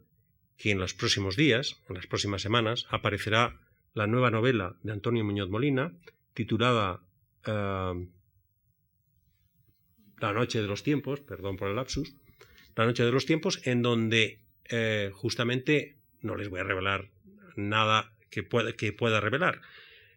que 0.57 0.69
en 0.69 0.77
los 0.77 0.93
próximos 0.93 1.35
días, 1.35 1.81
en 1.89 1.95
las 1.95 2.05
próximas 2.05 2.43
semanas, 2.43 2.85
aparecerá 2.91 3.59
la 3.95 4.05
nueva 4.05 4.29
novela 4.29 4.75
de 4.83 4.91
Antonio 4.91 5.25
Muñoz 5.25 5.49
Molina, 5.49 5.91
titulada 6.35 7.01
eh, 7.47 8.07
La 10.19 10.33
noche 10.33 10.61
de 10.61 10.67
los 10.67 10.83
tiempos, 10.83 11.19
perdón 11.19 11.57
por 11.57 11.69
el 11.69 11.75
lapsus, 11.75 12.13
La 12.75 12.85
noche 12.85 13.03
de 13.03 13.11
los 13.11 13.25
tiempos, 13.25 13.65
en 13.65 13.81
donde 13.81 14.45
eh, 14.65 15.09
justamente 15.15 15.97
no 16.21 16.35
les 16.35 16.49
voy 16.49 16.59
a 16.59 16.63
revelar 16.63 17.09
nada 17.55 18.13
que 18.29 18.43
pueda, 18.43 18.73
que 18.73 18.93
pueda 18.93 19.19
revelar, 19.19 19.61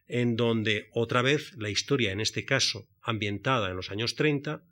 en 0.08 0.36
donde 0.36 0.88
otra 0.92 1.22
vez 1.22 1.54
la 1.56 1.70
historia, 1.70 2.12
en 2.12 2.20
este 2.20 2.44
caso 2.44 2.86
ambientada 3.02 3.70
en 3.70 3.76
los 3.76 3.90
años 3.90 4.14
30, 4.16 4.62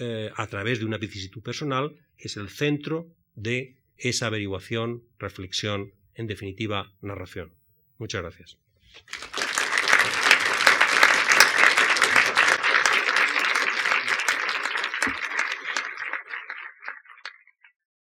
eh, 0.00 0.30
a 0.34 0.46
través 0.46 0.78
de 0.78 0.86
una 0.86 0.98
vicisitud 0.98 1.42
personal, 1.42 1.96
es 2.16 2.36
el 2.36 2.48
centro 2.48 3.06
de 3.34 3.76
esa 3.96 4.26
averiguación, 4.26 5.04
reflexión, 5.18 5.92
en 6.14 6.26
definitiva, 6.26 6.92
narración. 7.00 7.52
Muchas 7.98 8.22
gracias. 8.22 8.58